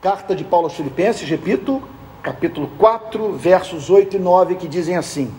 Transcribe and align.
Carta 0.00 0.32
de 0.32 0.44
Paulo 0.44 0.66
aos 0.66 0.74
Filipenses, 0.74 1.28
repito, 1.28 1.82
capítulo 2.22 2.70
4, 2.78 3.32
versos 3.32 3.90
8 3.90 4.14
e 4.14 4.18
9, 4.20 4.54
que 4.54 4.68
dizem 4.68 4.96
assim: 4.96 5.34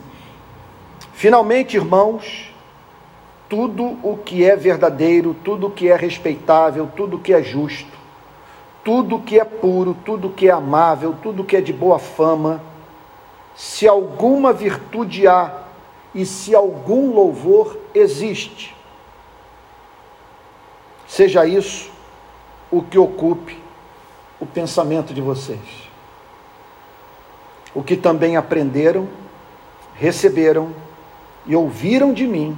Finalmente, 1.13 1.77
irmãos, 1.77 2.53
tudo 3.47 3.97
o 4.03 4.17
que 4.17 4.43
é 4.43 4.57
verdadeiro, 4.57 5.33
tudo 5.45 5.67
o 5.67 5.71
que 5.71 5.87
é 5.87 5.95
respeitável, 5.95 6.91
tudo 6.93 7.15
o 7.15 7.19
que 7.21 7.31
é 7.33 7.41
justo, 7.41 7.97
tudo 8.83 9.15
o 9.15 9.21
que 9.21 9.39
é 9.39 9.45
puro, 9.45 9.95
tudo 10.03 10.27
o 10.27 10.33
que 10.33 10.49
é 10.49 10.51
amável, 10.51 11.15
tudo 11.23 11.43
o 11.43 11.45
que 11.45 11.55
é 11.55 11.61
de 11.61 11.71
boa 11.71 11.97
fama, 11.97 12.61
se 13.55 13.87
alguma 13.87 14.51
virtude 14.51 15.25
há 15.25 15.53
e 16.13 16.25
se 16.25 16.53
algum 16.53 17.13
louvor 17.13 17.77
existe, 17.95 18.75
seja 21.07 21.45
isso 21.45 21.89
o 22.69 22.81
que 22.83 22.99
ocupe 22.99 23.58
o 24.39 24.45
pensamento 24.45 25.13
de 25.13 25.21
vocês. 25.21 25.59
O 27.73 27.83
que 27.83 27.95
também 27.95 28.35
aprenderam, 28.35 29.07
receberam 29.95 30.73
e 31.45 31.55
ouviram 31.55 32.13
de 32.13 32.25
mim, 32.25 32.57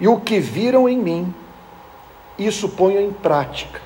e 0.00 0.08
o 0.08 0.18
que 0.18 0.40
viram 0.40 0.88
em 0.88 0.98
mim, 0.98 1.34
isso 2.38 2.70
ponham 2.70 3.02
em 3.02 3.12
prática. 3.12 3.80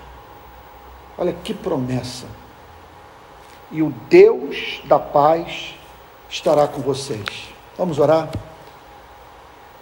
Olha 1.18 1.32
que 1.32 1.52
promessa. 1.52 2.26
E 3.70 3.82
o 3.82 3.92
Deus 4.08 4.80
da 4.84 4.98
paz 4.98 5.74
estará 6.30 6.68
com 6.68 6.80
vocês. 6.80 7.52
Vamos 7.76 7.98
orar? 7.98 8.30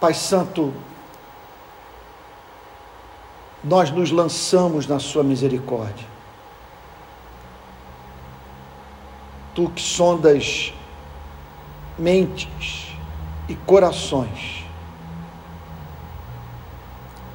Pai 0.00 0.14
Santo, 0.14 0.72
nós 3.64 3.90
nos 3.90 4.10
lançamos 4.10 4.86
na 4.86 4.98
Sua 4.98 5.22
misericórdia. 5.22 6.06
Tu 9.54 9.68
que 9.70 9.82
sondas 9.82 10.72
mentes 11.98 12.88
e 13.48 13.54
corações, 13.54 14.64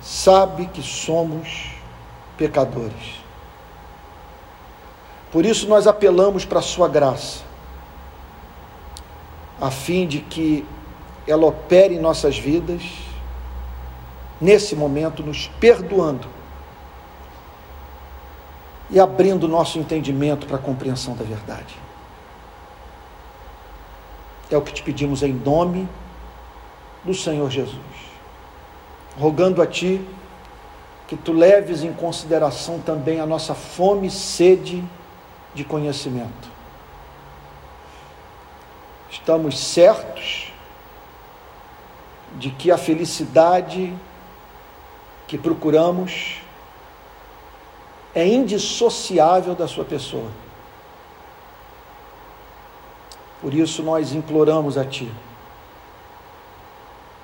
sabe 0.02 0.66
que 0.68 0.82
somos 0.82 1.72
pecadores. 2.36 3.22
Por 5.32 5.46
isso 5.46 5.68
nós 5.68 5.86
apelamos 5.86 6.44
para 6.44 6.60
a 6.60 6.64
Sua 6.64 6.88
graça, 6.88 7.44
a 9.62 9.70
fim 9.70 10.08
de 10.08 10.20
que 10.20 10.66
ela 11.28 11.46
opere 11.46 11.96
em 11.96 12.00
nossas 12.00 12.38
vidas 12.38 13.07
nesse 14.40 14.76
momento, 14.76 15.24
nos 15.24 15.48
perdoando 15.60 16.28
e 18.90 19.00
abrindo 19.00 19.48
nosso 19.48 19.80
entendimento 19.80 20.48
para 20.48 20.58
a 20.58 20.62
compreensão 20.62 21.16
da 21.16 21.24
verdade. 21.24 21.76
É 24.50 24.58
o 24.58 24.62
que 24.62 24.74
te 24.74 24.82
pedimos 24.82 25.24
em 25.24 25.34
nome 25.34 25.88
do 27.04 27.14
Senhor 27.14 27.50
Jesus, 27.50 27.76
rogando 29.18 29.62
a 29.62 29.68
Ti 29.68 30.02
que 31.08 31.16
Tu 31.16 31.32
leves 31.32 31.84
em 31.84 31.94
consideração 31.94 32.80
também 32.80 33.20
a 33.20 33.26
nossa 33.26 33.56
fome 33.56 34.08
e 34.08 34.12
sede 34.12 34.84
de 35.54 35.64
conhecimento. 35.64 36.50
Estamos 39.10 39.58
certos 39.58 40.52
de 42.36 42.52
que 42.52 42.72
a 42.72 42.78
felicidade 42.78 43.94
que 45.28 45.38
procuramos 45.38 46.38
é 48.16 48.26
indissociável 48.26 49.54
da 49.54 49.68
sua 49.68 49.84
pessoa. 49.84 50.32
Por 53.42 53.54
isso 53.54 53.84
nós 53.84 54.14
imploramos 54.14 54.78
a 54.78 54.86
Ti, 54.86 55.12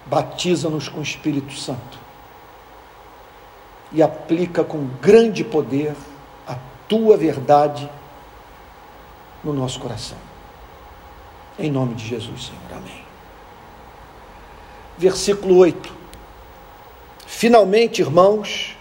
batiza-nos 0.06 0.88
com 0.88 1.00
o 1.00 1.04
Espírito 1.04 1.54
Santo 1.54 1.98
e 3.92 4.04
aplica 4.04 4.64
com 4.64 4.86
grande 5.02 5.44
poder 5.44 5.96
a 6.48 6.56
Tua 6.88 7.18
verdade 7.18 7.90
no 9.44 9.54
nosso 9.54 9.80
coração. 9.80 10.18
Em 11.58 11.72
nome 11.72 11.96
de 11.96 12.06
Jesus, 12.06 12.46
Senhor. 12.46 12.78
Amém. 12.78 13.04
Versículo 14.98 15.58
8. 15.58 16.03
Finalmente, 17.36 18.00
irmãos, 18.00 18.78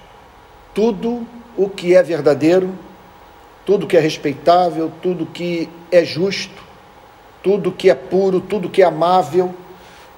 tudo 0.74 1.26
o 1.56 1.68
que 1.68 1.96
é 1.96 2.02
verdadeiro, 2.02 2.78
tudo 3.64 3.86
que 3.86 3.96
é 3.96 4.00
respeitável, 4.00 4.92
tudo 5.02 5.26
que 5.26 5.68
é 5.90 6.04
justo, 6.04 6.62
tudo 7.42 7.72
que 7.72 7.90
é 7.90 7.94
puro, 7.94 8.40
tudo 8.40 8.68
que 8.68 8.82
é 8.82 8.84
amável, 8.84 9.52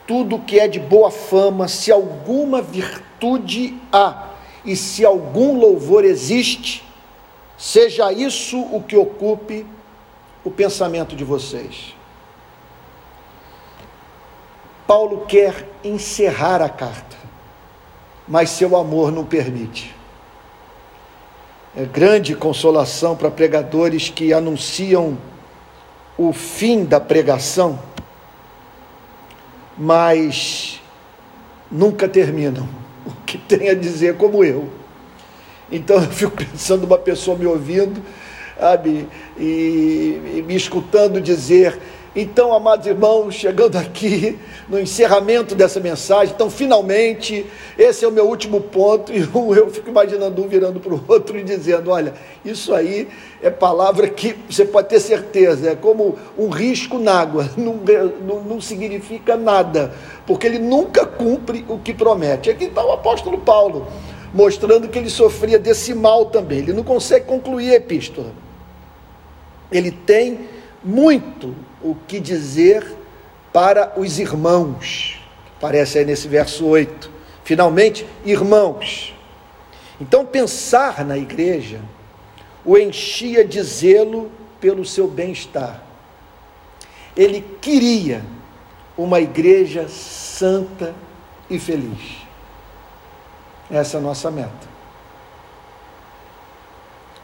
tudo 0.06 0.40
que 0.40 0.58
é 0.58 0.68
de 0.68 0.78
boa 0.78 1.12
fama, 1.12 1.68
se 1.68 1.90
alguma 1.90 2.60
virtude 2.60 3.80
há 3.90 4.30
e 4.62 4.76
se 4.76 5.06
algum 5.06 5.56
louvor 5.56 6.04
existe, 6.04 6.84
seja 7.56 8.12
isso 8.12 8.60
o 8.60 8.82
que 8.82 8.96
ocupe 8.96 9.64
o 10.44 10.50
pensamento 10.50 11.16
de 11.16 11.24
vocês. 11.24 11.94
Paulo 14.86 15.24
quer 15.24 15.66
encerrar 15.82 16.60
a 16.60 16.68
carta 16.68 17.23
mas 18.26 18.50
seu 18.50 18.76
amor 18.76 19.12
não 19.12 19.24
permite. 19.24 19.94
É 21.76 21.84
grande 21.84 22.34
consolação 22.34 23.16
para 23.16 23.30
pregadores 23.30 24.08
que 24.08 24.32
anunciam 24.32 25.18
o 26.16 26.32
fim 26.32 26.84
da 26.84 27.00
pregação, 27.00 27.78
mas 29.76 30.80
nunca 31.70 32.08
terminam 32.08 32.68
o 33.04 33.10
que 33.26 33.36
tem 33.36 33.68
a 33.68 33.74
dizer, 33.74 34.16
como 34.16 34.44
eu. 34.44 34.68
Então 35.70 35.96
eu 35.96 36.10
fico 36.10 36.32
pensando 36.36 36.84
uma 36.84 36.98
pessoa 36.98 37.36
me 37.36 37.46
ouvindo, 37.46 38.00
sabe, 38.58 39.08
e, 39.36 40.36
e 40.36 40.44
me 40.46 40.54
escutando 40.54 41.20
dizer: 41.20 41.78
então, 42.16 42.54
amados 42.54 42.86
irmãos, 42.86 43.34
chegando 43.34 43.76
aqui 43.76 44.38
no 44.68 44.78
encerramento 44.78 45.52
dessa 45.52 45.80
mensagem, 45.80 46.32
então, 46.32 46.48
finalmente, 46.48 47.44
esse 47.76 48.04
é 48.04 48.08
o 48.08 48.12
meu 48.12 48.28
último 48.28 48.60
ponto, 48.60 49.10
e 49.12 49.18
eu 49.18 49.68
fico 49.68 49.88
imaginando 49.90 50.40
um 50.40 50.46
virando 50.46 50.78
para 50.78 50.94
o 50.94 51.04
outro 51.08 51.36
e 51.36 51.42
dizendo: 51.42 51.90
olha, 51.90 52.14
isso 52.44 52.72
aí 52.72 53.08
é 53.42 53.50
palavra 53.50 54.08
que 54.08 54.36
você 54.48 54.64
pode 54.64 54.90
ter 54.90 55.00
certeza, 55.00 55.72
é 55.72 55.74
como 55.74 56.16
um 56.38 56.48
risco 56.50 57.00
na 57.00 57.14
água, 57.20 57.50
não, 57.58 57.80
não, 58.24 58.44
não 58.44 58.60
significa 58.60 59.36
nada, 59.36 59.92
porque 60.24 60.46
ele 60.46 60.60
nunca 60.60 61.04
cumpre 61.04 61.64
o 61.68 61.80
que 61.80 61.92
promete. 61.92 62.48
Aqui 62.48 62.66
está 62.66 62.84
o 62.84 62.92
apóstolo 62.92 63.38
Paulo, 63.38 63.88
mostrando 64.32 64.88
que 64.88 65.00
ele 65.00 65.10
sofria 65.10 65.58
desse 65.58 65.92
mal 65.92 66.26
também, 66.26 66.58
ele 66.58 66.72
não 66.72 66.84
consegue 66.84 67.26
concluir 67.26 67.72
a 67.72 67.74
epístola. 67.74 68.30
Ele 69.72 69.90
tem 69.90 70.38
muito 70.84 71.52
o 71.84 71.94
que 71.94 72.18
dizer 72.18 72.96
para 73.52 73.92
os 73.96 74.18
irmãos. 74.18 75.20
Aparece 75.58 75.98
aí 75.98 76.04
nesse 76.04 76.26
verso 76.26 76.66
8. 76.66 77.10
Finalmente, 77.44 78.06
irmãos. 78.24 79.14
Então, 80.00 80.24
pensar 80.24 81.04
na 81.04 81.16
igreja 81.16 81.80
o 82.64 82.78
enchia 82.78 83.44
de 83.44 83.62
zelo 83.62 84.32
pelo 84.58 84.84
seu 84.84 85.06
bem-estar. 85.06 85.82
Ele 87.14 87.42
queria 87.60 88.24
uma 88.96 89.20
igreja 89.20 89.86
santa 89.88 90.94
e 91.50 91.58
feliz. 91.58 92.24
Essa 93.70 93.98
é 93.98 94.00
a 94.00 94.02
nossa 94.02 94.30
meta. 94.30 94.74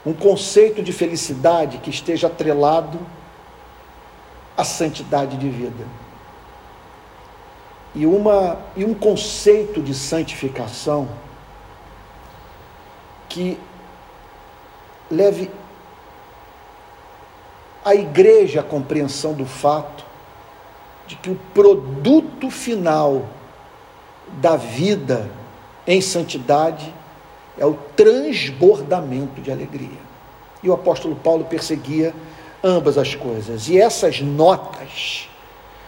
Um 0.04 0.12
conceito 0.12 0.82
de 0.82 0.92
felicidade 0.92 1.78
que 1.78 1.90
esteja 1.90 2.26
atrelado 2.26 2.98
a 4.60 4.64
santidade 4.64 5.38
de 5.38 5.48
vida. 5.48 5.86
E, 7.94 8.04
uma, 8.04 8.58
e 8.76 8.84
um 8.84 8.92
conceito 8.92 9.80
de 9.80 9.94
santificação 9.94 11.08
que 13.26 13.58
leve 15.10 15.50
a 17.82 17.94
igreja 17.94 18.60
à 18.60 18.62
compreensão 18.62 19.32
do 19.32 19.46
fato 19.46 20.04
de 21.06 21.16
que 21.16 21.30
o 21.30 21.40
produto 21.54 22.50
final 22.50 23.24
da 24.40 24.56
vida 24.56 25.30
em 25.86 26.02
santidade 26.02 26.94
é 27.58 27.64
o 27.64 27.74
transbordamento 27.96 29.40
de 29.40 29.50
alegria. 29.50 29.98
E 30.62 30.68
o 30.68 30.74
apóstolo 30.74 31.16
Paulo 31.16 31.46
perseguia 31.46 32.14
ambas 32.62 32.98
as 32.98 33.14
coisas. 33.14 33.68
E 33.68 33.78
essas 33.78 34.20
notas 34.20 35.28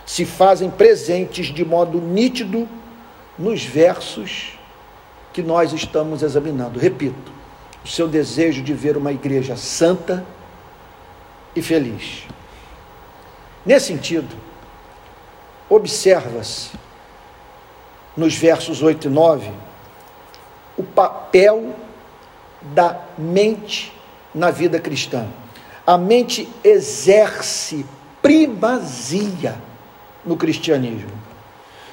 se 0.07 0.25
fazem 0.25 0.71
presentes 0.71 1.47
de 1.47 1.65
modo 1.65 2.01
nítido 2.01 2.69
nos 3.39 3.65
versos 3.65 4.59
que 5.33 5.43
nós 5.43 5.73
estamos 5.73 6.23
examinando. 6.23 6.79
Repito, 6.79 7.33
o 7.85 7.89
seu 7.89 8.07
desejo 8.07 8.63
de 8.63 8.75
ver 8.75 8.97
uma 8.97 9.13
igreja 9.13 9.57
santa 9.57 10.25
e 11.55 11.63
feliz. 11.63 12.25
Nesse 13.65 13.87
sentido, 13.87 14.35
observa-se 15.69 16.71
nos 18.17 18.35
versos 18.35 18.83
8 18.83 19.07
e 19.07 19.11
9 19.11 19.51
o 20.77 20.83
papel 20.83 21.75
da 22.61 23.01
mente 23.17 23.93
na 24.35 24.51
vida 24.51 24.79
cristã. 24.79 25.27
A 25.87 25.99
mente 25.99 26.49
exerce 26.63 27.85
primazia 28.21 29.57
no 30.25 30.37
cristianismo. 30.37 31.11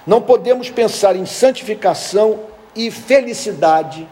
Não 0.05 0.21
podemos 0.21 0.69
pensar 0.69 1.15
em 1.15 1.25
santificação 1.25 2.41
e 2.75 2.91
felicidade 2.91 4.07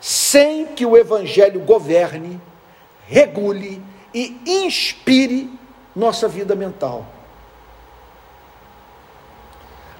sem 0.00 0.66
que 0.66 0.84
o 0.84 0.96
Evangelho 0.96 1.60
governe, 1.60 2.40
regule 3.06 3.82
e 4.14 4.40
inspire 4.46 5.50
nossa 5.94 6.28
vida 6.28 6.54
mental. 6.54 7.06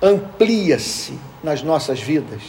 Amplia-se 0.00 1.18
nas 1.42 1.62
nossas 1.62 2.00
vidas 2.00 2.42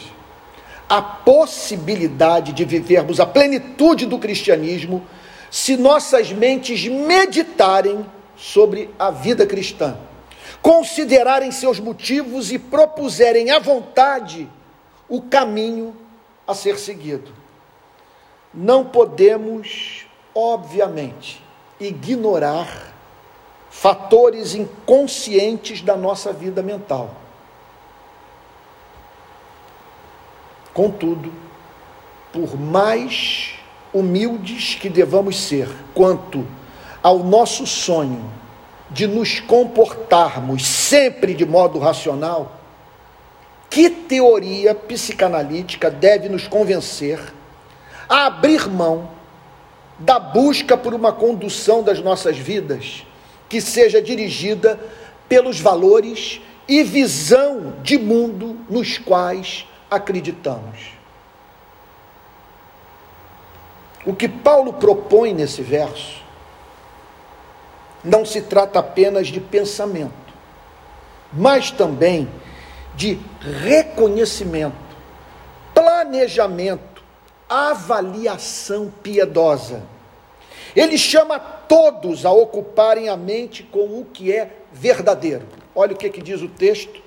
a 0.88 1.02
possibilidade 1.02 2.54
de 2.54 2.66
vivermos 2.66 3.20
a 3.20 3.26
plenitude 3.26 4.06
do 4.06 4.18
cristianismo 4.18 5.06
se 5.50 5.76
nossas 5.78 6.32
mentes 6.32 6.88
meditarem 6.88 8.06
sobre 8.36 8.90
a 8.98 9.12
vida 9.12 9.46
cristã, 9.46 9.98
considerarem 10.62 11.52
seus 11.52 11.80
motivos 11.80 12.52
e 12.52 12.60
propuserem 12.60 13.52
à 13.52 13.60
vontade 13.60 14.50
o 15.08 15.22
caminho 15.22 15.96
a 16.48 16.54
ser 16.54 16.78
seguido. 16.78 17.32
Não 18.54 18.86
podemos, 18.86 20.06
obviamente, 20.34 21.44
ignorar 21.80 22.94
fatores 23.70 24.56
inconscientes 24.56 25.82
da 25.82 25.96
nossa 25.96 26.34
vida 26.34 26.62
mental. 26.62 27.16
Contudo, 30.74 31.32
por 32.32 32.60
mais 32.60 33.59
humildes 33.94 34.76
que 34.76 34.90
devamos 34.90 35.40
ser 35.40 35.68
quanto 35.94 36.46
ao 37.02 37.20
nosso 37.20 37.66
sonho 37.66 38.30
de 38.90 39.08
nos 39.08 39.40
comportarmos 39.40 40.66
sempre 40.66 41.34
de 41.34 41.46
modo 41.46 41.80
racional, 41.80 42.60
que 43.70 43.90
teoria 43.90 44.74
psicanalítica 44.74 45.92
deve 45.92 46.28
nos 46.28 46.48
convencer 46.48 47.20
a 48.08 48.26
abrir 48.26 48.68
mão 48.68 49.12
da 50.00 50.18
busca 50.18 50.76
por 50.76 50.94
uma 50.94 51.12
condução 51.12 51.84
das 51.84 52.00
nossas 52.00 52.38
vidas 52.38 53.06
que 53.48 53.62
seja 53.62 54.02
dirigida 54.02 54.80
pelos 55.28 55.60
valores 55.60 56.42
e 56.68 56.84
visão 56.84 57.76
de 57.84 57.98
mundo 57.98 58.58
nos 58.70 58.98
quais 58.98 59.66
acreditamos. 59.90 60.99
O 64.06 64.14
que 64.14 64.28
Paulo 64.28 64.74
propõe 64.74 65.34
nesse 65.34 65.62
verso 65.62 66.24
não 68.04 68.26
se 68.26 68.42
trata 68.42 68.80
apenas 68.80 69.28
de 69.28 69.42
pensamento, 69.42 70.14
mas 71.34 71.70
também 71.70 72.30
de 72.96 73.20
reconhecimento, 73.42 74.76
planejamento, 75.74 77.04
avaliação 77.48 78.92
piedosa. 79.04 79.84
Ele 80.76 80.98
chama 80.98 81.40
todos 81.40 82.26
a 82.26 82.32
ocuparem 82.32 83.10
a 83.10 83.18
mente 83.18 83.64
com 83.64 84.00
o 84.00 84.06
que 84.06 84.32
é 84.32 84.58
verdadeiro. 84.72 85.46
Olha 85.76 85.94
o 85.94 85.98
que, 85.98 86.10
que 86.10 86.22
diz 86.22 86.42
o 86.42 86.48
texto. 86.48 87.02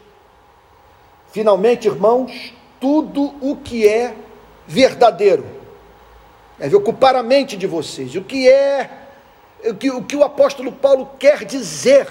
Finalmente, 1.31 1.89
irmãos, 1.89 2.53
tudo 2.81 3.35
o 3.41 3.57
que 3.57 3.89
é 3.89 4.15
verdadeiro. 4.67 5.62
Deve 6.63 6.77
ocupar 6.77 7.17
a 7.17 7.25
mente 7.25 7.57
de 7.57 7.67
vocês. 7.67 8.15
O 8.15 8.23
que 8.23 8.49
é, 8.49 8.89
o 9.65 9.75
que, 9.75 9.91
o 9.91 10.01
que 10.05 10.15
o 10.15 10.23
apóstolo 10.23 10.71
Paulo 10.71 11.11
quer 11.19 11.45
dizer 11.45 12.07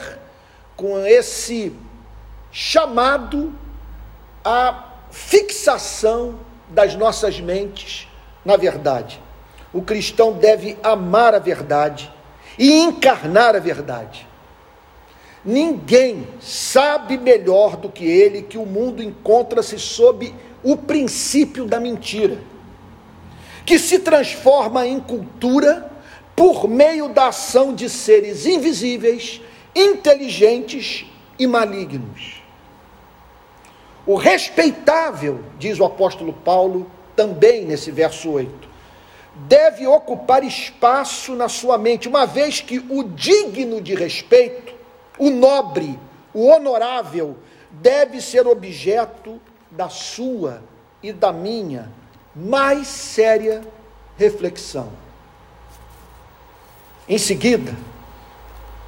com 0.75 0.99
esse 1.05 1.73
chamado 2.51 3.55
à 4.43 4.89
fixação 5.09 6.37
das 6.67 6.95
nossas 6.95 7.39
mentes 7.39 8.09
na 8.43 8.57
verdade. 8.57 9.21
O 9.71 9.81
cristão 9.81 10.33
deve 10.33 10.77
amar 10.83 11.33
a 11.33 11.39
verdade 11.39 12.11
e 12.59 12.73
encarnar 12.73 13.55
a 13.55 13.59
verdade. 13.59 14.27
Ninguém 15.45 16.27
sabe 16.41 17.17
melhor 17.17 17.77
do 17.77 17.87
que 17.87 18.03
ele 18.03 18.41
que 18.41 18.57
o 18.57 18.65
mundo 18.65 19.01
encontra-se 19.01 19.79
sob 19.79 20.35
o 20.61 20.75
princípio 20.75 21.63
da 21.63 21.79
mentira, 21.79 22.37
que 23.65 23.77
se 23.77 23.99
transforma 23.99 24.85
em 24.85 24.99
cultura 24.99 25.91
por 26.35 26.67
meio 26.67 27.09
da 27.09 27.27
ação 27.27 27.73
de 27.73 27.89
seres 27.89 28.45
invisíveis, 28.45 29.41
inteligentes 29.75 31.05
e 31.37 31.45
malignos. 31.45 32.41
O 34.05 34.15
respeitável, 34.15 35.43
diz 35.59 35.79
o 35.79 35.85
apóstolo 35.85 36.33
Paulo 36.33 36.89
também 37.15 37.65
nesse 37.65 37.91
verso 37.91 38.31
8, 38.31 38.69
deve 39.47 39.85
ocupar 39.85 40.43
espaço 40.43 41.35
na 41.35 41.47
sua 41.47 41.77
mente, 41.77 42.07
uma 42.07 42.25
vez 42.25 42.59
que 42.59 42.79
o 42.89 43.03
digno 43.03 43.79
de 43.79 43.93
respeito, 43.93 44.73
o 45.19 45.29
nobre, 45.29 45.97
o 46.33 46.47
honorável, 46.47 47.37
deve 47.69 48.19
ser 48.19 48.47
objeto 48.47 49.39
da 49.69 49.87
sua 49.87 50.63
e 51.01 51.13
da 51.13 51.31
minha 51.31 52.00
mais 52.35 52.87
séria 52.87 53.61
reflexão. 54.17 54.89
Em 57.07 57.17
seguida, 57.17 57.75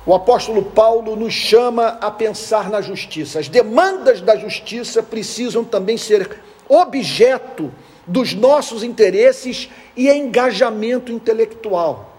o 0.05 0.13
apóstolo 0.13 0.63
Paulo 0.63 1.15
nos 1.15 1.33
chama 1.33 1.97
a 2.01 2.11
pensar 2.11 2.69
na 2.69 2.81
justiça. 2.81 3.39
As 3.39 3.47
demandas 3.47 4.21
da 4.21 4.35
justiça 4.35 5.01
precisam 5.01 5.63
também 5.63 5.97
ser 5.97 6.39
objeto 6.67 7.71
dos 8.05 8.33
nossos 8.33 8.83
interesses 8.83 9.69
e 9.95 10.09
engajamento 10.09 11.11
intelectual. 11.11 12.11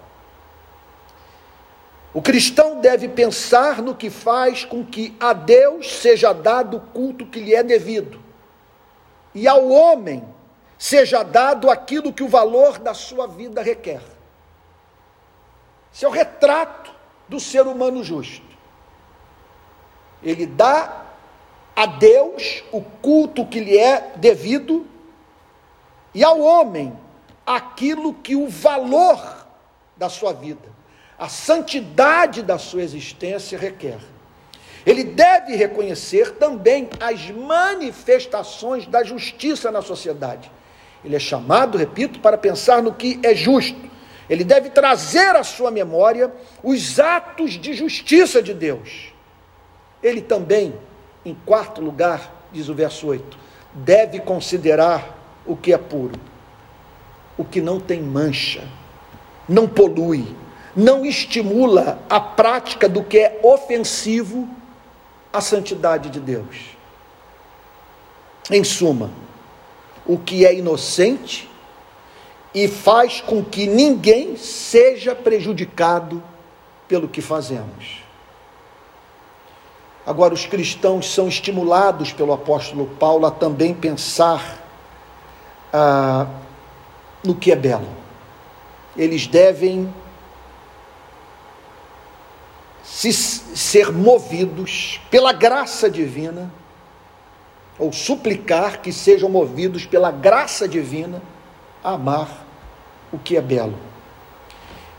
O 2.13 2.23
cristão 2.23 2.81
deve 2.81 3.09
pensar 3.09 3.83
no 3.83 3.95
que 3.95 4.09
faz 4.09 4.65
com 4.65 4.85
que 4.85 5.15
a 5.19 5.33
Deus 5.33 5.97
seja 5.97 6.33
dado 6.33 6.77
o 6.77 6.81
culto 6.81 7.27
que 7.27 7.41
lhe 7.41 7.55
é 7.55 7.63
devido 7.63 8.21
e 9.35 9.49
ao 9.49 9.69
homem 9.69 10.23
seja 10.85 11.23
dado 11.23 11.71
aquilo 11.71 12.13
que 12.13 12.23
o 12.23 12.29
valor 12.29 12.79
da 12.79 12.93
sua 12.93 13.27
vida 13.27 13.63
requer. 13.63 14.03
Esse 15.91 16.05
é 16.05 16.09
o 16.09 16.11
retrato 16.11 16.93
do 17.27 17.41
ser 17.41 17.67
humano 17.67 18.05
justo. 18.05 18.45
Ele 20.23 20.45
dá 20.45 21.07
a 21.75 21.87
Deus 21.87 22.63
o 22.71 22.83
culto 22.83 23.47
que 23.47 23.61
lhe 23.61 23.79
é 23.79 24.13
devido 24.17 24.87
e 26.13 26.23
ao 26.23 26.39
homem 26.39 26.95
aquilo 27.47 28.13
que 28.13 28.37
o 28.37 28.47
valor 28.47 29.47
da 29.97 30.11
sua 30.11 30.35
vida, 30.35 30.69
a 31.19 31.31
santidade 31.31 32.43
da 32.43 32.59
sua 32.59 32.83
existência 32.83 33.59
requer. 33.59 34.01
Ele 34.85 35.03
deve 35.03 35.57
reconhecer 35.57 36.33
também 36.33 36.91
as 37.01 37.31
manifestações 37.31 38.87
da 38.87 39.03
justiça 39.03 39.73
na 39.73 39.81
sociedade. 39.81 40.53
Ele 41.05 41.17
é 41.17 41.19
chamado, 41.19 41.77
repito, 41.77 42.19
para 42.21 42.39
pensar 42.39 42.83
no 42.83 42.95
que 42.95 43.21
é 43.23 43.35
justo. 43.35 43.79
Ele 44.29 44.43
deve 44.43 44.71
trazer 44.71 45.37
à 45.37 45.45
sua 45.45 45.71
memória 45.71 46.33
os 46.63 46.99
atos 46.99 47.53
de 47.53 47.75
justiça 47.75 48.43
de 48.43 48.55
Deus. 48.55 49.13
Ele 50.03 50.23
também, 50.23 50.75
em 51.25 51.35
quarto 51.35 51.81
lugar, 51.81 52.47
diz 52.53 52.69
o 52.69 52.75
verso 52.75 53.07
8, 53.09 53.37
deve 53.75 54.21
considerar 54.21 55.19
o 55.45 55.57
que 55.57 55.73
é 55.73 55.79
puro, 55.79 56.19
o 57.37 57.45
que 57.45 57.61
não 57.61 57.79
tem 57.79 58.01
mancha, 58.01 58.63
não 59.49 59.69
polui, 59.69 60.35
não 60.75 61.05
estimula 61.05 61.99
a 62.09 62.21
prática 62.21 62.89
do 62.89 63.03
que 63.03 63.19
é 63.19 63.41
ofensivo 63.43 64.49
a 65.33 65.41
santidade 65.41 66.09
de 66.09 66.21
Deus. 66.21 66.77
Em 68.51 68.63
suma, 68.63 69.11
o 70.07 70.19
que 70.19 70.45
é 70.45 70.55
inocente 70.55 71.51
e 72.55 72.69
faz 72.69 73.21
com 73.21 73.45
que 73.45 73.67
ninguém 73.67 74.37
seja 74.37 75.15
prejudicado 75.15 76.23
pelo 76.87 77.09
que 77.09 77.21
fazemos. 77.21 78.05
Agora, 80.07 80.35
os 80.35 80.45
cristãos 80.45 81.13
são 81.13 81.27
estimulados 81.27 82.13
pelo 82.13 82.33
apóstolo 82.33 82.87
Paulo 82.99 83.27
a 83.27 83.31
também 83.31 83.73
pensar 83.73 84.63
ah, 85.73 86.27
no 87.25 87.35
que 87.35 87.51
é 87.51 87.57
belo. 87.57 87.89
eles 88.97 89.27
devem 89.27 89.93
se, 92.85 93.13
ser 93.13 93.91
movidos 93.91 95.01
pela 95.11 95.33
graça 95.33 95.91
divina, 95.91 96.53
ou 97.79 97.93
suplicar 97.93 98.81
que 98.81 98.93
sejam 98.93 99.29
movidos 99.29 99.85
pela 99.85 100.11
graça 100.11 100.69
divina 100.69 101.23
a 101.83 101.93
amar 101.93 102.45
o 103.13 103.19
que 103.19 103.37
é 103.37 103.41
belo. 103.41 103.79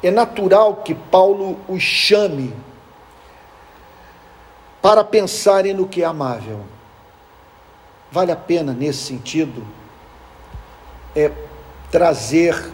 É 0.04 0.12
natural 0.12 0.78
que 0.78 0.94
Paulo 0.94 1.58
os 1.68 1.82
chame 1.82 2.54
para 4.82 5.04
pensarem 5.04 5.74
no 5.74 5.88
que 5.88 6.04
é 6.04 6.06
amável. 6.06 6.62
Vale 8.12 8.32
a 8.32 8.36
pena, 8.36 8.72
nesse 8.72 9.00
sentido, 9.00 9.66
é 11.16 11.32
trazer 11.90 12.72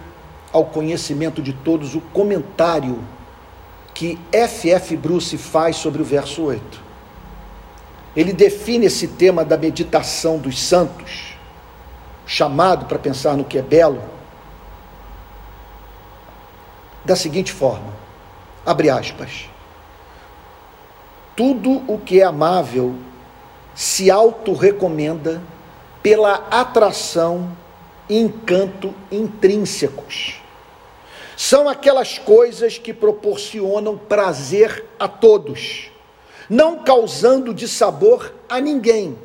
ao 0.51 0.65
conhecimento 0.65 1.41
de 1.41 1.53
todos 1.53 1.95
o 1.95 2.01
comentário 2.01 3.01
que 3.93 4.19
F.F. 4.31 4.97
Bruce 4.97 5.37
faz 5.37 5.77
sobre 5.77 6.01
o 6.01 6.05
verso 6.05 6.43
8. 6.43 6.90
Ele 8.15 8.33
define 8.33 8.87
esse 8.87 9.07
tema 9.07 9.45
da 9.45 9.57
meditação 9.57 10.37
dos 10.37 10.59
santos, 10.59 11.35
chamado 12.25 12.85
para 12.85 12.99
pensar 12.99 13.37
no 13.37 13.45
que 13.45 13.57
é 13.57 13.61
belo, 13.61 14.01
da 17.05 17.15
seguinte 17.15 17.51
forma: 17.51 17.93
abre 18.65 18.89
aspas. 18.89 19.49
Tudo 21.35 21.83
o 21.87 21.97
que 21.97 22.19
é 22.19 22.23
amável 22.23 22.95
se 23.73 24.11
auto-recomenda 24.11 25.41
pela 26.03 26.47
atração 26.51 27.55
e 28.09 28.19
encanto 28.19 28.93
intrínsecos. 29.11 30.41
São 31.37 31.69
aquelas 31.69 32.19
coisas 32.19 32.77
que 32.77 32.93
proporcionam 32.93 33.97
prazer 33.97 34.85
a 34.99 35.07
todos, 35.07 35.90
não 36.51 36.79
causando 36.79 37.53
dissabor 37.53 38.33
a 38.49 38.59
ninguém, 38.59 39.17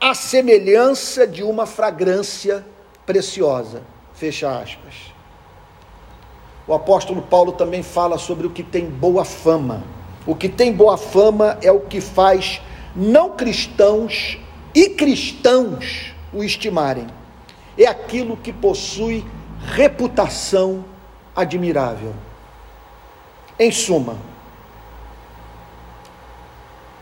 a 0.00 0.14
semelhança 0.14 1.24
de 1.28 1.44
uma 1.44 1.64
fragrância 1.64 2.66
preciosa. 3.06 3.82
Fecha 4.14 4.50
aspas. 4.50 5.12
O 6.66 6.74
apóstolo 6.74 7.22
Paulo 7.22 7.52
também 7.52 7.84
fala 7.84 8.18
sobre 8.18 8.48
o 8.48 8.50
que 8.50 8.64
tem 8.64 8.86
boa 8.86 9.24
fama. 9.24 9.84
O 10.26 10.34
que 10.34 10.48
tem 10.48 10.72
boa 10.72 10.96
fama 10.96 11.56
é 11.62 11.70
o 11.70 11.82
que 11.82 12.00
faz 12.00 12.60
não 12.96 13.30
cristãos 13.36 14.40
e 14.74 14.88
cristãos 14.88 16.12
o 16.32 16.42
estimarem. 16.42 17.06
É 17.78 17.86
aquilo 17.86 18.36
que 18.36 18.52
possui 18.52 19.24
reputação 19.66 20.84
admirável. 21.36 22.12
Em 23.56 23.70
suma, 23.70 24.31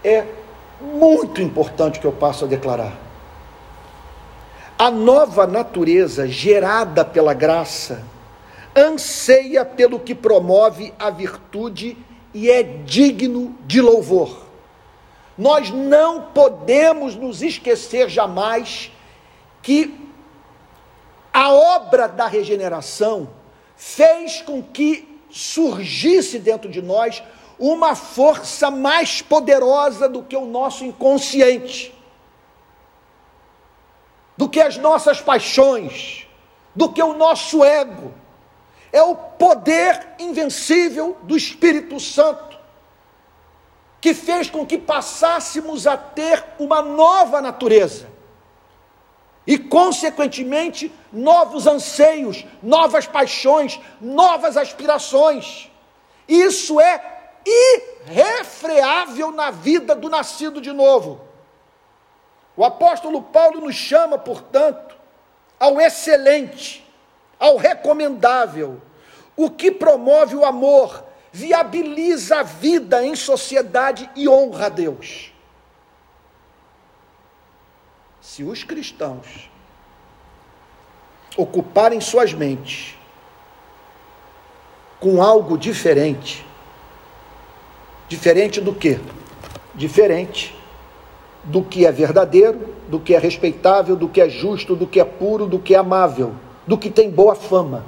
é 0.05 0.27
muito 0.81 1.41
importante 1.43 2.01
que 2.01 2.07
eu 2.07 2.13
passo 2.13 2.45
a 2.45 2.49
declarar. 2.49 2.97
A 4.79 4.91
nova 4.91 5.47
natureza 5.47 6.27
gerada 6.27 7.05
pela 7.05 7.35
graça 7.35 8.03
anseia 8.75 9.65
pelo 9.65 10.01
que 10.01 10.15
promove 10.15 10.95
a 10.99 11.11
virtude 11.11 11.99
e 12.33 12.51
é 12.51 12.63
digno 12.63 13.57
de 13.67 13.81
louvor. 13.81 14.47
Nós 15.37 15.71
não 15.71 16.23
podemos 16.23 17.15
nos 17.15 17.43
esquecer 17.43 18.09
jamais 18.09 18.91
que 19.63 19.99
a 21.33 21.53
obra 21.53 22.09
da 22.09 22.27
regeneração 22.27 23.29
fez 23.77 24.43
com 24.43 24.63
que 24.63 25.21
surgisse 25.31 26.39
dentro 26.39 26.71
de 26.71 26.83
nós 26.83 27.23
uma 27.61 27.95
força 27.95 28.71
mais 28.71 29.21
poderosa 29.21 30.09
do 30.09 30.23
que 30.23 30.35
o 30.35 30.47
nosso 30.47 30.83
inconsciente, 30.83 31.95
do 34.35 34.49
que 34.49 34.59
as 34.59 34.79
nossas 34.79 35.21
paixões, 35.21 36.27
do 36.75 36.91
que 36.91 37.03
o 37.03 37.13
nosso 37.13 37.63
ego. 37.63 38.15
É 38.91 39.03
o 39.03 39.15
poder 39.15 40.15
invencível 40.19 41.19
do 41.23 41.37
Espírito 41.37 42.01
Santo 42.01 42.59
que 44.01 44.15
fez 44.15 44.49
com 44.49 44.65
que 44.65 44.79
passássemos 44.79 45.87
a 45.87 45.97
ter 45.97 46.43
uma 46.59 46.81
nova 46.81 47.43
natureza 47.43 48.09
e, 49.47 49.59
consequentemente, 49.59 50.91
novos 51.13 51.67
anseios, 51.67 52.47
novas 52.63 53.07
paixões, 53.07 53.79
novas 54.01 54.57
aspirações. 54.57 55.71
Isso 56.27 56.81
é 56.81 57.20
irrefreável 57.47 59.31
na 59.31 59.51
vida 59.51 59.95
do 59.95 60.09
nascido 60.09 60.61
de 60.61 60.73
novo. 60.73 61.21
O 62.57 62.65
apóstolo 62.65 63.23
Paulo 63.23 63.61
nos 63.61 63.75
chama, 63.75 64.19
portanto, 64.19 64.97
ao 65.59 65.81
excelente, 65.81 66.87
ao 67.39 67.57
recomendável, 67.57 68.81
o 69.37 69.51
que 69.51 69.71
promove 69.71 70.37
o 70.37 70.45
amor, 70.45 71.05
viabiliza 71.33 72.41
a 72.41 72.43
vida 72.43 73.05
em 73.05 73.15
sociedade 73.15 74.11
e 74.15 74.29
honra 74.29 74.67
a 74.67 74.69
Deus. 74.69 75.33
Se 78.21 78.45
os 78.45 78.63
cristãos 78.65 79.51
ocuparem 81.37 82.01
suas 82.01 82.33
mentes 82.33 82.97
com 84.99 85.23
algo 85.23 85.57
diferente, 85.57 86.47
Diferente 88.11 88.61
do 88.61 88.75
que? 88.75 88.99
Diferente 89.73 90.53
do 91.45 91.63
que 91.63 91.87
é 91.87 91.93
verdadeiro, 91.93 92.75
do 92.89 92.99
que 92.99 93.15
é 93.15 93.19
respeitável, 93.21 93.95
do 93.95 94.09
que 94.09 94.21
é 94.21 94.29
justo, 94.29 94.75
do 94.75 94.85
que 94.85 94.99
é 94.99 95.05
puro, 95.05 95.47
do 95.47 95.61
que 95.61 95.77
é 95.77 95.79
amável, 95.79 96.35
do 96.67 96.77
que 96.77 96.91
tem 96.91 97.09
boa 97.09 97.37
fama, 97.37 97.87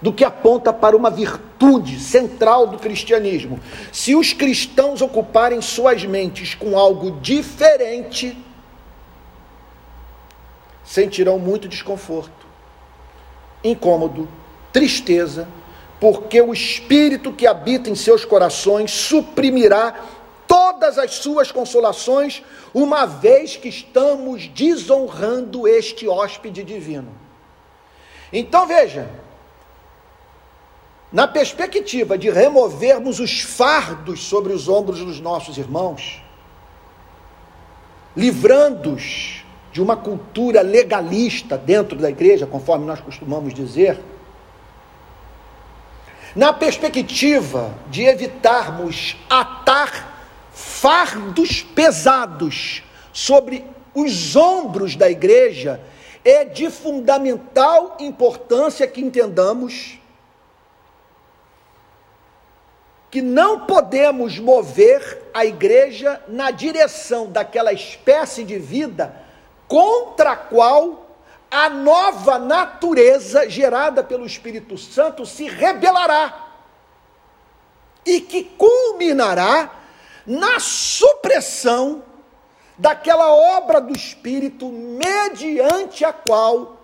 do 0.00 0.14
que 0.14 0.24
aponta 0.24 0.72
para 0.72 0.96
uma 0.96 1.10
virtude 1.10 2.00
central 2.00 2.66
do 2.66 2.78
cristianismo. 2.78 3.60
Se 3.92 4.14
os 4.14 4.32
cristãos 4.32 5.02
ocuparem 5.02 5.60
suas 5.60 6.02
mentes 6.06 6.54
com 6.54 6.78
algo 6.78 7.20
diferente, 7.20 8.34
sentirão 10.82 11.38
muito 11.38 11.68
desconforto, 11.68 12.46
incômodo, 13.62 14.26
tristeza, 14.72 15.46
porque 16.00 16.40
o 16.40 16.52
espírito 16.52 17.32
que 17.32 17.46
habita 17.46 17.88
em 17.88 17.94
seus 17.94 18.24
corações 18.24 18.90
suprimirá 18.90 19.94
todas 20.46 20.98
as 20.98 21.14
suas 21.14 21.50
consolações, 21.50 22.42
uma 22.72 23.06
vez 23.06 23.56
que 23.56 23.68
estamos 23.68 24.46
desonrando 24.48 25.66
este 25.66 26.06
hóspede 26.06 26.62
divino. 26.62 27.12
Então 28.32 28.66
veja, 28.66 29.08
na 31.12 31.26
perspectiva 31.26 32.18
de 32.18 32.30
removermos 32.30 33.20
os 33.20 33.40
fardos 33.40 34.24
sobre 34.24 34.52
os 34.52 34.68
ombros 34.68 35.00
dos 35.00 35.20
nossos 35.20 35.56
irmãos, 35.56 36.22
livrando-os 38.16 39.44
de 39.72 39.82
uma 39.82 39.96
cultura 39.96 40.62
legalista 40.62 41.56
dentro 41.56 41.98
da 41.98 42.08
igreja, 42.08 42.46
conforme 42.46 42.86
nós 42.86 43.00
costumamos 43.00 43.52
dizer, 43.52 44.00
na 46.36 46.52
perspectiva 46.52 47.74
de 47.88 48.04
evitarmos 48.04 49.16
atar 49.28 50.50
fardos 50.52 51.62
pesados 51.62 52.82
sobre 53.10 53.64
os 53.94 54.36
ombros 54.36 54.94
da 54.94 55.10
igreja, 55.10 55.80
é 56.22 56.44
de 56.44 56.68
fundamental 56.68 57.96
importância 57.98 58.86
que 58.86 59.00
entendamos 59.00 59.98
que 63.10 63.22
não 63.22 63.60
podemos 63.60 64.38
mover 64.38 65.30
a 65.32 65.46
igreja 65.46 66.20
na 66.28 66.50
direção 66.50 67.30
daquela 67.30 67.72
espécie 67.72 68.44
de 68.44 68.58
vida 68.58 69.24
contra 69.66 70.32
a 70.32 70.36
qual 70.36 71.05
a 71.50 71.68
nova 71.68 72.38
natureza 72.38 73.48
gerada 73.48 74.02
pelo 74.02 74.26
Espírito 74.26 74.76
Santo 74.76 75.24
se 75.24 75.48
rebelará 75.48 76.46
e 78.04 78.20
que 78.20 78.44
culminará 78.44 79.70
na 80.26 80.58
supressão 80.58 82.02
daquela 82.76 83.32
obra 83.32 83.80
do 83.80 83.96
Espírito 83.96 84.68
mediante 84.68 86.04
a 86.04 86.12
qual 86.12 86.76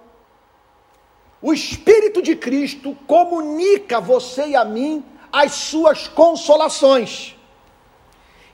o 1.41 1.53
Espírito 1.53 2.23
de 2.23 2.37
Cristo 2.37 2.97
comunica 3.07 3.97
a 3.97 4.01
você 4.01 4.49
e 4.49 4.57
a 4.57 4.65
mim 4.65 5.05
as 5.33 5.53
suas 5.53 6.07
consolações. 6.07 7.37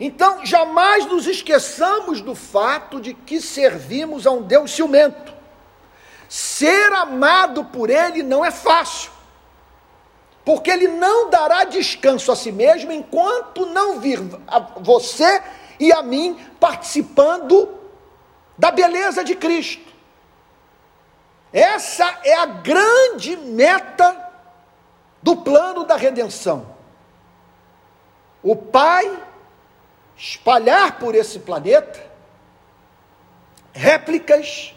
Então, 0.00 0.46
jamais 0.46 1.04
nos 1.06 1.26
esqueçamos 1.26 2.20
do 2.20 2.34
fato 2.34 3.00
de 3.00 3.12
que 3.12 3.40
servimos 3.40 4.26
a 4.26 4.30
um 4.30 4.42
Deus 4.42 4.70
ciumento 4.70 5.37
ser 6.58 6.92
amado 6.92 7.64
por 7.66 7.88
Ele 7.88 8.22
não 8.22 8.44
é 8.44 8.50
fácil, 8.50 9.10
porque 10.44 10.70
Ele 10.70 10.88
não 10.88 11.30
dará 11.30 11.64
descanso 11.64 12.32
a 12.32 12.36
si 12.36 12.50
mesmo 12.50 12.90
enquanto 12.90 13.66
não 13.66 14.00
vir 14.00 14.18
a 14.46 14.58
você 14.58 15.42
e 15.78 15.92
a 15.92 16.02
mim 16.02 16.38
participando 16.58 17.78
da 18.56 18.72
beleza 18.72 19.22
de 19.22 19.36
Cristo. 19.36 19.86
Essa 21.52 22.18
é 22.24 22.34
a 22.34 22.46
grande 22.46 23.36
meta 23.36 24.28
do 25.22 25.36
plano 25.36 25.84
da 25.84 25.96
redenção. 25.96 26.76
O 28.42 28.56
Pai 28.56 29.22
espalhar 30.16 30.98
por 30.98 31.14
esse 31.14 31.38
planeta 31.38 32.04
réplicas 33.72 34.74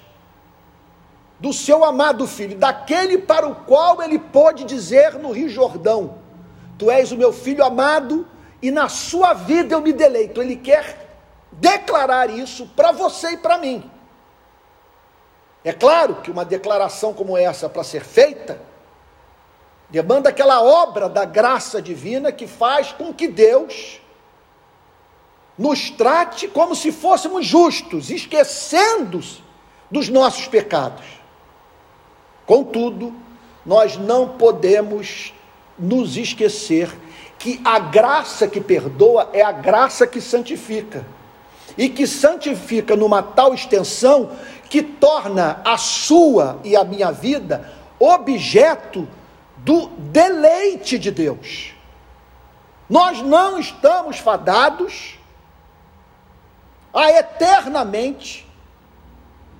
do 1.41 1.51
seu 1.51 1.83
amado 1.83 2.27
filho, 2.27 2.55
daquele 2.55 3.17
para 3.17 3.47
o 3.47 3.55
qual 3.55 3.99
ele 4.03 4.19
pôde 4.19 4.63
dizer 4.63 5.15
no 5.15 5.31
Rio 5.31 5.49
Jordão: 5.49 6.19
Tu 6.77 6.89
és 6.89 7.11
o 7.11 7.17
meu 7.17 7.33
filho 7.33 7.65
amado 7.65 8.27
e 8.61 8.69
na 8.69 8.87
sua 8.87 9.33
vida 9.33 9.73
eu 9.73 9.81
me 9.81 9.91
deleito. 9.91 10.39
Ele 10.39 10.55
quer 10.55 11.17
declarar 11.51 12.29
isso 12.29 12.67
para 12.75 12.91
você 12.91 13.31
e 13.31 13.37
para 13.37 13.57
mim. 13.57 13.89
É 15.63 15.73
claro 15.73 16.15
que 16.15 16.29
uma 16.29 16.45
declaração 16.45 17.11
como 17.11 17.35
essa, 17.35 17.67
para 17.67 17.83
ser 17.83 18.03
feita, 18.03 18.61
demanda 19.89 20.29
aquela 20.29 20.61
obra 20.61 21.09
da 21.09 21.25
graça 21.25 21.81
divina 21.81 22.31
que 22.31 22.45
faz 22.45 22.91
com 22.91 23.11
que 23.11 23.27
Deus 23.27 23.99
nos 25.57 25.89
trate 25.89 26.47
como 26.47 26.75
se 26.75 26.91
fôssemos 26.91 27.45
justos, 27.47 28.11
esquecendo 28.11 29.21
dos 29.89 30.07
nossos 30.07 30.47
pecados. 30.47 31.20
Contudo, 32.45 33.13
nós 33.65 33.97
não 33.97 34.29
podemos 34.29 35.33
nos 35.77 36.17
esquecer 36.17 36.89
que 37.37 37.59
a 37.65 37.79
graça 37.79 38.47
que 38.47 38.61
perdoa 38.61 39.29
é 39.33 39.41
a 39.41 39.51
graça 39.51 40.05
que 40.05 40.21
santifica. 40.21 41.05
E 41.77 41.89
que 41.89 42.05
santifica 42.05 42.95
numa 42.95 43.23
tal 43.23 43.53
extensão 43.53 44.31
que 44.69 44.83
torna 44.83 45.61
a 45.65 45.77
sua 45.77 46.59
e 46.63 46.75
a 46.75 46.83
minha 46.83 47.11
vida 47.11 47.71
objeto 47.99 49.07
do 49.57 49.87
deleite 49.87 50.97
de 50.97 51.11
Deus. 51.11 51.73
Nós 52.89 53.21
não 53.21 53.57
estamos 53.57 54.17
fadados 54.17 55.17
a 56.93 57.09
eternamente 57.11 58.45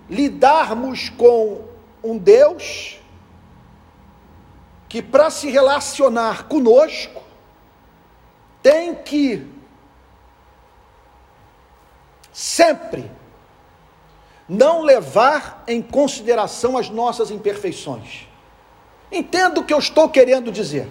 lidarmos 0.10 1.10
com 1.10 1.71
um 2.04 2.18
Deus 2.18 3.00
que, 4.90 5.02
para 5.02 5.30
se 5.30 5.50
relacionar 5.50 6.48
conosco, 6.48 7.22
tem 8.62 8.96
que 8.96 9.48
sempre 12.32 13.10
não 14.48 14.82
levar 14.82 15.64
em 15.68 15.82
consideração 15.82 16.78
as 16.78 16.90
nossas 16.90 17.32
imperfeições. 17.32 18.28
Entendo 19.12 19.62
o 19.62 19.66
que 19.66 19.74
eu 19.74 19.80
estou 19.80 20.10
querendo 20.10 20.52
dizer. 20.52 20.90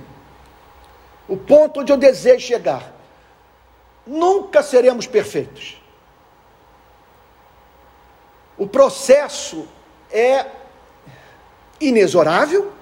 O 1.29 1.37
ponto 1.37 1.81
onde 1.81 1.93
eu 1.93 1.97
desejo 1.97 2.47
chegar. 2.47 2.93
Nunca 4.07 4.63
seremos 4.63 5.07
perfeitos. 5.07 5.81
O 8.57 8.67
processo 8.67 9.69
é 10.11 10.60
inexorável, 11.81 12.73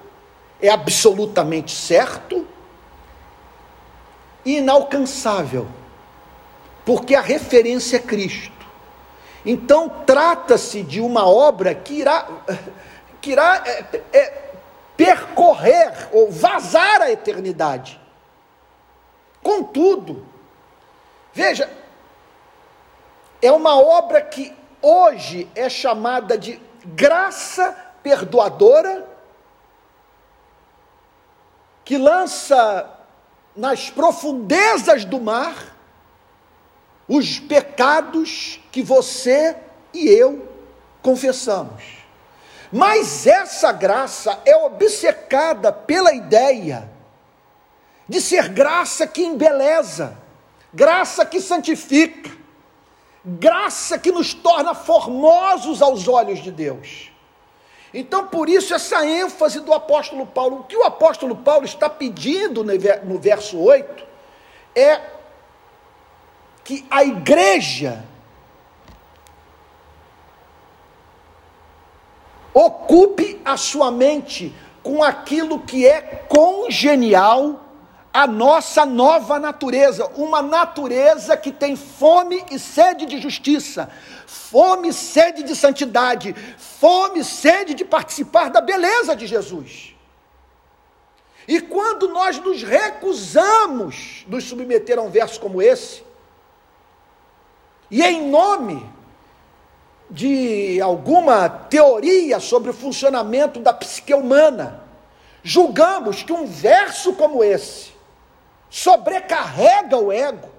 é 0.61 0.69
absolutamente 0.69 1.71
certo, 1.71 2.45
inalcançável, 4.45 5.67
porque 6.85 7.15
a 7.15 7.21
referência 7.21 7.97
é 7.97 7.99
Cristo. 7.99 8.59
Então, 9.45 9.87
trata-se 10.05 10.83
de 10.83 10.99
uma 10.99 11.27
obra 11.27 11.73
que 11.73 11.93
irá, 11.93 12.27
que 13.21 13.31
irá 13.31 13.63
é, 13.65 14.01
é, 14.11 14.51
percorrer 14.97 16.09
ou 16.11 16.29
vazar 16.29 17.01
a 17.01 17.11
eternidade. 17.11 17.99
Contudo, 19.41 20.25
veja, 21.33 21.69
é 23.41 23.51
uma 23.51 23.79
obra 23.79 24.21
que 24.21 24.53
hoje 24.81 25.49
é 25.55 25.69
chamada 25.69 26.37
de 26.37 26.61
graça 26.83 27.88
perdoadora, 28.03 29.07
que 31.83 31.97
lança 31.97 32.89
nas 33.55 33.89
profundezas 33.89 35.03
do 35.05 35.19
mar 35.19 35.75
os 37.07 37.39
pecados 37.39 38.59
que 38.71 38.83
você 38.83 39.57
e 39.93 40.07
eu 40.07 40.47
confessamos. 41.01 41.99
Mas 42.71 43.25
essa 43.25 43.71
graça 43.71 44.39
é 44.45 44.55
obcecada 44.55 45.71
pela 45.71 46.13
ideia 46.13 46.89
de 48.07 48.21
ser 48.21 48.49
graça 48.49 49.07
que 49.07 49.23
embeleza, 49.23 50.17
graça 50.73 51.25
que 51.25 51.41
santifica, 51.41 52.29
graça 53.25 53.97
que 53.97 54.11
nos 54.11 54.33
torna 54.33 54.75
formosos 54.75 55.81
aos 55.81 56.07
olhos 56.07 56.41
de 56.41 56.51
Deus. 56.51 57.11
Então, 57.93 58.27
por 58.27 58.47
isso, 58.47 58.73
essa 58.73 59.05
ênfase 59.05 59.59
do 59.61 59.73
apóstolo 59.73 60.25
Paulo. 60.25 60.59
O 60.59 60.63
que 60.63 60.77
o 60.77 60.83
apóstolo 60.83 61.35
Paulo 61.35 61.65
está 61.65 61.89
pedindo 61.89 62.63
no 62.63 63.19
verso 63.19 63.59
8 63.59 64.03
é 64.75 65.01
que 66.63 66.85
a 66.89 67.03
igreja 67.03 68.03
ocupe 72.53 73.41
a 73.43 73.57
sua 73.57 73.89
mente 73.91 74.53
com 74.83 75.03
aquilo 75.03 75.59
que 75.59 75.87
é 75.87 76.01
congenial 76.27 77.68
a 78.19 78.27
nossa 78.27 78.85
nova 78.85 79.39
natureza, 79.39 80.05
uma 80.17 80.41
natureza 80.41 81.37
que 81.37 81.53
tem 81.53 81.77
fome 81.77 82.43
e 82.51 82.59
sede 82.59 83.05
de 83.05 83.17
justiça, 83.17 83.89
fome 84.27 84.89
e 84.89 84.93
sede 84.93 85.41
de 85.41 85.55
santidade, 85.55 86.35
fome 86.57 87.21
e 87.21 87.23
sede 87.23 87.73
de 87.73 87.85
participar 87.85 88.49
da 88.49 88.59
beleza 88.59 89.15
de 89.15 89.25
Jesus. 89.25 89.95
E 91.47 91.61
quando 91.61 92.09
nós 92.09 92.37
nos 92.39 92.61
recusamos 92.61 94.25
nos 94.27 94.43
submeter 94.43 94.99
a 94.99 95.01
um 95.01 95.09
verso 95.09 95.39
como 95.39 95.61
esse, 95.61 96.03
e 97.89 98.03
em 98.03 98.29
nome 98.29 98.85
de 100.09 100.81
alguma 100.81 101.47
teoria 101.47 102.41
sobre 102.41 102.71
o 102.71 102.73
funcionamento 102.73 103.61
da 103.61 103.71
psique 103.71 104.13
humana, 104.13 104.83
julgamos 105.41 106.21
que 106.21 106.33
um 106.33 106.45
verso 106.45 107.13
como 107.13 107.41
esse 107.41 107.97
sobrecarrega 108.69 109.97
o 109.97 110.11
ego 110.11 110.49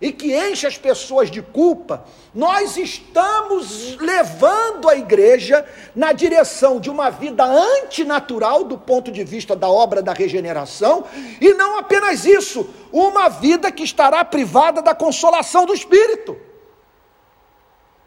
e 0.00 0.12
que 0.12 0.36
enche 0.36 0.66
as 0.66 0.76
pessoas 0.76 1.30
de 1.30 1.40
culpa, 1.40 2.04
nós 2.34 2.76
estamos 2.76 3.96
levando 3.96 4.88
a 4.88 4.96
igreja 4.96 5.66
na 5.94 6.12
direção 6.12 6.78
de 6.78 6.90
uma 6.90 7.10
vida 7.10 7.44
antinatural 7.44 8.64
do 8.64 8.76
ponto 8.76 9.10
de 9.10 9.24
vista 9.24 9.56
da 9.56 9.68
obra 9.68 10.02
da 10.02 10.12
regeneração, 10.12 11.04
e 11.40 11.54
não 11.54 11.78
apenas 11.78 12.26
isso, 12.26 12.68
uma 12.92 13.28
vida 13.28 13.72
que 13.72 13.82
estará 13.82 14.24
privada 14.24 14.82
da 14.82 14.94
consolação 14.94 15.64
do 15.64 15.72
Espírito. 15.72 16.36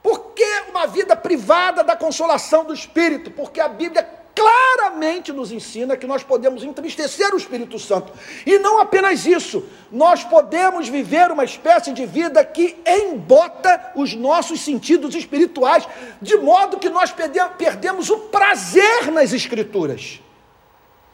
Por 0.04 0.34
que 0.34 0.63
uma 0.69 0.86
vida 0.86 1.15
privada 1.15 1.84
da 1.84 1.95
consolação 1.95 2.63
do 2.63 2.73
Espírito? 2.73 3.32
Porque 3.32 3.60
a 3.60 3.67
Bíblia 3.67 4.04
claramente 4.38 5.34
nos 5.34 5.52
ensina 5.52 5.97
que 5.97 6.06
nós 6.06 6.21
podemos 6.21 6.63
entristecer 6.63 7.34
o 7.34 7.38
Espírito 7.38 7.80
Santo. 7.80 8.13
E 8.45 8.60
não 8.60 8.80
apenas 8.80 9.26
isso, 9.26 9.65
nós 9.91 10.23
podemos 10.23 10.88
viver 10.88 11.32
uma 11.32 11.43
espécie 11.43 11.91
de 11.91 12.06
vida 12.06 12.45
que 12.45 12.78
embota 12.86 13.93
os 13.95 14.13
nossos 14.13 14.62
sentidos 14.62 15.15
espirituais, 15.15 15.88
de 16.21 16.38
modo 16.38 16.78
que 16.78 16.88
nós 16.88 17.12
perdemos 17.12 18.12
o 18.12 18.19
prazer 18.19 19.12
nas 19.12 19.34
Escrituras. 19.34 20.21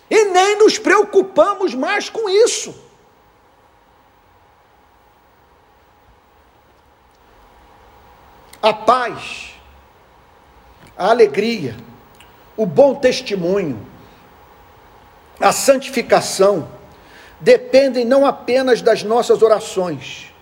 E 0.09 0.25
nem 0.25 0.57
nos 0.57 0.77
preocupamos 0.77 1.73
mais 1.73 2.09
com 2.09 2.29
isso. 2.29 2.75
A 8.61 8.73
paz, 8.73 9.53
a 10.97 11.09
alegria, 11.09 11.75
o 12.55 12.65
bom 12.65 12.95
testemunho, 12.95 13.85
a 15.39 15.51
santificação, 15.51 16.67
dependem 17.39 18.05
não 18.05 18.25
apenas 18.25 18.81
das 18.81 19.03
nossas 19.03 19.41
orações, 19.41 20.33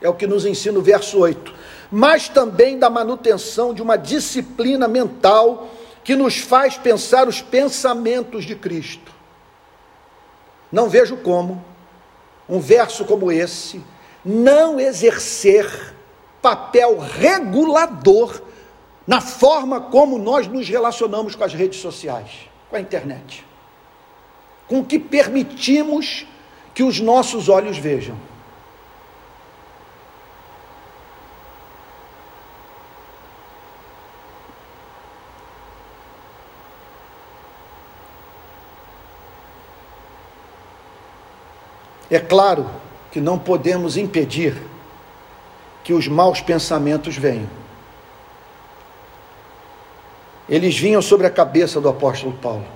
é 0.00 0.08
o 0.08 0.14
que 0.14 0.26
nos 0.26 0.44
ensina 0.44 0.78
o 0.78 0.82
verso 0.82 1.18
8, 1.18 1.54
mas 1.90 2.28
também 2.28 2.78
da 2.78 2.90
manutenção 2.90 3.72
de 3.72 3.80
uma 3.80 3.96
disciplina 3.96 4.88
mental 4.88 5.68
que 6.02 6.14
nos 6.14 6.38
faz 6.38 6.76
pensar 6.76 7.28
os 7.28 7.40
pensamentos 7.40 8.44
de 8.44 8.54
Cristo. 8.54 9.12
Não 10.70 10.88
vejo 10.88 11.16
como 11.18 11.64
um 12.48 12.60
verso 12.60 13.04
como 13.04 13.30
esse 13.30 13.82
não 14.24 14.78
exercer 14.78 15.94
papel 16.42 16.98
regulador 16.98 18.40
na 19.06 19.20
forma 19.20 19.80
como 19.80 20.18
nós 20.18 20.46
nos 20.48 20.68
relacionamos 20.68 21.34
com 21.34 21.44
as 21.44 21.54
redes 21.54 21.80
sociais, 21.80 22.48
com 22.68 22.76
a 22.76 22.80
internet, 22.80 23.44
com 24.66 24.80
o 24.80 24.84
que 24.84 24.98
permitimos 24.98 26.26
que 26.74 26.82
os 26.82 27.00
nossos 27.00 27.48
olhos 27.48 27.78
vejam. 27.78 28.16
É 42.10 42.20
claro 42.20 42.70
que 43.10 43.20
não 43.20 43.38
podemos 43.38 43.96
impedir 43.96 44.56
que 45.82 45.92
os 45.92 46.06
maus 46.06 46.40
pensamentos 46.40 47.16
venham. 47.16 47.65
Eles 50.48 50.78
vinham 50.78 51.02
sobre 51.02 51.26
a 51.26 51.30
cabeça 51.30 51.80
do 51.80 51.88
apóstolo 51.88 52.32
Paulo. 52.34 52.66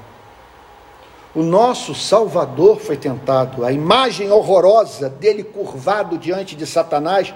O 1.35 1.43
nosso 1.43 1.95
Salvador 1.95 2.81
foi 2.81 2.97
tentado, 2.97 3.65
a 3.65 3.71
imagem 3.71 4.31
horrorosa 4.31 5.09
dele 5.09 5.45
curvado 5.45 6.19
diante 6.19 6.57
de 6.57 6.67
Satanás 6.67 7.33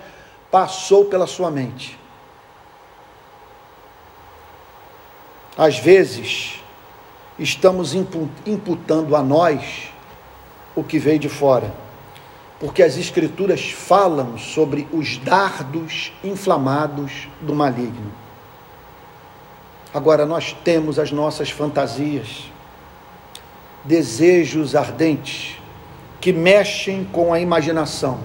passou 0.51 1.05
pela 1.05 1.27
sua 1.27 1.51
mente. 1.51 1.99
Às 5.57 5.79
vezes, 5.79 6.61
estamos 7.39 7.95
imputando 7.95 9.15
a 9.15 9.23
nós 9.23 9.93
o 10.75 10.83
que 10.83 10.99
veio 10.99 11.21
de 11.21 11.29
fora 11.29 11.85
porque 12.65 12.83
as 12.83 12.97
Escrituras 12.97 13.71
falam 13.71 14.39
sobre 14.39 14.89
os 14.91 15.19
dardos 15.19 16.13
inflamados 16.25 17.29
do 17.43 17.55
maligno. 17.55 18.11
Agora, 19.95 20.27
nós 20.27 20.57
temos 20.65 20.99
as 20.99 21.13
nossas 21.13 21.51
fantasias, 21.51 22.51
desejos 23.85 24.75
ardentes 24.75 25.57
que 26.21 26.33
mexem 26.33 27.05
com 27.05 27.33
a 27.33 27.39
imaginação, 27.39 28.19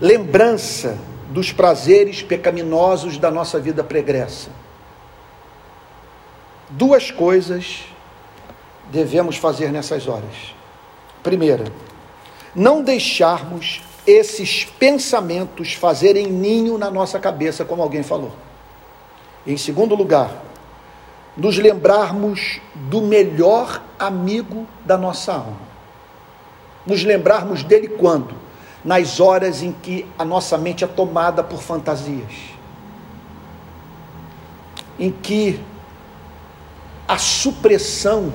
lembrança 0.00 0.96
dos 1.28 1.52
prazeres 1.52 2.22
pecaminosos 2.22 3.18
da 3.18 3.30
nossa 3.30 3.60
vida 3.60 3.84
pregressa. 3.84 4.48
Duas 6.70 7.10
coisas 7.10 7.84
devemos 8.90 9.36
fazer 9.36 9.70
nessas 9.70 10.08
horas. 10.08 10.54
Primeira, 11.22 11.64
não 12.54 12.82
deixarmos 12.82 13.82
esses 14.06 14.64
pensamentos 14.64 15.74
fazerem 15.74 16.26
ninho 16.26 16.78
na 16.78 16.90
nossa 16.90 17.18
cabeça, 17.18 17.66
como 17.66 17.82
alguém 17.82 18.02
falou. 18.02 18.32
Em 19.46 19.58
segundo 19.58 19.94
lugar, 19.94 20.53
nos 21.36 21.58
lembrarmos 21.58 22.60
do 22.74 23.02
melhor 23.02 23.82
amigo 23.98 24.66
da 24.84 24.96
nossa 24.96 25.32
alma. 25.32 25.74
Nos 26.86 27.02
lembrarmos 27.02 27.62
dele 27.62 27.88
quando? 27.88 28.34
Nas 28.84 29.18
horas 29.18 29.62
em 29.62 29.72
que 29.72 30.06
a 30.18 30.24
nossa 30.24 30.58
mente 30.58 30.84
é 30.84 30.86
tomada 30.86 31.42
por 31.42 31.62
fantasias. 31.62 32.32
Em 34.98 35.10
que 35.10 35.60
a 37.08 37.18
supressão 37.18 38.32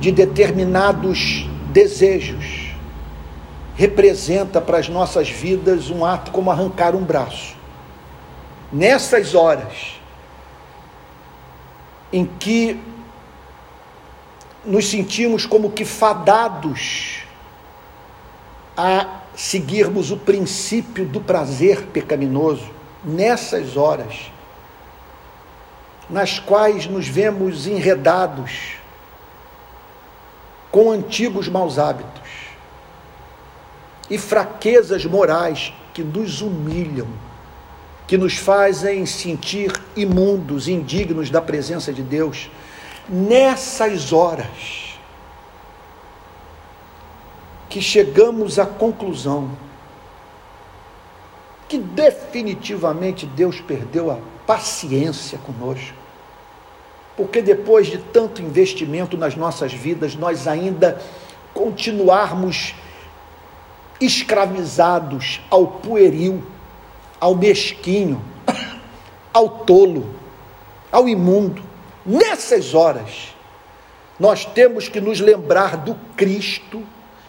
de 0.00 0.10
determinados 0.10 1.46
desejos, 1.70 2.70
representa 3.76 4.60
para 4.60 4.78
as 4.78 4.88
nossas 4.88 5.28
vidas 5.28 5.90
um 5.90 6.04
ato 6.04 6.30
como 6.30 6.50
arrancar 6.50 6.94
um 6.94 7.04
braço. 7.04 7.54
Nessas 8.72 9.34
horas 9.34 9.99
em 12.12 12.24
que 12.24 12.80
nos 14.64 14.88
sentimos 14.88 15.46
como 15.46 15.70
que 15.70 15.84
fadados 15.84 17.22
a 18.76 19.20
seguirmos 19.34 20.10
o 20.10 20.16
princípio 20.16 21.06
do 21.06 21.20
prazer 21.20 21.86
pecaminoso, 21.86 22.70
nessas 23.04 23.76
horas 23.76 24.30
nas 26.10 26.40
quais 26.40 26.86
nos 26.86 27.06
vemos 27.06 27.66
enredados 27.66 28.74
com 30.70 30.90
antigos 30.90 31.48
maus 31.48 31.78
hábitos 31.78 32.28
e 34.10 34.18
fraquezas 34.18 35.04
morais 35.04 35.72
que 35.94 36.02
nos 36.02 36.42
humilham, 36.42 37.06
que 38.10 38.18
nos 38.18 38.36
fazem 38.36 39.06
sentir 39.06 39.72
imundos, 39.94 40.66
indignos 40.66 41.30
da 41.30 41.40
presença 41.40 41.92
de 41.92 42.02
Deus, 42.02 42.50
nessas 43.08 44.12
horas 44.12 44.98
que 47.68 47.80
chegamos 47.80 48.58
à 48.58 48.66
conclusão 48.66 49.52
que 51.68 51.78
definitivamente 51.78 53.26
Deus 53.26 53.60
perdeu 53.60 54.10
a 54.10 54.18
paciência 54.44 55.38
conosco 55.38 55.94
porque 57.16 57.40
depois 57.40 57.86
de 57.86 57.98
tanto 57.98 58.42
investimento 58.42 59.16
nas 59.16 59.36
nossas 59.36 59.72
vidas, 59.72 60.16
nós 60.16 60.48
ainda 60.48 61.00
continuarmos 61.54 62.74
escravizados 64.00 65.40
ao 65.48 65.66
pueril, 65.66 66.42
ao 67.20 67.34
mesquinho, 67.34 68.24
ao 69.32 69.48
tolo, 69.48 70.14
ao 70.90 71.08
imundo. 71.08 71.62
Nessas 72.04 72.74
horas, 72.74 73.34
nós 74.18 74.44
temos 74.44 74.88
que 74.88 75.00
nos 75.00 75.20
lembrar 75.20 75.76
do 75.76 75.94
Cristo 76.16 76.82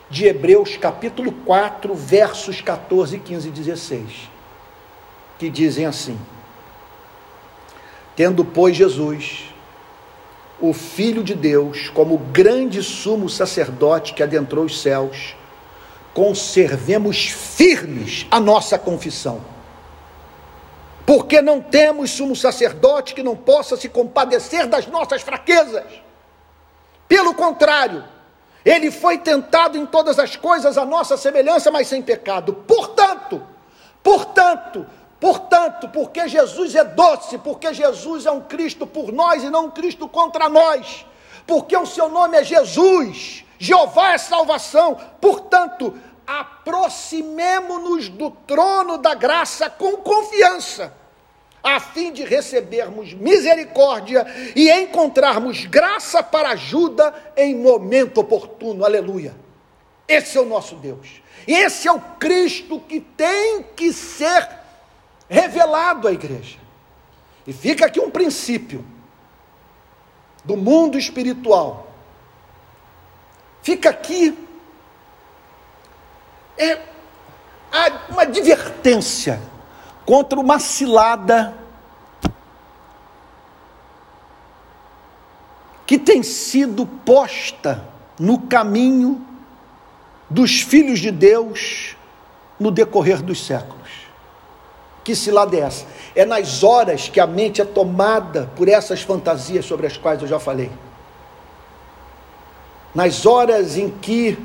de 0.09 0.25
Hebreus 0.25 0.77
capítulo 0.77 1.31
4, 1.31 1.93
versos 1.93 2.61
14, 2.61 3.19
15 3.19 3.47
e 3.47 3.51
16, 3.51 4.03
que 5.37 5.49
dizem 5.49 5.85
assim: 5.85 6.17
Tendo, 8.15 8.43
pois, 8.45 8.75
Jesus 8.75 9.51
o 10.61 10.73
Filho 10.73 11.23
de 11.23 11.33
Deus, 11.33 11.89
como 11.89 12.17
grande 12.17 12.83
sumo 12.83 13.27
sacerdote 13.27 14.13
que 14.13 14.21
adentrou 14.21 14.65
os 14.65 14.79
céus, 14.79 15.35
conservemos 16.13 17.25
firmes 17.25 18.27
a 18.29 18.39
nossa 18.39 18.77
confissão. 18.77 19.41
Porque 21.11 21.41
não 21.41 21.59
temos 21.59 22.11
sumo 22.11 22.33
sacerdote 22.37 23.13
que 23.13 23.21
não 23.21 23.35
possa 23.35 23.75
se 23.75 23.89
compadecer 23.89 24.65
das 24.65 24.87
nossas 24.87 25.21
fraquezas. 25.21 25.83
Pelo 27.05 27.33
contrário, 27.33 28.05
ele 28.63 28.89
foi 28.89 29.17
tentado 29.17 29.77
em 29.77 29.85
todas 29.85 30.17
as 30.17 30.37
coisas 30.37 30.77
a 30.77 30.85
nossa 30.85 31.17
semelhança, 31.17 31.69
mas 31.69 31.89
sem 31.89 32.01
pecado. 32.01 32.53
Portanto, 32.65 33.45
portanto, 34.01 34.87
Portanto, 35.19 35.89
porque 35.89 36.27
Jesus 36.29 36.73
é 36.73 36.83
doce, 36.83 37.37
porque 37.37 37.71
Jesus 37.73 38.25
é 38.25 38.31
um 38.31 38.41
Cristo 38.41 38.87
por 38.87 39.11
nós 39.11 39.43
e 39.43 39.49
não 39.51 39.65
um 39.65 39.69
Cristo 39.69 40.07
contra 40.07 40.49
nós, 40.49 41.05
porque 41.45 41.77
o 41.77 41.85
seu 41.85 42.09
nome 42.09 42.37
é 42.37 42.43
Jesus, 42.43 43.45
Jeová 43.59 44.13
é 44.13 44.17
salvação, 44.17 44.97
portanto, 45.19 45.93
aproximemo-nos 46.25 48.09
do 48.09 48.31
trono 48.31 48.97
da 48.97 49.13
graça 49.13 49.69
com 49.69 49.97
confiança, 49.97 50.91
a 51.63 51.79
fim 51.79 52.11
de 52.11 52.23
recebermos 52.23 53.13
misericórdia 53.13 54.25
e 54.55 54.71
encontrarmos 54.71 55.65
graça 55.65 56.23
para 56.23 56.49
ajuda 56.49 57.13
em 57.37 57.55
momento 57.55 58.19
oportuno. 58.19 58.83
Aleluia. 58.83 59.35
Esse 60.07 60.37
é 60.37 60.41
o 60.41 60.45
nosso 60.45 60.75
Deus. 60.75 61.21
Esse 61.47 61.87
é 61.87 61.91
o 61.91 61.99
Cristo 61.99 62.79
que 62.79 62.99
tem 62.99 63.63
que 63.75 63.93
ser 63.93 64.49
revelado 65.29 66.07
à 66.07 66.11
igreja. 66.11 66.57
E 67.45 67.53
fica 67.53 67.85
aqui 67.85 67.99
um 67.99 68.11
princípio 68.11 68.83
do 70.43 70.57
mundo 70.57 70.97
espiritual. 70.97 71.87
Fica 73.61 73.89
aqui 73.89 74.37
é 76.57 76.79
uma 78.09 78.23
advertência 78.23 79.41
contra 80.05 80.39
uma 80.39 80.59
cilada 80.59 81.53
que 85.85 85.97
tem 85.99 86.23
sido 86.23 86.85
posta 86.85 87.85
no 88.19 88.39
caminho 88.39 89.25
dos 90.29 90.61
filhos 90.61 90.99
de 90.99 91.11
Deus 91.11 91.95
no 92.59 92.71
decorrer 92.71 93.21
dos 93.21 93.45
séculos 93.45 93.81
Que 95.03 95.15
cilada 95.15 95.55
é 95.55 95.61
essa? 95.61 95.85
É 96.15 96.25
nas 96.25 96.63
horas 96.63 97.09
que 97.09 97.19
a 97.19 97.25
mente 97.25 97.61
é 97.61 97.65
tomada 97.65 98.49
por 98.55 98.67
essas 98.67 99.01
fantasias 99.01 99.65
sobre 99.65 99.87
as 99.87 99.97
quais 99.97 100.21
eu 100.21 100.27
já 100.27 100.39
falei. 100.39 100.71
Nas 102.93 103.25
horas 103.25 103.77
em 103.77 103.89
que 103.89 104.37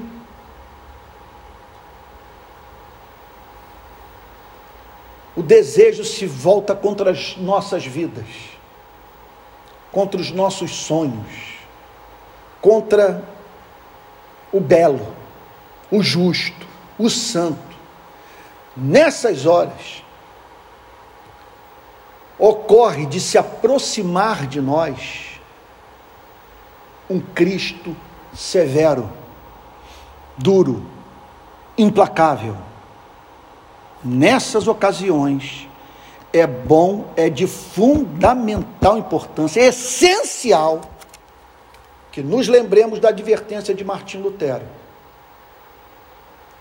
o 5.36 5.42
desejo 5.42 6.02
se 6.02 6.26
volta 6.26 6.74
contra 6.74 7.10
as 7.10 7.36
nossas 7.36 7.84
vidas, 7.84 8.26
contra 9.92 10.18
os 10.18 10.30
nossos 10.30 10.74
sonhos, 10.74 11.58
contra 12.60 13.22
o 14.50 14.58
belo, 14.58 15.14
o 15.90 16.02
justo, 16.02 16.66
o 16.98 17.10
santo. 17.10 17.76
Nessas 18.74 19.44
horas, 19.44 20.02
ocorre 22.38 23.06
de 23.06 23.20
se 23.20 23.36
aproximar 23.36 24.46
de 24.46 24.60
nós 24.60 25.40
um 27.08 27.20
Cristo 27.20 27.94
severo, 28.34 29.10
duro, 30.36 30.84
implacável. 31.78 32.56
Nessas 34.06 34.68
ocasiões, 34.68 35.68
é 36.32 36.46
bom, 36.46 37.12
é 37.16 37.28
de 37.28 37.44
fundamental 37.44 38.96
importância, 38.96 39.60
é 39.60 39.66
essencial 39.66 40.80
que 42.12 42.22
nos 42.22 42.46
lembremos 42.46 43.00
da 43.00 43.08
advertência 43.08 43.74
de 43.74 43.82
Martim 43.82 44.18
Lutero. 44.18 44.64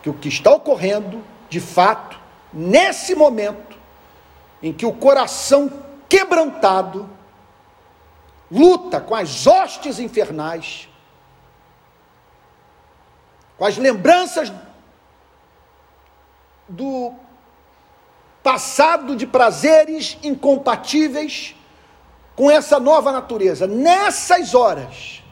Que 0.02 0.10
o 0.10 0.14
que 0.16 0.28
está 0.28 0.52
ocorrendo, 0.52 1.24
de 1.48 1.60
fato, 1.60 2.20
nesse 2.52 3.14
momento, 3.14 3.78
em 4.64 4.74
que 4.74 4.88
o 4.88 4.92
coração 4.92 5.72
quebrantado 6.10 7.08
luta 8.50 9.00
com 9.00 9.14
as 9.14 9.46
hostes 9.46 10.00
infernais, 10.00 10.90
com 13.56 13.66
as 13.66 13.78
lembranças 13.78 14.52
do 16.68 17.14
passado 18.46 19.16
de 19.16 19.26
prazeres 19.26 20.20
incompatíveis 20.22 21.56
com 22.36 22.52
essa 22.52 22.80
nova 22.80 23.12
natureza. 23.12 23.66
Nessas 23.66 24.54
horas, 24.54 25.24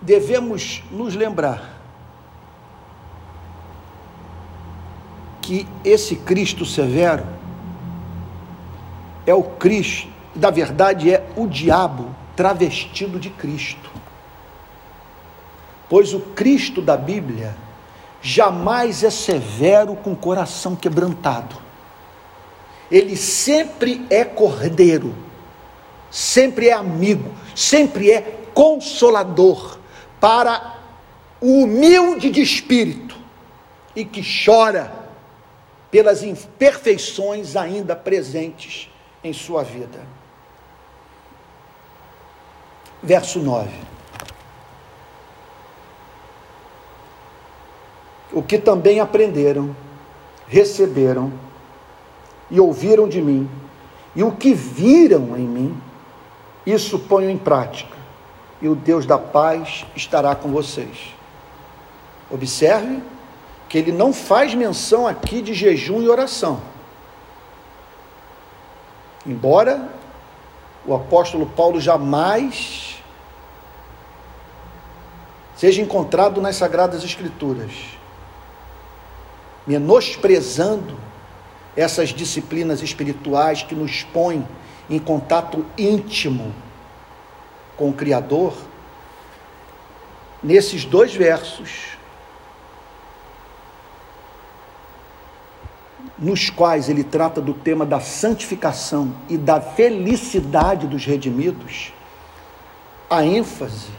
devemos 0.00 0.84
nos 0.88 1.16
lembrar 1.16 1.68
que 5.42 5.66
esse 5.84 6.14
Cristo 6.14 6.64
severo 6.64 7.26
é 9.26 9.34
o 9.34 9.42
Cristo, 9.42 10.08
na 10.32 10.50
verdade 10.50 11.12
é 11.12 11.28
o 11.34 11.48
diabo 11.48 12.14
travestido 12.36 13.18
de 13.18 13.30
Cristo. 13.30 13.90
Pois 15.88 16.14
o 16.14 16.20
Cristo 16.20 16.80
da 16.80 16.96
Bíblia 16.96 17.63
jamais 18.24 19.04
é 19.04 19.10
severo 19.10 19.94
com 19.94 20.12
o 20.12 20.16
coração 20.16 20.74
quebrantado. 20.74 21.56
Ele 22.90 23.18
sempre 23.18 24.06
é 24.08 24.24
cordeiro, 24.24 25.14
sempre 26.10 26.68
é 26.68 26.72
amigo, 26.72 27.30
sempre 27.54 28.10
é 28.10 28.22
consolador 28.54 29.78
para 30.18 30.78
o 31.38 31.64
humilde 31.64 32.30
de 32.30 32.40
espírito 32.40 33.14
e 33.94 34.06
que 34.06 34.22
chora 34.22 34.90
pelas 35.90 36.22
imperfeições 36.22 37.56
ainda 37.56 37.94
presentes 37.94 38.90
em 39.22 39.34
sua 39.34 39.62
vida. 39.62 40.00
Verso 43.02 43.38
9. 43.38 43.93
O 48.34 48.42
que 48.42 48.58
também 48.58 48.98
aprenderam, 48.98 49.74
receberam 50.48 51.32
e 52.50 52.58
ouviram 52.58 53.08
de 53.08 53.22
mim, 53.22 53.48
e 54.14 54.24
o 54.24 54.32
que 54.32 54.52
viram 54.52 55.36
em 55.36 55.46
mim, 55.46 55.82
isso 56.66 56.98
ponham 56.98 57.30
em 57.30 57.38
prática, 57.38 57.96
e 58.60 58.68
o 58.68 58.74
Deus 58.74 59.06
da 59.06 59.18
paz 59.18 59.86
estará 59.94 60.34
com 60.34 60.50
vocês. 60.50 61.14
Observe 62.28 63.00
que 63.68 63.78
ele 63.78 63.92
não 63.92 64.12
faz 64.12 64.52
menção 64.52 65.06
aqui 65.06 65.40
de 65.40 65.54
jejum 65.54 66.02
e 66.02 66.08
oração. 66.08 66.60
Embora 69.24 69.88
o 70.84 70.92
apóstolo 70.92 71.46
Paulo 71.46 71.80
jamais 71.80 73.02
seja 75.56 75.80
encontrado 75.80 76.40
nas 76.40 76.56
Sagradas 76.56 77.04
Escrituras, 77.04 77.93
menosprezando 79.66 80.96
essas 81.76 82.10
disciplinas 82.10 82.82
espirituais 82.82 83.62
que 83.62 83.74
nos 83.74 84.02
põem 84.02 84.46
em 84.88 84.98
contato 84.98 85.64
íntimo 85.76 86.54
com 87.76 87.88
o 87.88 87.92
Criador, 87.92 88.54
nesses 90.42 90.84
dois 90.84 91.14
versos, 91.14 91.96
nos 96.18 96.48
quais 96.48 96.88
ele 96.88 97.02
trata 97.02 97.40
do 97.40 97.54
tema 97.54 97.84
da 97.84 97.98
santificação 97.98 99.14
e 99.28 99.36
da 99.36 99.60
felicidade 99.60 100.86
dos 100.86 101.04
redimidos, 101.04 101.92
a 103.10 103.24
ênfase 103.24 103.90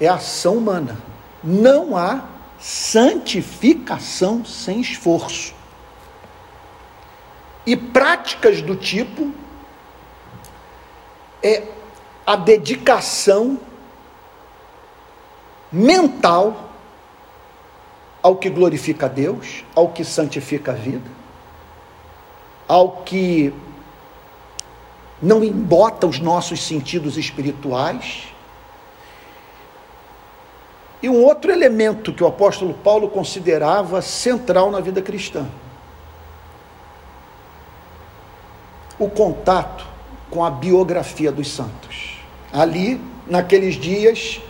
é 0.00 0.06
a 0.06 0.14
ação 0.14 0.56
humana. 0.56 0.98
Não 1.42 1.96
há 1.96 2.24
santificação 2.64 4.42
sem 4.42 4.80
esforço. 4.80 5.54
E 7.66 7.76
práticas 7.76 8.62
do 8.62 8.74
tipo 8.74 9.30
é 11.42 11.62
a 12.24 12.36
dedicação 12.36 13.60
mental 15.70 16.70
ao 18.22 18.36
que 18.36 18.48
glorifica 18.48 19.04
a 19.04 19.10
Deus, 19.10 19.62
ao 19.74 19.90
que 19.90 20.02
santifica 20.02 20.72
a 20.72 20.74
vida, 20.74 21.10
ao 22.66 23.02
que 23.02 23.52
não 25.20 25.44
embota 25.44 26.06
os 26.06 26.18
nossos 26.18 26.62
sentidos 26.62 27.18
espirituais. 27.18 28.33
E 31.04 31.08
um 31.10 31.22
outro 31.22 31.52
elemento 31.52 32.14
que 32.14 32.24
o 32.24 32.26
apóstolo 32.26 32.72
Paulo 32.72 33.10
considerava 33.10 34.00
central 34.00 34.70
na 34.70 34.80
vida 34.80 35.02
cristã: 35.02 35.46
o 38.98 39.10
contato 39.10 39.86
com 40.30 40.42
a 40.42 40.50
biografia 40.50 41.30
dos 41.30 41.52
santos. 41.52 42.16
Ali, 42.50 42.98
naqueles 43.26 43.74
dias, 43.74 44.40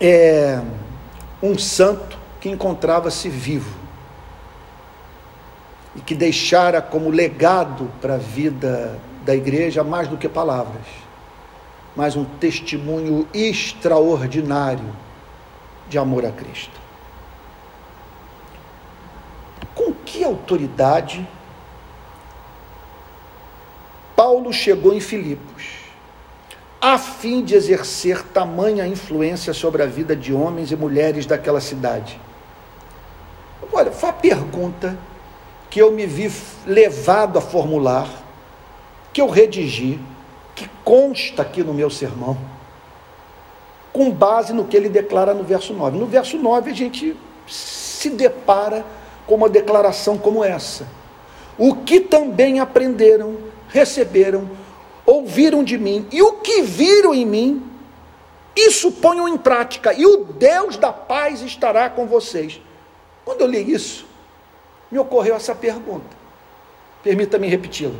é, 0.00 0.62
um 1.42 1.58
santo 1.58 2.16
que 2.40 2.48
encontrava-se 2.48 3.28
vivo 3.28 3.76
e 5.94 6.00
que 6.00 6.14
deixara 6.14 6.80
como 6.80 7.10
legado 7.10 7.92
para 8.00 8.14
a 8.14 8.16
vida 8.18 8.98
da 9.26 9.36
igreja 9.36 9.84
mais 9.84 10.08
do 10.08 10.16
que 10.16 10.26
palavras, 10.26 10.86
mas 11.98 12.14
um 12.14 12.24
testemunho 12.24 13.26
extraordinário 13.34 14.94
de 15.88 15.98
amor 15.98 16.24
a 16.24 16.30
Cristo. 16.30 16.80
Com 19.74 19.92
que 19.92 20.22
autoridade 20.22 21.28
Paulo 24.14 24.52
chegou 24.52 24.94
em 24.94 25.00
Filipos? 25.00 25.88
a 26.80 26.96
fim 26.96 27.42
de 27.42 27.56
exercer 27.56 28.22
tamanha 28.22 28.86
influência 28.86 29.52
sobre 29.52 29.82
a 29.82 29.86
vida 29.86 30.14
de 30.14 30.32
homens 30.32 30.70
e 30.70 30.76
mulheres 30.76 31.26
daquela 31.26 31.60
cidade? 31.60 32.20
Olha, 33.72 33.90
foi 33.90 34.08
a 34.08 34.12
pergunta 34.12 34.96
que 35.68 35.82
eu 35.82 35.90
me 35.90 36.06
vi 36.06 36.30
levado 36.64 37.36
a 37.36 37.40
formular, 37.40 38.08
que 39.12 39.20
eu 39.20 39.28
redigi, 39.28 39.98
que 40.58 40.68
consta 40.84 41.42
aqui 41.42 41.62
no 41.62 41.72
meu 41.72 41.88
sermão, 41.88 42.36
com 43.92 44.10
base 44.10 44.52
no 44.52 44.64
que 44.64 44.76
ele 44.76 44.88
declara 44.88 45.32
no 45.32 45.44
verso 45.44 45.72
9. 45.72 45.96
No 45.96 46.06
verso 46.06 46.36
9 46.36 46.72
a 46.72 46.74
gente 46.74 47.16
se 47.46 48.10
depara 48.10 48.84
com 49.24 49.36
uma 49.36 49.48
declaração 49.48 50.18
como 50.18 50.42
essa: 50.42 50.88
O 51.56 51.76
que 51.76 52.00
também 52.00 52.58
aprenderam, 52.58 53.36
receberam, 53.68 54.50
ouviram 55.06 55.62
de 55.62 55.78
mim, 55.78 56.08
e 56.10 56.20
o 56.20 56.32
que 56.32 56.62
viram 56.62 57.14
em 57.14 57.24
mim, 57.24 57.62
Isso 58.56 58.90
ponham 58.90 59.28
em 59.28 59.38
prática, 59.38 59.94
e 59.94 60.04
o 60.04 60.24
Deus 60.24 60.76
da 60.76 60.92
paz 60.92 61.42
estará 61.42 61.88
com 61.88 62.08
vocês. 62.08 62.60
Quando 63.24 63.42
eu 63.42 63.46
li 63.46 63.72
isso, 63.72 64.04
me 64.90 64.98
ocorreu 64.98 65.36
essa 65.36 65.54
pergunta. 65.54 66.16
Permita-me 67.04 67.46
repeti-la. 67.46 67.94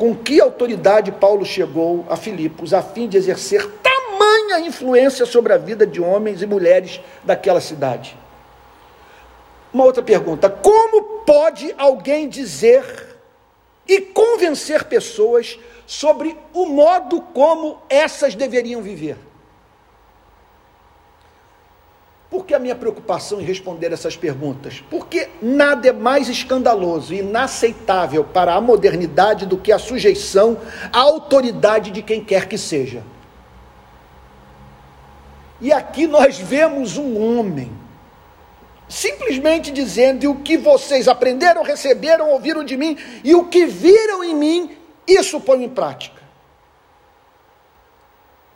Com 0.00 0.16
que 0.16 0.40
autoridade 0.40 1.12
Paulo 1.12 1.44
chegou 1.44 2.06
a 2.08 2.16
Filipos 2.16 2.72
a 2.72 2.80
fim 2.80 3.06
de 3.06 3.18
exercer 3.18 3.70
tamanha 3.82 4.58
influência 4.60 5.26
sobre 5.26 5.52
a 5.52 5.58
vida 5.58 5.86
de 5.86 6.00
homens 6.00 6.40
e 6.40 6.46
mulheres 6.46 7.02
daquela 7.22 7.60
cidade? 7.60 8.16
Uma 9.70 9.84
outra 9.84 10.02
pergunta: 10.02 10.48
como 10.48 11.02
pode 11.26 11.74
alguém 11.76 12.30
dizer 12.30 13.14
e 13.86 14.00
convencer 14.00 14.84
pessoas 14.84 15.58
sobre 15.86 16.34
o 16.54 16.64
modo 16.64 17.20
como 17.20 17.82
essas 17.90 18.34
deveriam 18.34 18.80
viver? 18.80 19.18
Por 22.30 22.46
que 22.46 22.54
a 22.54 22.60
minha 22.60 22.76
preocupação 22.76 23.40
em 23.40 23.44
responder 23.44 23.92
essas 23.92 24.16
perguntas? 24.16 24.80
Porque 24.88 25.28
nada 25.42 25.88
é 25.88 25.92
mais 25.92 26.28
escandaloso 26.28 27.12
e 27.12 27.18
inaceitável 27.18 28.22
para 28.22 28.54
a 28.54 28.60
modernidade 28.60 29.46
do 29.46 29.58
que 29.58 29.72
a 29.72 29.80
sujeição 29.80 30.56
à 30.92 31.00
autoridade 31.00 31.90
de 31.90 32.02
quem 32.02 32.22
quer 32.22 32.46
que 32.46 32.56
seja. 32.56 33.02
E 35.60 35.72
aqui 35.72 36.06
nós 36.06 36.38
vemos 36.38 36.96
um 36.96 37.20
homem 37.20 37.72
simplesmente 38.88 39.72
dizendo: 39.72 40.22
e 40.22 40.28
o 40.28 40.36
que 40.36 40.56
vocês 40.56 41.08
aprenderam, 41.08 41.64
receberam, 41.64 42.30
ouviram 42.30 42.62
de 42.62 42.76
mim, 42.76 42.96
e 43.24 43.34
o 43.34 43.48
que 43.48 43.66
viram 43.66 44.22
em 44.22 44.36
mim, 44.36 44.76
isso 45.04 45.40
põe 45.40 45.64
em 45.64 45.68
prática. 45.68 46.20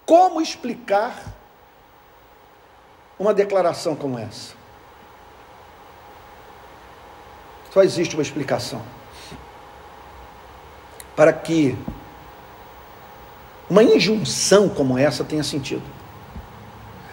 Como 0.07 0.41
explicar 0.41 1.34
uma 3.19 3.33
declaração 3.35 3.95
como 3.95 4.19
essa? 4.19 4.55
Só 7.73 7.83
existe 7.83 8.15
uma 8.15 8.23
explicação. 8.23 8.83
Para 11.17 11.33
que 11.33 11.77
uma 13.69 13.83
injunção 13.83 14.69
como 14.69 14.99
essa 14.99 15.25
tenha 15.25 15.43
sentido. 15.43 15.83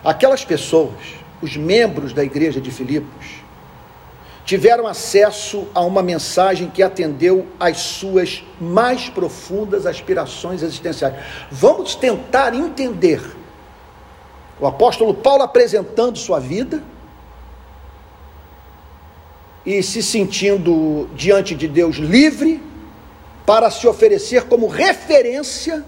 Aquelas 0.04 0.44
pessoas, 0.44 1.16
os 1.42 1.56
membros 1.56 2.14
da 2.14 2.24
igreja 2.24 2.60
de 2.60 2.72
Filipos, 2.72 3.42
tiveram 4.44 4.88
acesso 4.88 5.68
a 5.74 5.82
uma 5.82 6.02
mensagem 6.02 6.70
que 6.70 6.84
atendeu 6.84 7.48
às 7.60 7.78
suas 7.78 8.44
mais 8.60 9.10
profundas 9.10 9.86
aspirações 9.86 10.62
existenciais. 10.62 11.16
Vamos 11.50 11.96
tentar 11.96 12.54
entender 12.54 13.22
o 14.62 14.67
apóstolo 14.67 15.15
Paulo 15.15 15.41
apresentando 15.41 16.19
sua 16.19 16.39
vida 16.39 16.84
e 19.65 19.82
se 19.82 20.04
sentindo 20.04 21.10
diante 21.15 21.56
de 21.56 21.67
Deus 21.67 21.95
livre 21.97 22.62
para 23.43 23.71
se 23.71 23.88
oferecer 23.88 24.43
como 24.43 24.67
referência 24.67 25.84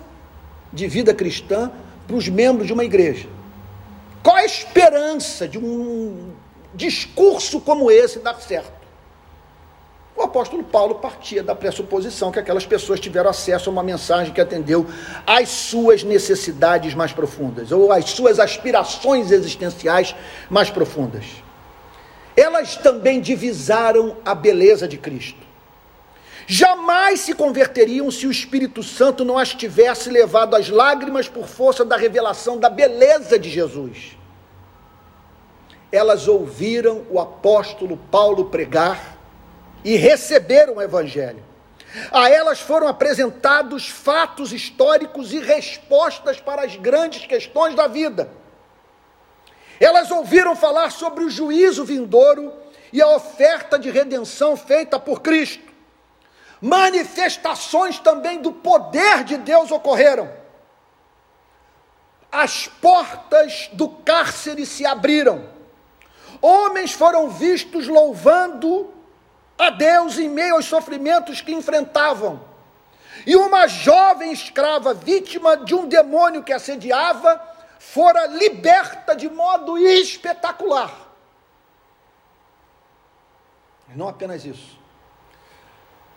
de 0.71 0.87
vida 0.87 1.13
cristã 1.13 1.71
para 2.07 2.15
os 2.15 2.27
membros 2.27 2.65
de 2.65 2.73
uma 2.73 2.83
igreja. 2.83 3.29
Qual 4.23 4.35
a 4.35 4.43
esperança 4.43 5.47
de 5.47 5.59
um 5.59 6.31
discurso 6.73 7.61
como 7.61 7.91
esse 7.91 8.19
dar 8.19 8.41
certo? 8.41 8.82
O 10.15 10.21
apóstolo 10.21 10.63
Paulo 10.63 10.95
partia 10.95 11.41
da 11.41 11.55
pressuposição 11.55 12.31
que 12.31 12.39
aquelas 12.39 12.65
pessoas 12.65 12.99
tiveram 12.99 13.29
acesso 13.29 13.69
a 13.69 13.73
uma 13.73 13.81
mensagem 13.81 14.31
que 14.31 14.39
atendeu 14.39 14.85
às 15.25 15.49
suas 15.49 16.03
necessidades 16.03 16.93
mais 16.93 17.11
profundas, 17.11 17.71
ou 17.71 17.91
às 17.91 18.11
suas 18.11 18.39
aspirações 18.39 19.31
existenciais 19.31 20.15
mais 20.49 20.69
profundas. 20.69 21.25
Elas 22.37 22.75
também 22.75 23.19
divisaram 23.19 24.17
a 24.23 24.35
beleza 24.35 24.87
de 24.87 24.97
Cristo. 24.97 25.41
Jamais 26.45 27.21
se 27.21 27.33
converteriam 27.33 28.11
se 28.11 28.27
o 28.27 28.31
Espírito 28.31 28.83
Santo 28.83 29.23
não 29.23 29.37
as 29.37 29.53
tivesse 29.53 30.09
levado 30.09 30.55
às 30.55 30.69
lágrimas 30.69 31.27
por 31.27 31.47
força 31.47 31.85
da 31.85 31.95
revelação 31.95 32.57
da 32.57 32.69
beleza 32.69 33.39
de 33.39 33.49
Jesus. 33.49 34.17
Elas 35.91 36.27
ouviram 36.27 37.03
o 37.09 37.19
apóstolo 37.19 37.97
Paulo 38.11 38.45
pregar 38.45 39.12
e 39.83 39.95
receberam 39.95 40.75
o 40.75 40.81
Evangelho. 40.81 41.43
A 42.11 42.29
elas 42.29 42.59
foram 42.59 42.87
apresentados 42.87 43.87
fatos 43.87 44.51
históricos 44.51 45.31
e 45.31 45.39
respostas 45.39 46.39
para 46.39 46.63
as 46.63 46.75
grandes 46.75 47.25
questões 47.25 47.75
da 47.75 47.87
vida. 47.87 48.31
Elas 49.79 50.09
ouviram 50.09 50.55
falar 50.55 50.91
sobre 50.91 51.23
o 51.23 51.29
juízo 51.29 51.83
vindouro 51.83 52.53
e 52.91 53.01
a 53.01 53.09
oferta 53.09 53.77
de 53.77 53.89
redenção 53.89 54.55
feita 54.55 54.99
por 54.99 55.21
Cristo. 55.21 55.73
Manifestações 56.61 57.99
também 57.99 58.41
do 58.41 58.53
poder 58.53 59.23
de 59.23 59.37
Deus 59.37 59.71
ocorreram. 59.71 60.31
As 62.31 62.67
portas 62.67 63.69
do 63.73 63.89
cárcere 63.89 64.65
se 64.65 64.85
abriram. 64.85 65.49
Homens 66.41 66.93
foram 66.93 67.29
vistos 67.29 67.87
louvando 67.87 68.92
a 69.63 69.69
Deus 69.69 70.17
em 70.17 70.29
meio 70.29 70.55
aos 70.55 70.65
sofrimentos 70.65 71.41
que 71.41 71.53
enfrentavam. 71.53 72.41
E 73.25 73.35
uma 73.35 73.67
jovem 73.67 74.31
escrava, 74.31 74.93
vítima 74.93 75.57
de 75.57 75.73
um 75.73 75.87
demônio 75.87 76.43
que 76.43 76.51
assediava, 76.51 77.41
fora 77.79 78.25
liberta 78.27 79.15
de 79.15 79.29
modo 79.29 79.77
espetacular. 79.77 80.91
E 83.93 83.97
não 83.97 84.07
apenas 84.07 84.45
isso. 84.45 84.79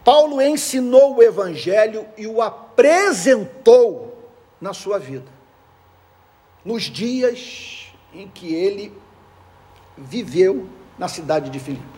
Paulo 0.05 0.41
ensinou 0.41 1.17
o 1.17 1.23
evangelho 1.23 2.07
e 2.17 2.27
o 2.27 2.41
apresentou 2.41 4.31
na 4.61 4.73
sua 4.73 4.99
vida. 4.99 5.31
Nos 6.65 6.85
dias 6.85 7.93
em 8.13 8.29
que 8.29 8.55
ele 8.55 8.97
viveu 9.99 10.69
na 10.99 11.09
cidade 11.09 11.51
de 11.51 11.59
Filipos. 11.59 11.96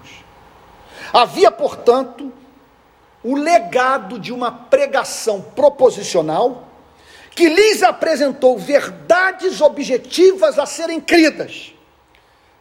Havia, 1.13 1.51
portanto, 1.51 2.33
o 3.23 3.35
legado 3.35 4.19
de 4.19 4.33
uma 4.33 4.51
pregação 4.51 5.41
proposicional 5.41 6.69
que 7.31 7.49
lhes 7.49 7.83
apresentou 7.83 8.59
verdades 8.59 9.61
objetivas 9.61 10.59
a 10.59 10.67
serem 10.67 11.01
cridas. 11.01 11.73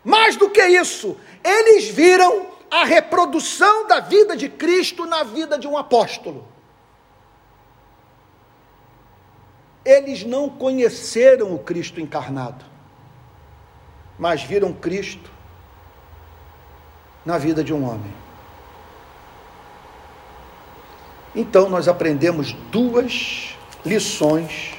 Mais 0.04 0.36
do 0.36 0.50
que 0.50 0.63
isso, 0.63 1.17
eles 1.43 1.89
viram 1.89 2.47
a 2.69 2.84
reprodução 2.84 3.88
da 3.88 4.00
vida 4.00 4.36
de 4.36 4.50
Cristo 4.50 5.06
na 5.06 5.23
vida 5.23 5.58
de 5.58 5.67
um 5.67 5.78
apóstolo. 5.78 6.47
Eles 9.84 10.23
não 10.23 10.50
conheceram 10.50 11.56
o 11.56 11.60
Cristo 11.60 12.00
encarnado, 12.00 12.65
mas 14.19 14.43
viram 14.43 14.73
Cristo 14.73 15.32
na 17.26 17.38
vida 17.38 17.63
de 17.63 17.73
um 17.73 17.84
homem. 17.89 18.27
Então 21.38 21.69
nós 21.69 21.88
aprendemos 21.88 22.54
duas 22.71 23.56
lições 23.86 24.73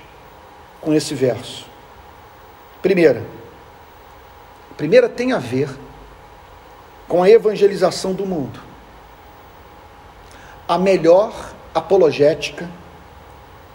com 0.81 0.92
esse 0.92 1.14
verso. 1.14 1.64
Primeira, 2.83 3.23
a 4.68 4.75
primeira 4.75 5.09
tem 5.09 5.33
a 5.33 5.38
ver 5.38 5.71
com 7.07 7.23
a 7.23 7.31
evangelização 7.31 8.12
do 8.12 8.27
mundo. 8.27 8.59
A 10.66 10.77
melhor 10.77 11.55
apologética 11.73 12.68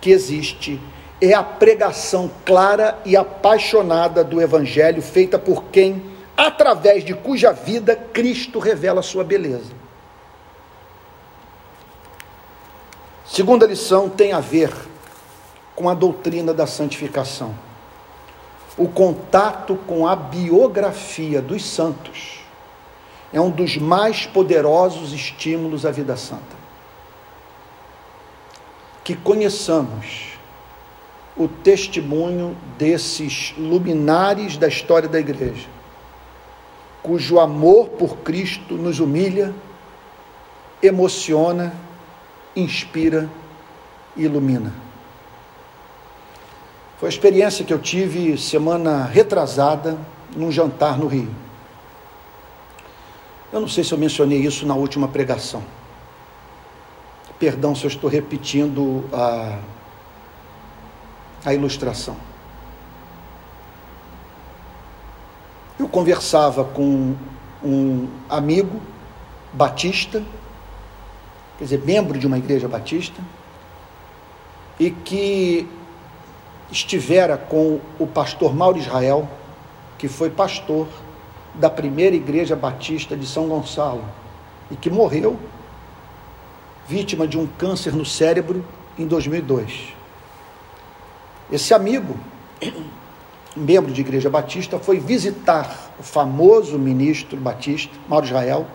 que 0.02 0.12
existe 0.12 0.78
é 1.22 1.34
a 1.34 1.42
pregação 1.42 2.30
clara 2.44 3.00
e 3.06 3.16
apaixonada 3.16 4.26
do 4.26 4.42
evangelho 4.42 5.02
feita 5.02 5.40
por 5.40 5.64
quem, 5.72 6.04
através 6.36 7.06
de 7.06 7.14
cuja 7.14 7.54
vida 7.54 7.96
Cristo 7.96 8.60
revela 8.60 9.02
sua 9.02 9.24
beleza. 9.24 9.83
Segunda 13.34 13.66
lição 13.66 14.10
tem 14.10 14.32
a 14.32 14.40
ver 14.40 14.72
com 15.76 15.90
a 15.90 15.96
doutrina 15.96 16.54
da 16.54 16.68
santificação. 16.68 17.56
O 18.78 18.88
contato 18.88 19.76
com 19.88 20.08
a 20.08 20.16
biografia 20.16 21.42
dos 21.42 21.66
santos 21.66 22.42
é 23.34 23.42
um 23.42 23.50
dos 23.50 23.76
mais 23.76 24.28
poderosos 24.28 25.14
estímulos 25.14 25.84
à 25.84 25.90
vida 25.90 26.16
santa. 26.16 26.56
Que 29.04 29.16
conheçamos 29.16 30.38
o 31.36 31.48
testemunho 31.48 32.56
desses 32.78 33.56
luminares 33.58 34.58
da 34.58 34.68
história 34.68 35.10
da 35.10 35.20
igreja, 35.20 35.68
cujo 37.02 37.40
amor 37.40 37.90
por 37.90 38.18
Cristo 38.18 38.76
nos 38.76 39.00
humilha, 39.00 39.52
emociona 40.84 41.74
inspira 42.56 43.30
e 44.16 44.24
ilumina. 44.24 44.74
Foi 47.00 47.08
a 47.08 47.10
experiência 47.10 47.66
que 47.66 47.74
eu 47.74 47.80
tive 47.80 48.38
semana 48.38 49.06
retrasada 49.06 49.98
num 50.36 50.52
jantar 50.52 50.98
no 50.98 51.08
Rio. 51.08 51.34
Eu 53.52 53.60
não 53.60 53.68
sei 53.68 53.84
se 53.84 53.94
eu 53.94 53.98
mencionei 53.98 54.40
isso 54.40 54.66
na 54.66 54.74
última 54.74 55.08
pregação. 55.08 55.64
Perdão 57.38 57.76
se 57.76 57.84
eu 57.84 57.90
estou 57.90 58.10
repetindo 58.10 59.04
a, 59.12 59.60
a 61.44 61.54
ilustração. 61.54 62.16
Eu 65.78 65.90
conversava 65.90 66.64
com 66.64 67.16
um 67.62 68.08
amigo 68.30 68.82
batista, 69.52 70.24
quer 71.58 71.64
dizer, 71.66 71.82
membro 71.86 72.18
de 72.18 72.28
uma 72.28 72.38
igreja 72.38 72.68
batista, 72.68 73.22
e 74.80 74.90
que 74.90 75.68
estivera 76.72 77.38
com 77.38 77.80
o 78.00 78.08
pastor 78.08 78.56
Mauro 78.56 78.78
Israel, 78.78 79.28
que 79.98 80.08
foi 80.08 80.30
pastor 80.30 80.88
da 81.54 81.70
primeira 81.70 82.16
igreja 82.16 82.56
batista 82.56 83.16
de 83.16 83.28
São 83.28 83.48
Gonçalo 83.48 84.04
e 84.72 84.76
que 84.76 84.90
morreu 84.90 85.38
vítima 86.88 87.28
de 87.28 87.38
um 87.38 87.46
câncer 87.46 87.94
no 87.94 88.06
cérebro 88.06 88.66
em 88.98 89.06
2002. 89.06 89.94
Esse 91.52 91.74
amigo, 91.74 92.18
membro 93.56 93.94
de 93.94 94.02
igreja 94.02 94.30
batista, 94.30 94.80
foi 94.80 95.00
visitar 95.00 95.94
o 96.00 96.04
famoso 96.04 96.78
ministro 96.80 97.38
batista, 97.38 97.96
Mauro 98.08 98.26
Israel, 98.26 98.68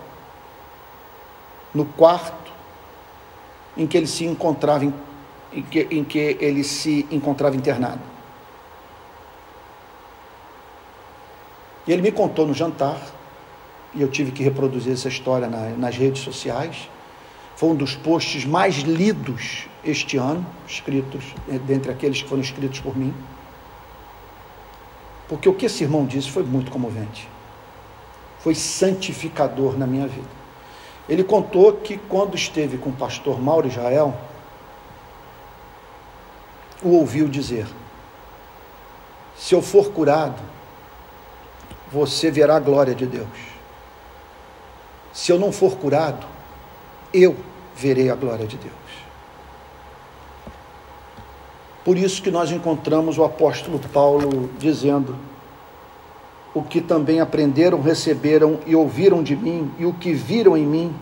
no 1.75 1.85
quarto 1.85 2.48
em 3.79 3.87
que 3.87 3.97
ele 3.97 4.09
se 4.09 4.25
encontrava 4.25 4.85
em, 4.85 4.93
em, 5.53 5.63
que, 5.63 5.89
em 5.91 6.05
que 6.05 6.37
ele 6.41 6.65
se 6.65 7.07
encontrava 7.11 7.57
internado. 7.57 8.01
E 11.87 11.93
ele 11.93 12.03
me 12.03 12.13
contou 12.13 12.47
no 12.47 12.53
jantar, 12.53 13.01
e 13.95 14.03
eu 14.03 14.09
tive 14.09 14.33
que 14.33 14.43
reproduzir 14.43 14.93
essa 14.93 15.09
história 15.09 15.49
na, 15.49 15.71
nas 15.71 15.97
redes 15.97 16.23
sociais. 16.23 16.91
Foi 17.57 17.71
um 17.71 17.75
dos 17.75 17.97
posts 17.97 18.45
mais 18.45 18.77
lidos 18.77 19.67
este 19.83 20.17
ano, 20.17 20.45
escritos, 20.67 21.35
eh, 21.49 21.59
dentre 21.59 21.91
aqueles 21.91 22.21
que 22.21 22.29
foram 22.29 22.43
escritos 22.43 22.81
por 22.81 22.97
mim. 22.97 23.15
Porque 25.29 25.49
o 25.49 25.55
que 25.55 25.67
esse 25.67 25.83
irmão 25.83 26.05
disse 26.05 26.31
foi 26.31 26.43
muito 26.43 26.71
comovente. 26.71 27.29
Foi 28.41 28.55
santificador 28.55 29.79
na 29.79 29.87
minha 29.87 30.07
vida. 30.07 30.38
Ele 31.09 31.25
contou 31.25 31.73
que 31.73 31.97
quando 31.97 32.35
esteve 32.35 32.77
com 32.77 32.91
o 32.91 32.97
pastor 32.97 33.41
Mauro 33.41 33.67
Israel, 33.67 34.15
o 36.83 36.91
ouviu 36.91 37.27
dizer: 37.29 37.67
Se 39.37 39.55
eu 39.55 39.63
for 39.63 39.91
curado, 39.91 40.41
você 41.91 42.31
verá 42.31 42.57
a 42.57 42.61
glória 42.61 42.95
de 42.95 43.07
Deus. 43.07 43.29
Se 45.13 45.33
eu 45.33 45.39
não 45.39 45.51
for 45.51 45.77
curado, 45.77 46.27
eu 47.13 47.37
verei 47.75 48.11
a 48.11 48.15
glória 48.15 48.47
de 48.47 48.57
Deus. 48.57 48.75
Por 51.85 51.97
isso 51.97 52.23
que 52.23 52.31
nós 52.31 52.51
encontramos 52.51 53.17
o 53.17 53.25
apóstolo 53.25 53.81
Paulo 53.93 54.51
dizendo: 54.59 55.17
O 56.59 56.65
que 56.65 56.81
também 56.81 57.21
aprenderam, 57.21 57.81
receberam 57.81 58.59
e 58.67 58.75
ouviram 58.75 59.23
de 59.23 59.37
mim, 59.37 59.71
e 59.79 59.87
o 59.87 59.93
que 59.93 60.13
viram 60.13 60.57
em 60.57 60.67
mim, 60.67 60.93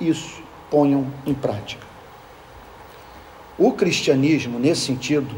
isso 0.00 0.42
ponham 0.68 1.06
em 1.24 1.32
prática. 1.32 1.86
O 3.56 3.70
cristianismo, 3.70 4.58
nesse 4.58 4.80
sentido, 4.80 5.32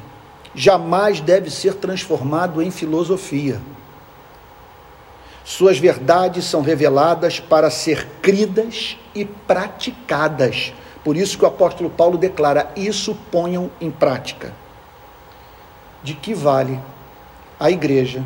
jamais 0.55 1.21
deve 1.21 1.51
ser 1.51 1.75
transformado 1.75 2.63
em 2.63 2.71
filosofia. 2.71 3.61
Suas 5.45 5.79
verdades 5.79 6.47
são 6.47 6.63
reveladas 6.63 7.39
para 7.39 7.69
ser 7.69 8.09
cridas 8.23 8.97
e 9.15 9.27
praticadas. 9.27 10.73
Por 11.05 11.19
isso 11.19 11.37
que 11.37 11.45
o 11.45 11.49
apóstolo 11.49 11.91
Paulo 11.91 12.17
declara: 12.17 12.73
Isso 12.75 13.15
ponham 13.31 13.71
em 13.79 13.91
prática. 13.91 14.55
De 16.03 16.15
que 16.15 16.33
vale 16.33 16.81
a 17.61 17.71
igreja 17.71 18.25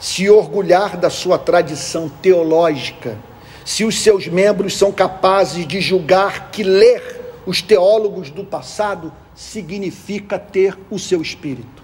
se 0.00 0.30
orgulhar 0.30 0.96
da 0.96 1.10
sua 1.10 1.38
tradição 1.38 2.08
teológica, 2.08 3.18
se 3.64 3.84
os 3.84 4.00
seus 4.00 4.26
membros 4.26 4.76
são 4.76 4.90
capazes 4.90 5.66
de 5.66 5.80
julgar 5.80 6.50
que 6.50 6.62
ler 6.62 7.38
os 7.46 7.60
teólogos 7.60 8.30
do 8.30 8.42
passado 8.42 9.12
significa 9.34 10.38
ter 10.38 10.76
o 10.90 10.98
seu 10.98 11.20
espírito? 11.20 11.80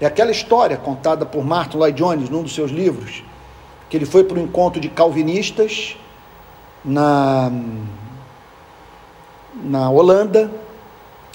É 0.00 0.06
aquela 0.06 0.30
história 0.30 0.76
contada 0.76 1.26
por 1.26 1.44
Martin 1.44 1.78
Lloyd 1.78 1.98
Jones 1.98 2.30
num 2.30 2.42
dos 2.42 2.54
seus 2.54 2.70
livros, 2.70 3.24
que 3.90 3.96
ele 3.96 4.06
foi 4.06 4.22
para 4.22 4.38
um 4.38 4.44
encontro 4.44 4.80
de 4.80 4.88
calvinistas 4.88 5.96
na, 6.84 7.50
na 9.54 9.90
Holanda 9.90 10.50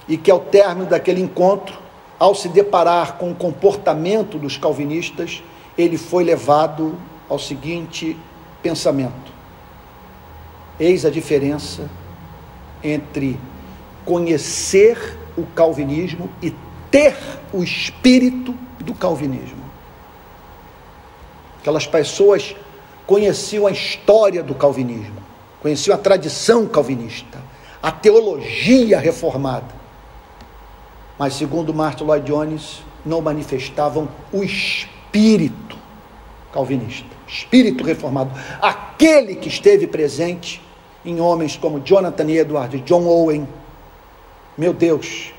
e 0.08 0.16
que 0.16 0.30
ao 0.30 0.40
término 0.40 0.86
daquele 0.86 1.20
encontro, 1.20 1.81
ao 2.22 2.36
se 2.36 2.48
deparar 2.48 3.14
com 3.14 3.32
o 3.32 3.34
comportamento 3.34 4.38
dos 4.38 4.56
calvinistas, 4.56 5.42
ele 5.76 5.98
foi 5.98 6.22
levado 6.22 6.96
ao 7.28 7.36
seguinte 7.36 8.16
pensamento: 8.62 9.32
Eis 10.78 11.04
a 11.04 11.10
diferença 11.10 11.90
entre 12.80 13.36
conhecer 14.04 15.18
o 15.36 15.44
calvinismo 15.46 16.30
e 16.40 16.54
ter 16.92 17.16
o 17.52 17.60
espírito 17.60 18.54
do 18.78 18.94
calvinismo. 18.94 19.64
Aquelas 21.58 21.88
pessoas 21.88 22.54
conheciam 23.04 23.66
a 23.66 23.72
história 23.72 24.44
do 24.44 24.54
calvinismo, 24.54 25.20
conheciam 25.60 25.96
a 25.96 25.98
tradição 25.98 26.68
calvinista, 26.68 27.42
a 27.82 27.90
teologia 27.90 29.00
reformada. 29.00 29.81
Mas, 31.18 31.34
segundo 31.34 31.74
Martin 31.74 32.04
Lloyd 32.04 32.26
Jones, 32.26 32.82
não 33.04 33.20
manifestavam 33.20 34.08
o 34.32 34.42
espírito 34.42 35.76
calvinista, 36.52 37.08
espírito 37.26 37.82
reformado, 37.82 38.30
aquele 38.60 39.36
que 39.36 39.48
esteve 39.48 39.86
presente 39.86 40.62
em 41.04 41.20
homens 41.20 41.56
como 41.56 41.80
Jonathan 41.80 42.28
Edwards, 42.30 42.84
John 42.84 43.04
Owen. 43.06 43.48
Meu 44.56 44.72
Deus, 44.72 45.32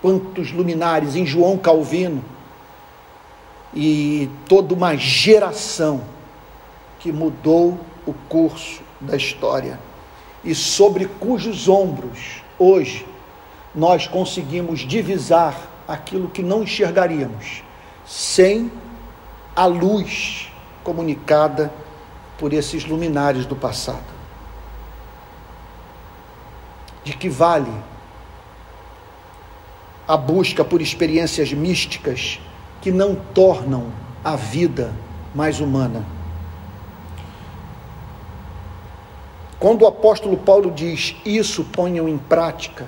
quantos 0.00 0.50
luminares 0.52 1.14
em 1.14 1.26
João 1.26 1.58
Calvino 1.58 2.24
e 3.74 4.30
toda 4.48 4.74
uma 4.74 4.96
geração 4.96 6.00
que 6.98 7.12
mudou 7.12 7.78
o 8.06 8.14
curso 8.28 8.82
da 9.00 9.16
história 9.16 9.78
e 10.42 10.54
sobre 10.54 11.06
cujos 11.06 11.68
ombros 11.68 12.42
hoje 12.58 13.06
nós 13.74 14.06
conseguimos 14.06 14.80
divisar 14.80 15.56
aquilo 15.86 16.28
que 16.28 16.42
não 16.42 16.62
enxergaríamos 16.62 17.62
sem 18.06 18.70
a 19.56 19.66
luz 19.66 20.52
comunicada 20.82 21.72
por 22.38 22.52
esses 22.52 22.84
luminares 22.84 23.46
do 23.46 23.56
passado. 23.56 24.14
De 27.02 27.14
que 27.14 27.28
vale 27.28 27.72
a 30.06 30.16
busca 30.16 30.64
por 30.64 30.80
experiências 30.82 31.52
místicas 31.52 32.38
que 32.80 32.92
não 32.92 33.14
tornam 33.14 33.90
a 34.22 34.36
vida 34.36 34.92
mais 35.34 35.60
humana. 35.60 36.04
Quando 39.58 39.82
o 39.82 39.86
apóstolo 39.86 40.36
Paulo 40.36 40.70
diz 40.70 41.16
isso 41.24 41.64
ponham 41.64 42.06
em 42.06 42.18
prática, 42.18 42.86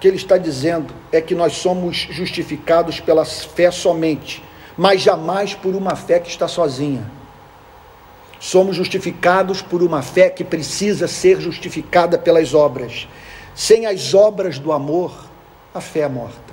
que 0.00 0.06
ele 0.06 0.16
está 0.16 0.36
dizendo 0.36 0.94
é 1.10 1.20
que 1.20 1.34
nós 1.34 1.54
somos 1.54 1.96
justificados 1.96 3.00
pela 3.00 3.24
fé 3.24 3.70
somente, 3.70 4.42
mas 4.76 5.00
jamais 5.00 5.54
por 5.54 5.74
uma 5.74 5.96
fé 5.96 6.18
que 6.20 6.28
está 6.28 6.46
sozinha. 6.46 7.10
Somos 8.38 8.76
justificados 8.76 9.62
por 9.62 9.82
uma 9.82 10.02
fé 10.02 10.28
que 10.28 10.44
precisa 10.44 11.08
ser 11.08 11.40
justificada 11.40 12.18
pelas 12.18 12.52
obras. 12.52 13.08
Sem 13.54 13.86
as 13.86 14.12
obras 14.12 14.58
do 14.58 14.72
amor, 14.72 15.12
a 15.74 15.80
fé 15.80 16.00
é 16.00 16.08
morta. 16.08 16.46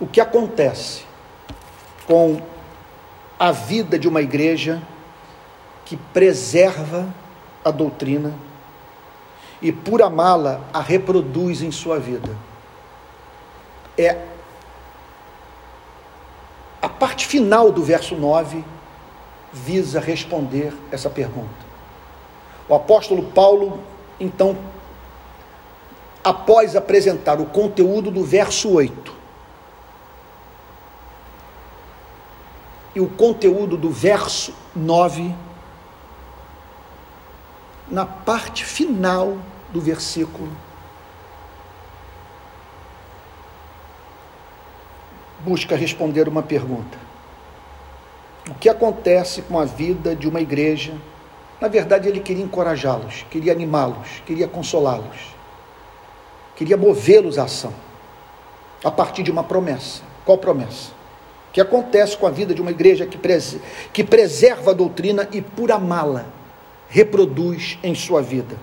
o 0.00 0.06
que 0.06 0.20
acontece 0.20 1.02
com 2.06 2.40
a 3.38 3.52
vida 3.52 3.98
de 3.98 4.08
uma 4.08 4.22
igreja 4.22 4.82
que 5.84 5.96
preserva 5.96 7.06
a 7.62 7.70
doutrina 7.70 8.32
e, 9.60 9.70
por 9.70 10.02
amá-la, 10.02 10.60
a 10.72 10.80
reproduz 10.80 11.62
em 11.62 11.70
sua 11.70 11.98
vida. 11.98 12.36
É 13.96 14.26
a 16.80 16.88
parte 16.88 17.26
final 17.26 17.70
do 17.70 17.82
verso 17.82 18.16
9 18.16 18.64
visa 19.52 20.00
responder 20.00 20.72
essa 20.90 21.10
pergunta. 21.10 21.70
O 22.68 22.74
apóstolo 22.74 23.24
Paulo, 23.32 23.80
então, 24.18 24.56
após 26.24 26.74
apresentar 26.74 27.40
o 27.40 27.46
conteúdo 27.46 28.10
do 28.10 28.24
verso 28.24 28.70
8 28.72 29.14
e 32.94 33.00
o 33.00 33.08
conteúdo 33.08 33.76
do 33.76 33.90
verso 33.90 34.54
9, 34.74 35.34
na 37.90 38.06
parte 38.06 38.64
final 38.64 39.36
do 39.72 39.80
versículo, 39.80 40.48
busca 45.40 45.74
responder 45.74 46.28
uma 46.28 46.42
pergunta. 46.42 46.98
O 48.48 48.54
que 48.54 48.68
acontece 48.68 49.42
com 49.42 49.58
a 49.58 49.64
vida 49.64 50.14
de 50.14 50.28
uma 50.28 50.40
igreja? 50.40 50.94
Na 51.60 51.68
verdade, 51.68 52.08
ele 52.08 52.20
queria 52.20 52.44
encorajá-los, 52.44 53.26
queria 53.30 53.52
animá-los, 53.52 54.22
queria 54.24 54.48
consolá-los, 54.48 55.34
queria 56.56 56.76
movê-los 56.76 57.38
à 57.38 57.44
ação, 57.44 57.72
a 58.82 58.90
partir 58.90 59.22
de 59.22 59.30
uma 59.30 59.44
promessa. 59.44 60.02
Qual 60.24 60.38
promessa? 60.38 60.92
O 61.48 61.52
que 61.52 61.60
acontece 61.60 62.16
com 62.16 62.26
a 62.26 62.30
vida 62.30 62.54
de 62.54 62.62
uma 62.62 62.70
igreja 62.70 63.04
que, 63.06 63.18
pres 63.18 63.56
que 63.92 64.04
preserva 64.04 64.70
a 64.70 64.74
doutrina 64.74 65.28
e, 65.32 65.42
por 65.42 65.72
amá-la, 65.72 66.26
reproduz 66.90 67.78
em 67.82 67.94
sua 67.94 68.20
vida? 68.20 68.56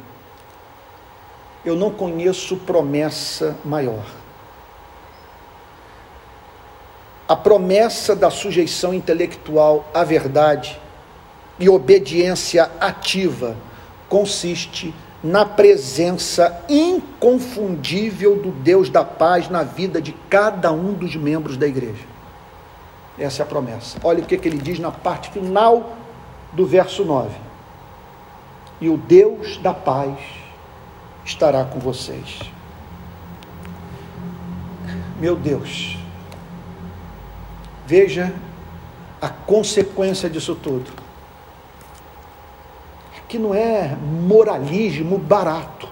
Eu 1.65 1.75
não 1.75 1.89
conheço 1.89 2.57
promessa 2.57 3.57
maior. 3.65 4.05
A 7.27 7.35
promessa 7.35 8.15
da 8.15 8.29
sujeição 8.29 8.93
intelectual 8.93 9.89
à 9.93 10.03
verdade 10.03 10.79
e 11.59 11.67
obediência 11.67 12.69
ativa 12.79 13.57
consiste 14.07 14.93
na 15.23 15.43
presença 15.43 16.63
inconfundível 16.69 18.37
do 18.37 18.51
Deus 18.51 18.89
da 18.89 19.03
paz 19.03 19.49
na 19.49 19.63
vida 19.63 20.01
de 20.01 20.13
cada 20.29 20.71
um 20.71 20.93
dos 20.93 21.15
membros 21.15 21.57
da 21.57 21.67
igreja. 21.67 22.05
Essa 23.17 23.41
é 23.41 23.43
a 23.43 23.47
promessa. 23.47 23.97
Olha 24.03 24.23
o 24.23 24.25
que, 24.25 24.35
ele 24.35 24.57
diz 24.57 24.79
na 24.79 24.91
parte 24.91 25.31
final 25.31 25.97
do 26.53 26.65
verso 26.65 27.03
9: 27.03 27.31
E 28.79 28.89
o 28.89 28.97
Deus 28.97 29.57
da 29.57 29.73
paz 29.73 30.17
estará 31.25 31.65
com 31.65 31.79
vocês. 31.79 32.39
Meu 35.19 35.35
Deus, 35.35 35.97
veja 37.85 38.33
a 39.21 39.29
consequência 39.29 40.29
disso 40.29 40.55
tudo. 40.55 40.91
Que 43.27 43.37
não 43.37 43.53
é 43.53 43.95
moralismo 43.95 45.17
barato. 45.17 45.89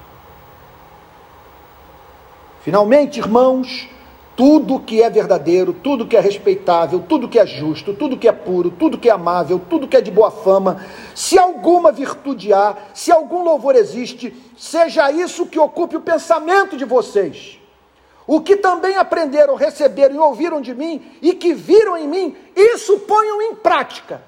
Finalmente, 2.61 3.19
irmãos, 3.19 3.89
tudo 4.35 4.79
que 4.79 5.01
é 5.01 5.09
verdadeiro, 5.09 5.73
tudo 5.73 6.05
que 6.05 6.17
é 6.17 6.19
respeitável, 6.19 7.03
tudo 7.07 7.29
que 7.29 7.39
é 7.39 7.45
justo, 7.45 7.93
tudo 7.93 8.17
que 8.17 8.27
é 8.27 8.33
puro, 8.33 8.69
tudo 8.69 8.97
que 8.97 9.09
é 9.09 9.13
amável, 9.13 9.61
tudo 9.69 9.87
que 9.87 9.95
é 9.95 10.01
de 10.01 10.11
boa 10.11 10.29
fama, 10.29 10.85
se 11.15 11.39
alguma 11.39 11.91
virtude 11.91 12.51
há, 12.51 12.75
se 12.93 13.11
algum 13.11 13.43
louvor 13.43 13.75
existe, 13.75 14.35
seja 14.57 15.09
isso 15.09 15.45
que 15.45 15.57
ocupe 15.57 15.95
o 15.95 16.01
pensamento 16.01 16.75
de 16.75 16.83
vocês. 16.83 17.59
O 18.27 18.41
que 18.41 18.57
também 18.57 18.97
aprenderam, 18.97 19.55
receberam 19.55 20.15
e 20.15 20.19
ouviram 20.19 20.59
de 20.59 20.73
mim 20.73 21.17
e 21.21 21.33
que 21.33 21.53
viram 21.53 21.95
em 21.95 22.07
mim, 22.07 22.35
isso 22.55 22.99
ponham 22.99 23.41
em 23.41 23.55
prática. 23.55 24.21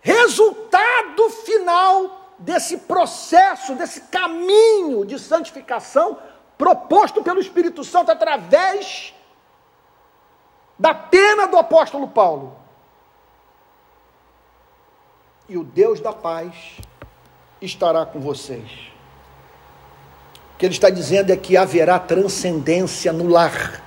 Resultado 0.00 1.30
final 1.44 2.34
desse 2.38 2.78
processo, 2.78 3.74
desse 3.74 4.00
caminho 4.02 5.04
de 5.04 5.18
santificação 5.18 6.18
proposto 6.62 7.24
pelo 7.24 7.40
Espírito 7.40 7.82
Santo 7.82 8.12
através 8.12 9.12
da 10.78 10.94
pena 10.94 11.48
do 11.48 11.58
apóstolo 11.58 12.06
Paulo. 12.06 12.54
E 15.48 15.56
o 15.56 15.64
Deus 15.64 15.98
da 15.98 16.12
paz 16.12 16.54
estará 17.60 18.06
com 18.06 18.20
vocês. 18.20 18.70
O 20.54 20.58
que 20.58 20.64
ele 20.64 20.72
está 20.72 20.88
dizendo 20.88 21.32
é 21.32 21.36
que 21.36 21.56
haverá 21.56 21.98
transcendência 21.98 23.12
no 23.12 23.26
lar, 23.26 23.82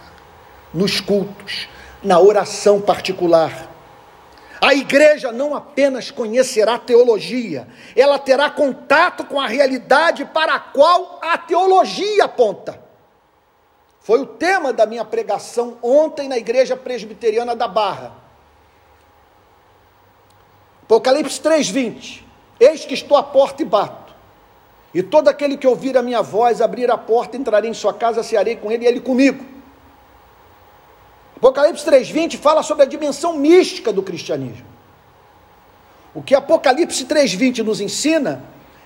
nos 0.74 1.00
cultos, 1.00 1.70
na 2.04 2.20
oração 2.20 2.82
particular 2.82 3.70
a 4.62 4.74
igreja 4.74 5.32
não 5.32 5.56
apenas 5.56 6.12
conhecerá 6.12 6.78
teologia, 6.80 7.68
ela 7.96 8.18
terá 8.18 8.50
contato 8.50 9.26
com 9.26 9.40
a 9.40 9.48
realidade 9.48 10.26
para 10.26 10.56
a 10.56 10.60
qual 10.60 11.20
a 11.22 11.38
teologia 11.38 12.26
aponta. 12.26 12.84
Foi 14.00 14.22
o 14.22 14.26
tema 14.26 14.72
da 14.72 14.86
minha 14.86 15.04
pregação 15.04 15.78
ontem 15.82 16.30
na 16.30 16.38
igreja 16.38 16.78
presbiteriana 16.78 17.56
da 17.56 17.68
Barra. 17.68 18.14
Apocalipse 20.84 21.42
3:20. 21.42 22.24
Eis 22.60 22.86
que 22.86 22.94
estou 22.94 23.18
à 23.18 23.24
porta 23.24 23.64
e 23.64 23.66
bato. 23.66 24.14
E 24.94 25.02
todo 25.04 25.28
aquele 25.28 25.58
que 25.58 25.68
ouvir 25.68 25.98
a 25.98 26.02
minha 26.02 26.22
voz, 26.22 26.62
abrir 26.62 26.90
a 26.90 26.98
porta, 26.98 27.36
entrarei 27.36 27.70
em 27.70 27.74
sua 27.74 27.94
casa, 27.94 28.24
cearei 28.24 28.56
com 28.56 28.72
ele 28.72 28.86
e 28.86 28.88
ele 28.88 29.02
comigo. 29.02 29.55
Apocalipse 31.36 31.86
3,20 31.86 32.38
fala 32.38 32.64
sobre 32.64 32.84
a 32.84 32.88
dimensão 32.88 33.34
mística 33.34 33.92
do 33.92 34.02
cristianismo. 34.02 34.66
O 36.14 36.24
que 36.24 36.34
Apocalipse 36.34 37.06
3,20 37.06 37.60
nos 37.60 37.82
ensina 37.82 38.44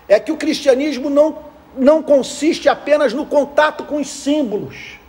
é 0.07 0.19
que 0.19 0.31
o 0.31 0.37
cristianismo 0.37 1.09
não, 1.09 1.37
não 1.77 2.01
consiste 2.01 2.67
apenas 2.67 3.13
no 3.13 3.25
contato 3.25 3.83
com 3.83 3.97
os 3.97 4.09
símbolos, 4.09 4.99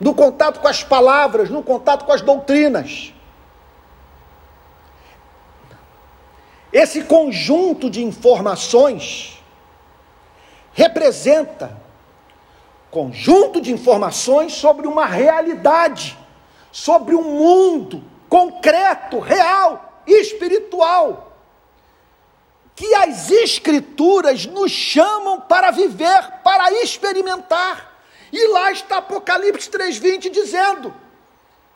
no 0.00 0.14
contato 0.14 0.60
com 0.60 0.68
as 0.68 0.84
palavras, 0.84 1.50
no 1.50 1.62
contato 1.62 2.04
com 2.04 2.12
as 2.12 2.20
doutrinas. 2.20 3.12
Esse 6.72 7.02
conjunto 7.02 7.90
de 7.90 8.04
informações 8.04 9.42
representa 10.72 11.76
conjunto 12.90 13.60
de 13.60 13.72
informações 13.72 14.52
sobre 14.52 14.86
uma 14.86 15.06
realidade 15.06 16.16
sobre 16.76 17.14
um 17.14 17.22
mundo 17.22 18.04
concreto, 18.28 19.18
real 19.18 20.02
espiritual, 20.06 21.34
que 22.74 22.94
as 22.96 23.30
Escrituras 23.30 24.44
nos 24.44 24.72
chamam 24.72 25.40
para 25.40 25.70
viver, 25.70 26.42
para 26.44 26.70
experimentar. 26.82 27.96
E 28.30 28.48
lá 28.48 28.70
está 28.72 28.98
Apocalipse 28.98 29.70
3,20 29.70 30.30
dizendo: 30.30 30.94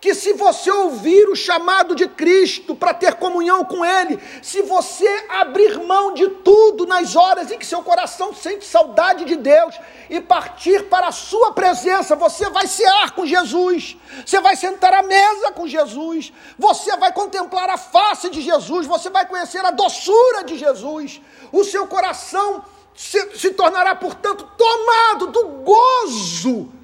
que 0.01 0.15
se 0.15 0.33
você 0.33 0.71
ouvir 0.71 1.29
o 1.29 1.37
chamado 1.37 1.95
de 1.95 2.09
Cristo 2.09 2.75
para 2.75 2.95
ter 2.95 3.15
comunhão 3.17 3.65
com 3.65 3.85
Ele, 3.85 4.19
se 4.43 4.63
você 4.63 5.27
abrir 5.29 5.79
mão 5.79 6.15
de 6.15 6.27
tudo 6.27 6.87
nas 6.87 7.15
horas 7.15 7.53
em 7.53 7.59
que 7.59 7.67
seu 7.67 7.83
coração 7.83 8.33
sente 8.33 8.65
saudade 8.65 9.27
de 9.27 9.37
Deus 9.37 9.79
e 10.09 10.19
partir 10.19 10.85
para 10.85 11.09
a 11.09 11.13
Sua 11.13 11.53
presença, 11.53 12.17
você 12.17 12.49
vai 12.49 12.67
cear 12.67 13.11
com 13.11 13.27
Jesus, 13.27 13.97
você 14.25 14.41
vai 14.41 14.57
sentar 14.57 14.95
à 14.95 15.03
mesa 15.03 15.53
com 15.53 15.67
Jesus, 15.67 16.33
você 16.59 16.97
vai 16.97 17.13
contemplar 17.13 17.69
a 17.69 17.77
face 17.77 18.31
de 18.31 18.41
Jesus, 18.41 18.87
você 18.87 19.11
vai 19.11 19.27
conhecer 19.27 19.63
a 19.63 19.71
doçura 19.71 20.45
de 20.45 20.57
Jesus, 20.57 21.21
o 21.53 21.63
seu 21.63 21.87
coração 21.87 22.65
se, 22.95 23.37
se 23.37 23.51
tornará, 23.51 23.95
portanto, 23.95 24.49
tomado 24.57 25.27
do 25.27 25.45
gozo 25.63 26.80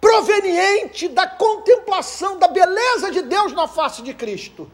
proveniente 0.00 1.08
da 1.08 1.26
contemplação 1.26 2.38
da 2.38 2.48
beleza 2.48 3.10
de 3.10 3.22
Deus 3.22 3.52
na 3.52 3.66
face 3.66 4.02
de 4.02 4.14
Cristo. 4.14 4.70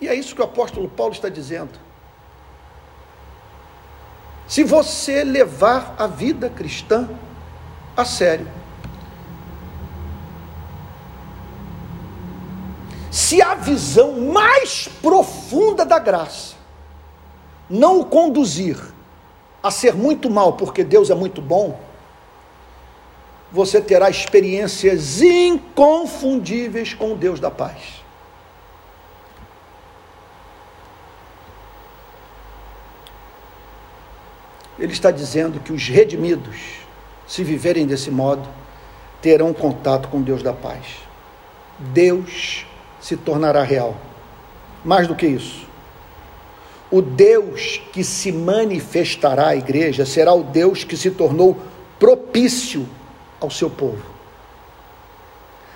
E 0.00 0.08
é 0.08 0.14
isso 0.14 0.34
que 0.34 0.40
o 0.40 0.44
apóstolo 0.44 0.88
Paulo 0.88 1.12
está 1.12 1.28
dizendo. 1.28 1.78
Se 4.46 4.62
você 4.62 5.24
levar 5.24 5.94
a 5.98 6.06
vida 6.06 6.50
cristã 6.50 7.08
a 7.96 8.04
sério, 8.04 8.50
se 13.10 13.40
a 13.40 13.54
visão 13.54 14.20
mais 14.20 14.88
profunda 15.00 15.84
da 15.84 15.98
graça 15.98 16.54
não 17.70 18.00
o 18.00 18.04
conduzir 18.04 18.93
a 19.64 19.70
ser 19.70 19.94
muito 19.94 20.28
mal 20.28 20.52
porque 20.52 20.84
Deus 20.84 21.08
é 21.08 21.14
muito 21.14 21.40
bom, 21.40 21.80
você 23.50 23.80
terá 23.80 24.10
experiências 24.10 25.22
inconfundíveis 25.22 26.92
com 26.92 27.14
o 27.14 27.16
Deus 27.16 27.40
da 27.40 27.50
paz. 27.50 28.04
Ele 34.78 34.92
está 34.92 35.10
dizendo 35.10 35.60
que 35.60 35.72
os 35.72 35.88
redimidos, 35.88 36.56
se 37.26 37.42
viverem 37.42 37.86
desse 37.86 38.10
modo, 38.10 38.46
terão 39.22 39.54
contato 39.54 40.08
com 40.08 40.20
Deus 40.20 40.42
da 40.42 40.52
paz. 40.52 40.84
Deus 41.78 42.66
se 43.00 43.16
tornará 43.16 43.62
real. 43.62 43.96
Mais 44.84 45.08
do 45.08 45.14
que 45.14 45.26
isso, 45.26 45.66
o 46.94 47.02
Deus 47.02 47.82
que 47.92 48.04
se 48.04 48.30
manifestará 48.30 49.48
à 49.48 49.56
igreja 49.56 50.06
será 50.06 50.32
o 50.32 50.44
Deus 50.44 50.84
que 50.84 50.96
se 50.96 51.10
tornou 51.10 51.58
propício 51.98 52.88
ao 53.40 53.50
seu 53.50 53.68
povo. 53.68 54.00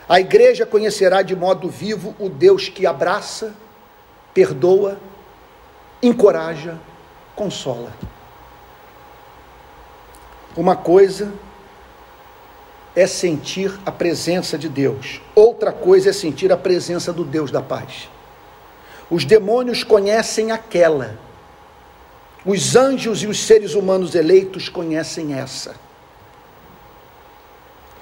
A 0.08 0.20
igreja 0.20 0.64
conhecerá 0.64 1.22
de 1.22 1.34
modo 1.34 1.68
vivo 1.68 2.14
o 2.20 2.28
Deus 2.28 2.68
que 2.68 2.86
abraça, 2.86 3.52
perdoa, 4.32 4.96
encoraja, 6.00 6.78
consola. 7.34 7.92
Uma 10.56 10.76
coisa 10.76 11.32
é 12.94 13.08
sentir 13.08 13.76
a 13.84 13.90
presença 13.90 14.56
de 14.56 14.68
Deus, 14.68 15.20
outra 15.34 15.72
coisa 15.72 16.10
é 16.10 16.12
sentir 16.12 16.52
a 16.52 16.56
presença 16.56 17.12
do 17.12 17.24
Deus 17.24 17.50
da 17.50 17.60
paz. 17.60 18.08
Os 19.10 19.24
demônios 19.24 19.82
conhecem 19.82 20.50
aquela, 20.50 21.18
os 22.44 22.76
anjos 22.76 23.22
e 23.22 23.26
os 23.26 23.40
seres 23.40 23.74
humanos 23.74 24.14
eleitos 24.14 24.68
conhecem 24.68 25.34
essa. 25.34 25.74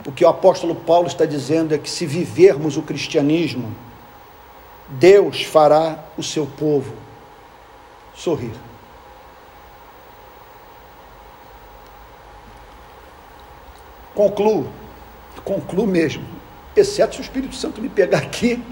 O 0.05 0.13
que 0.13 0.25
o 0.25 0.29
apóstolo 0.29 0.75
Paulo 0.75 1.09
está 1.09 1.25
dizendo 1.25 1.75
é 1.75 1.79
que 1.79 1.91
se 1.91 2.07
vivermos 2.07 2.77
o 2.77 2.83
cristianismo, 2.83 3.75
Deus 4.89 5.43
fará 5.43 6.05
o 6.17 6.23
seu 6.23 6.47
povo 6.47 6.95
sorrir. 8.15 8.53
Concluo, 14.15 14.71
concluo 15.45 15.87
mesmo, 15.87 16.25
exceto 16.75 17.17
se 17.17 17.21
o 17.21 17.23
Espírito 17.23 17.55
Santo 17.55 17.83
me 17.83 17.89
pegar 17.89 18.19
aqui, 18.19 18.63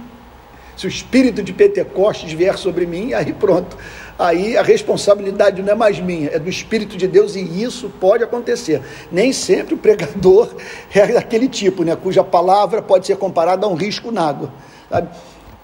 se 0.77 0.87
o 0.87 0.89
espírito 0.89 1.43
de 1.43 1.53
Pentecostes 1.53 2.33
vier 2.33 2.57
sobre 2.59 2.87
mim, 2.87 3.13
aí 3.13 3.33
pronto. 3.33 3.77
Aí 4.19 4.57
a 4.57 4.63
responsabilidade 4.63 5.61
não 5.61 5.73
é 5.73 5.75
mais 5.75 5.99
minha, 5.99 6.31
é 6.31 6.39
do 6.39 6.49
Espírito 6.49 6.97
de 6.97 7.09
Deus 7.09 7.35
e 7.35 7.63
isso 7.63 7.91
pode 8.01 8.23
acontecer. 8.23 8.81
Nem 9.11 9.33
sempre 9.33 9.75
o 9.75 9.79
pregador 9.79 10.55
é 10.95 11.07
daquele 11.09 11.49
tipo, 11.49 11.83
né, 11.83 11.97
cuja 11.97 12.23
palavra 12.23 12.81
pode 12.81 13.07
ser 13.07 13.17
comparada 13.17 13.67
a 13.67 13.69
um 13.69 13.75
risco 13.75 14.13
na 14.13 14.29
água. 14.29 14.53
Sabe? 14.89 15.09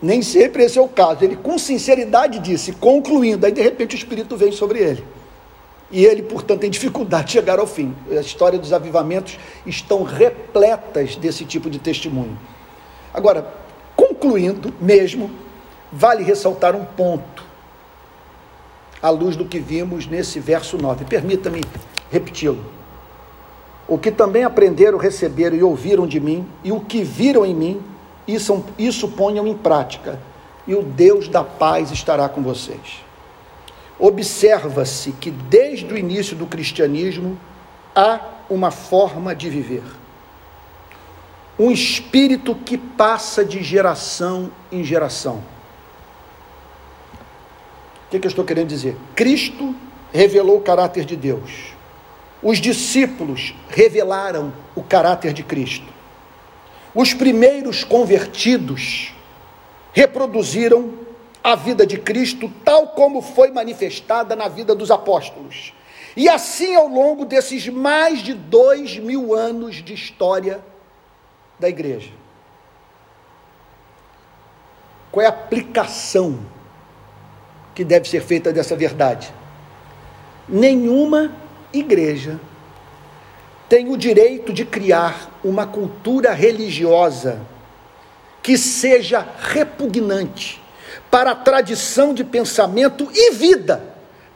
Nem 0.02 0.20
sempre 0.22 0.64
esse 0.64 0.78
é 0.78 0.82
o 0.82 0.88
caso. 0.88 1.22
Ele 1.22 1.36
com 1.36 1.58
sinceridade 1.58 2.38
disse, 2.40 2.72
concluindo, 2.72 3.46
aí 3.46 3.52
de 3.52 3.62
repente 3.62 3.94
o 3.94 3.98
Espírito 3.98 4.36
vem 4.36 4.50
sobre 4.50 4.80
ele. 4.80 5.04
E 5.92 6.04
ele, 6.04 6.22
portanto, 6.22 6.60
tem 6.60 6.70
dificuldade 6.70 7.26
de 7.26 7.32
chegar 7.32 7.58
ao 7.58 7.66
fim. 7.66 7.94
A 8.10 8.20
história 8.20 8.58
dos 8.58 8.72
avivamentos 8.72 9.38
estão 9.66 10.04
repletas 10.04 11.16
desse 11.16 11.44
tipo 11.44 11.68
de 11.68 11.80
testemunho. 11.80 12.38
Agora, 13.12 13.59
concluindo 14.20 14.72
mesmo, 14.80 15.30
vale 15.90 16.22
ressaltar 16.22 16.76
um 16.76 16.84
ponto, 16.84 17.42
à 19.02 19.08
luz 19.08 19.34
do 19.34 19.46
que 19.46 19.58
vimos 19.58 20.06
nesse 20.06 20.38
verso 20.38 20.76
9. 20.76 21.06
Permita-me 21.06 21.62
repeti-lo. 22.10 22.64
O 23.88 23.98
que 23.98 24.10
também 24.10 24.44
aprenderam, 24.44 24.98
receberam 24.98 25.56
e 25.56 25.62
ouviram 25.62 26.06
de 26.06 26.20
mim, 26.20 26.46
e 26.62 26.70
o 26.70 26.80
que 26.80 27.02
viram 27.02 27.44
em 27.44 27.54
mim, 27.54 27.82
isso, 28.28 28.64
isso 28.78 29.08
ponham 29.08 29.46
em 29.46 29.56
prática, 29.56 30.20
e 30.66 30.74
o 30.74 30.82
Deus 30.82 31.26
da 31.26 31.42
paz 31.42 31.90
estará 31.90 32.28
com 32.28 32.42
vocês 32.42 33.10
observa-se 34.00 35.12
que 35.12 35.30
desde 35.30 35.92
o 35.92 35.98
início 35.98 36.34
do 36.34 36.46
cristianismo 36.46 37.38
há 37.94 38.20
uma 38.48 38.70
forma 38.70 39.34
de 39.34 39.50
viver. 39.50 39.82
Um 41.60 41.70
espírito 41.70 42.54
que 42.54 42.78
passa 42.78 43.44
de 43.44 43.62
geração 43.62 44.50
em 44.72 44.82
geração. 44.82 45.44
O 48.06 48.10
que, 48.10 48.18
que 48.18 48.26
eu 48.26 48.30
estou 48.30 48.46
querendo 48.46 48.68
dizer? 48.68 48.96
Cristo 49.14 49.74
revelou 50.10 50.56
o 50.56 50.62
caráter 50.62 51.04
de 51.04 51.14
Deus. 51.16 51.74
Os 52.42 52.56
discípulos 52.56 53.54
revelaram 53.68 54.54
o 54.74 54.82
caráter 54.82 55.34
de 55.34 55.42
Cristo. 55.42 55.84
Os 56.94 57.12
primeiros 57.12 57.84
convertidos 57.84 59.12
reproduziram 59.92 60.94
a 61.44 61.54
vida 61.56 61.86
de 61.86 61.98
Cristo 61.98 62.50
tal 62.64 62.88
como 62.88 63.20
foi 63.20 63.50
manifestada 63.50 64.34
na 64.34 64.48
vida 64.48 64.74
dos 64.74 64.90
apóstolos. 64.90 65.74
E 66.16 66.26
assim, 66.26 66.74
ao 66.74 66.88
longo 66.88 67.26
desses 67.26 67.68
mais 67.68 68.20
de 68.20 68.32
dois 68.32 68.96
mil 68.96 69.34
anos 69.34 69.84
de 69.84 69.92
história 69.92 70.69
da 71.60 71.68
igreja. 71.68 72.10
Qual 75.12 75.22
é 75.22 75.26
a 75.26 75.30
aplicação 75.30 76.40
que 77.74 77.84
deve 77.84 78.08
ser 78.08 78.22
feita 78.22 78.52
dessa 78.52 78.74
verdade? 78.74 79.32
Nenhuma 80.48 81.32
igreja 81.72 82.40
tem 83.68 83.88
o 83.88 83.96
direito 83.96 84.52
de 84.52 84.64
criar 84.64 85.38
uma 85.44 85.66
cultura 85.66 86.32
religiosa 86.32 87.40
que 88.42 88.56
seja 88.56 89.26
repugnante 89.38 90.60
para 91.10 91.32
a 91.32 91.36
tradição 91.36 92.14
de 92.14 92.24
pensamento 92.24 93.08
e 93.14 93.32
vida 93.32 93.90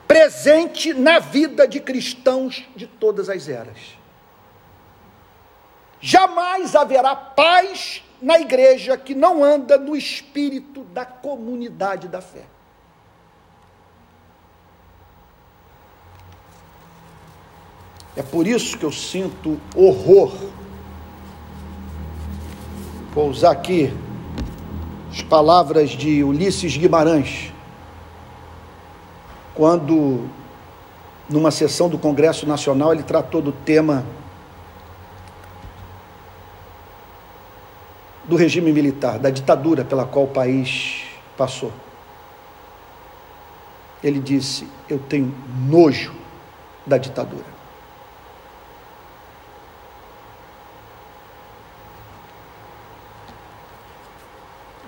presente 0.07 0.93
na 0.93 1.18
vida 1.18 1.66
de 1.66 1.81
cristãos 1.81 2.62
de 2.77 2.87
todas 2.87 3.29
as 3.29 3.49
eras. 3.49 3.94
Jamais 6.07 6.77
haverá 6.77 7.17
paz 7.17 8.03
na 8.21 8.39
igreja 8.39 8.95
que 8.95 9.15
não 9.15 9.43
anda 9.43 9.79
no 9.79 9.97
espírito 9.97 10.83
da 10.93 11.07
comunidade 11.07 12.09
da 12.09 12.21
fé. 12.21 12.45
É 18.15 18.23
por 18.23 18.47
isso 18.47 18.77
que 18.77 18.85
eu 18.85 18.93
sinto 18.93 19.59
horror. 19.75 20.35
Vou 23.15 23.31
usar 23.31 23.53
aqui 23.53 23.91
as 25.11 25.23
palavras 25.23 25.89
de 25.89 26.23
Ulisses 26.23 26.77
Guimarães, 26.77 27.51
quando, 29.55 30.29
numa 31.31 31.51
sessão 31.51 31.89
do 31.89 31.97
Congresso 31.97 32.47
Nacional, 32.47 32.93
ele 32.93 33.05
tratou 33.05 33.41
do 33.41 33.53
tema 33.53 34.05
do 38.27 38.37
regime 38.37 38.72
militar, 38.72 39.18
da 39.18 39.31
ditadura 39.31 39.85
pela 39.85 40.07
qual 40.07 40.25
o 40.25 40.29
país 40.29 41.05
passou. 41.37 41.72
Ele 44.03 44.20
disse: 44.20 44.68
Eu 44.89 44.99
tenho 44.99 45.35
nojo 45.68 46.14
da 46.87 46.99
ditadura. 46.99 47.55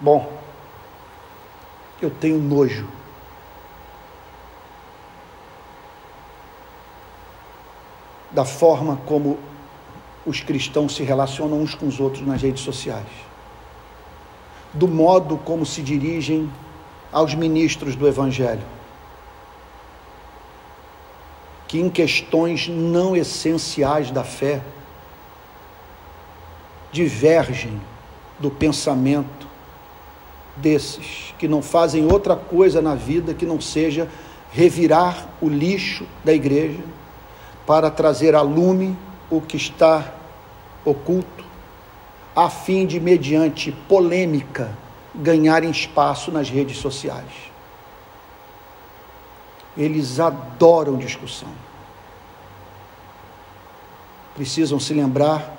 Bom, 0.00 0.30
eu 2.00 2.10
tenho 2.10 2.38
nojo. 2.38 2.86
Da 8.30 8.44
forma 8.44 8.98
como 9.06 9.38
os 10.26 10.40
cristãos 10.40 10.96
se 10.96 11.04
relacionam 11.04 11.60
uns 11.60 11.74
com 11.74 11.86
os 11.86 12.00
outros 12.00 12.26
nas 12.26 12.42
redes 12.42 12.62
sociais, 12.62 13.06
do 14.74 14.88
modo 14.88 15.38
como 15.38 15.64
se 15.64 15.80
dirigem 15.82 16.50
aos 17.12 17.34
ministros 17.34 17.94
do 17.94 18.08
Evangelho, 18.08 18.64
que 21.68 21.80
em 21.80 21.88
questões 21.88 22.68
não 22.68 23.16
essenciais 23.16 24.10
da 24.10 24.24
fé 24.24 24.60
divergem 26.90 27.80
do 28.38 28.50
pensamento 28.50 29.46
desses 30.56 31.34
que 31.38 31.46
não 31.46 31.62
fazem 31.62 32.10
outra 32.10 32.34
coisa 32.34 32.80
na 32.80 32.94
vida 32.94 33.34
que 33.34 33.44
não 33.44 33.60
seja 33.60 34.08
revirar 34.50 35.28
o 35.40 35.48
lixo 35.48 36.06
da 36.24 36.32
igreja 36.32 36.82
para 37.66 37.90
trazer 37.90 38.34
a 38.34 38.40
lume 38.40 38.96
o 39.30 39.40
que 39.40 39.56
está 39.56 40.15
oculto, 40.86 41.44
a 42.34 42.48
fim 42.48 42.86
de, 42.86 43.00
mediante 43.00 43.72
polêmica, 43.72 44.70
ganharem 45.14 45.70
espaço 45.70 46.30
nas 46.30 46.48
redes 46.48 46.78
sociais. 46.78 47.50
Eles 49.76 50.20
adoram 50.20 50.96
discussão. 50.96 51.50
Precisam 54.34 54.78
se 54.78 54.94
lembrar 54.94 55.56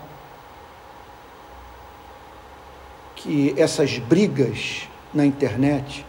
que 3.15 3.53
essas 3.57 3.97
brigas 3.97 4.87
na 5.13 5.25
internet, 5.25 6.05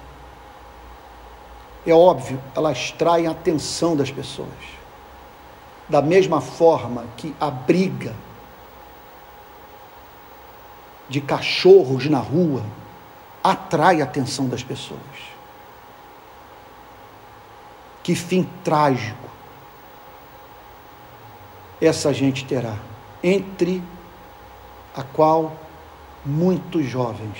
é 1.87 1.93
óbvio, 1.93 2.41
elas 2.55 2.93
traem 2.93 3.27
a 3.27 3.31
atenção 3.31 3.97
das 3.97 4.11
pessoas. 4.11 4.49
Da 5.89 6.03
mesma 6.03 6.43
forma 6.43 7.07
que 7.17 7.35
a 7.41 7.51
briga 7.51 8.15
de 11.09 11.21
cachorros 11.21 12.07
na 12.07 12.19
rua 12.19 12.63
atrai 13.43 14.01
a 14.01 14.05
atenção 14.05 14.49
das 14.49 14.63
pessoas. 14.63 15.29
que 18.09 18.15
fim 18.15 18.49
trágico 18.65 19.29
essa 21.79 22.11
gente 22.11 22.43
terá, 22.47 22.75
entre 23.23 23.83
a 24.97 25.03
qual 25.03 25.55
muitos 26.25 26.87
jovens 26.87 27.37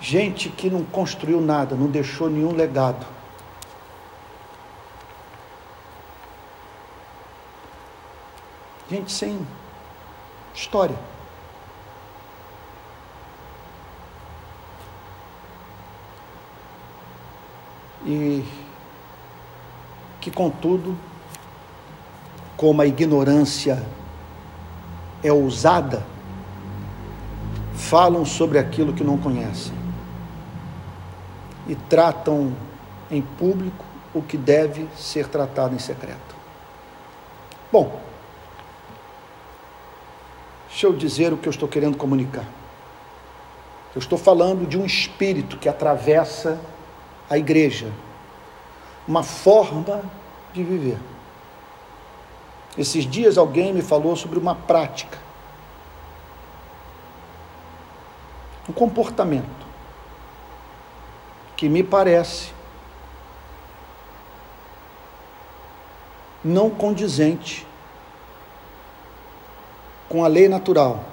gente 0.00 0.48
que 0.48 0.70
não 0.70 0.84
construiu 0.84 1.38
nada, 1.38 1.76
não 1.76 1.88
deixou 1.88 2.30
nenhum 2.30 2.54
legado. 2.54 3.06
Gente 8.88 9.10
sem 9.10 9.46
história. 10.54 10.96
E 18.04 18.44
que, 20.20 20.30
contudo, 20.30 20.96
como 22.56 22.80
a 22.80 22.86
ignorância 22.86 23.82
é 25.22 25.32
ousada, 25.32 26.04
falam 27.74 28.24
sobre 28.24 28.58
aquilo 28.58 28.92
que 28.92 29.02
não 29.02 29.18
conhecem 29.18 29.74
e 31.68 31.74
tratam 31.74 32.54
em 33.10 33.20
público 33.20 33.84
o 34.14 34.22
que 34.22 34.36
deve 34.36 34.88
ser 34.96 35.28
tratado 35.28 35.74
em 35.74 35.78
secreto. 35.78 36.34
Bom, 37.70 38.00
deixa 40.76 40.86
eu 40.88 40.92
dizer 40.92 41.32
o 41.32 41.38
que 41.38 41.48
eu 41.48 41.50
estou 41.50 41.66
querendo 41.66 41.96
comunicar. 41.96 42.44
Eu 43.94 43.98
estou 43.98 44.18
falando 44.18 44.66
de 44.66 44.76
um 44.76 44.84
espírito 44.84 45.56
que 45.56 45.70
atravessa 45.70 46.60
a 47.30 47.38
igreja, 47.38 47.90
uma 49.08 49.22
forma 49.22 50.02
de 50.52 50.62
viver. 50.62 50.98
Esses 52.76 53.06
dias 53.06 53.38
alguém 53.38 53.72
me 53.72 53.80
falou 53.80 54.14
sobre 54.16 54.38
uma 54.38 54.54
prática, 54.54 55.16
um 58.68 58.72
comportamento 58.74 59.66
que 61.56 61.70
me 61.70 61.82
parece 61.82 62.52
não 66.44 66.68
condizente 66.68 67.65
com 70.08 70.24
a 70.24 70.28
lei 70.28 70.48
natural 70.48 71.04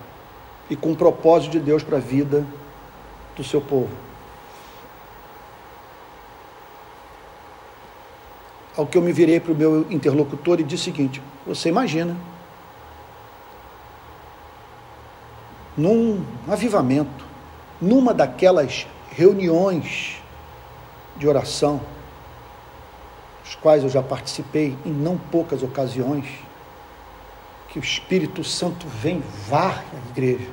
e 0.70 0.76
com 0.76 0.92
o 0.92 0.96
propósito 0.96 1.52
de 1.52 1.60
Deus 1.60 1.84
para 1.84 1.98
a 1.98 2.02
vida 2.02 2.46
do 3.36 3.44
seu 3.44 3.62
povo. 3.62 3.90
Ao 8.76 8.88
que 8.88 8.98
eu 8.98 9.02
me 9.02 9.14
virei 9.14 9.40
para 9.40 9.52
o 9.52 9.56
meu 9.56 9.86
interlocutor 9.92 10.60
e 10.60 10.64
disse 10.64 10.84
o 10.84 10.86
seguinte: 10.86 11.22
Você 11.46 11.70
imagina, 11.70 12.18
num 15.78 16.24
avivamento, 16.48 17.26
numa 17.80 18.14
daquelas 18.14 18.88
reuniões 19.12 20.22
de 21.16 21.28
oração, 21.28 21.82
dos 23.44 23.56
quais 23.56 23.84
eu 23.84 23.90
já 23.90 24.02
participei 24.02 24.76
em 24.86 24.92
não 24.92 25.18
poucas 25.18 25.62
ocasiões, 25.62 26.26
que 27.74 27.80
o 27.80 27.84
Espírito 27.84 28.44
Santo 28.44 28.86
vem 28.88 29.24
varre 29.50 29.84
a 29.94 30.12
igreja. 30.12 30.48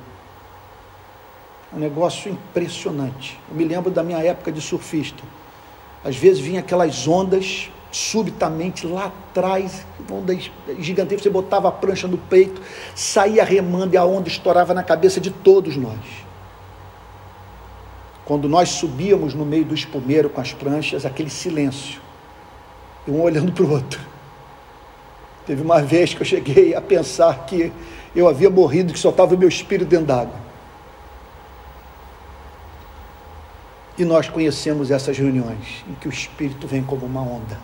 É 1.70 1.76
um 1.76 1.78
negócio 1.78 2.32
impressionante. 2.32 3.38
Eu 3.50 3.54
me 3.54 3.62
lembro 3.62 3.90
da 3.90 4.02
minha 4.02 4.18
época 4.24 4.50
de 4.50 4.62
surfista. 4.62 5.22
Às 6.02 6.16
vezes 6.16 6.40
vinha 6.40 6.60
aquelas 6.60 7.06
ondas 7.06 7.70
subitamente 7.92 8.86
lá 8.86 9.06
atrás, 9.06 9.84
ondas 10.10 10.50
gigantescas, 10.78 11.24
você 11.24 11.28
botava 11.28 11.68
a 11.68 11.72
prancha 11.72 12.08
no 12.08 12.16
peito, 12.16 12.62
saía 12.94 13.44
remando 13.44 13.92
e 13.94 13.98
a 13.98 14.04
onda 14.04 14.28
estourava 14.28 14.72
na 14.72 14.82
cabeça 14.82 15.20
de 15.20 15.30
todos 15.30 15.76
nós. 15.76 15.98
Quando 18.24 18.48
nós 18.48 18.70
subíamos 18.70 19.34
no 19.34 19.44
meio 19.44 19.66
do 19.66 19.74
espumeiro 19.74 20.30
com 20.30 20.40
as 20.40 20.54
pranchas, 20.54 21.04
aquele 21.04 21.28
silêncio, 21.28 22.00
um 23.06 23.20
olhando 23.20 23.52
para 23.52 23.64
o 23.64 23.70
outro. 23.72 24.00
Teve 25.50 25.62
uma 25.62 25.82
vez 25.82 26.14
que 26.14 26.22
eu 26.22 26.24
cheguei 26.24 26.76
a 26.76 26.80
pensar 26.80 27.44
que 27.44 27.72
eu 28.14 28.28
havia 28.28 28.48
morrido, 28.48 28.92
que 28.92 28.98
só 29.00 29.10
estava 29.10 29.34
o 29.34 29.36
meu 29.36 29.48
espírito 29.48 29.88
dentro 29.88 30.06
d'água. 30.06 30.36
E 33.98 34.04
nós 34.04 34.28
conhecemos 34.28 34.92
essas 34.92 35.18
reuniões 35.18 35.84
em 35.88 35.94
que 35.94 36.06
o 36.06 36.08
espírito 36.08 36.68
vem 36.68 36.84
como 36.84 37.04
uma 37.04 37.22
onda. 37.22 37.58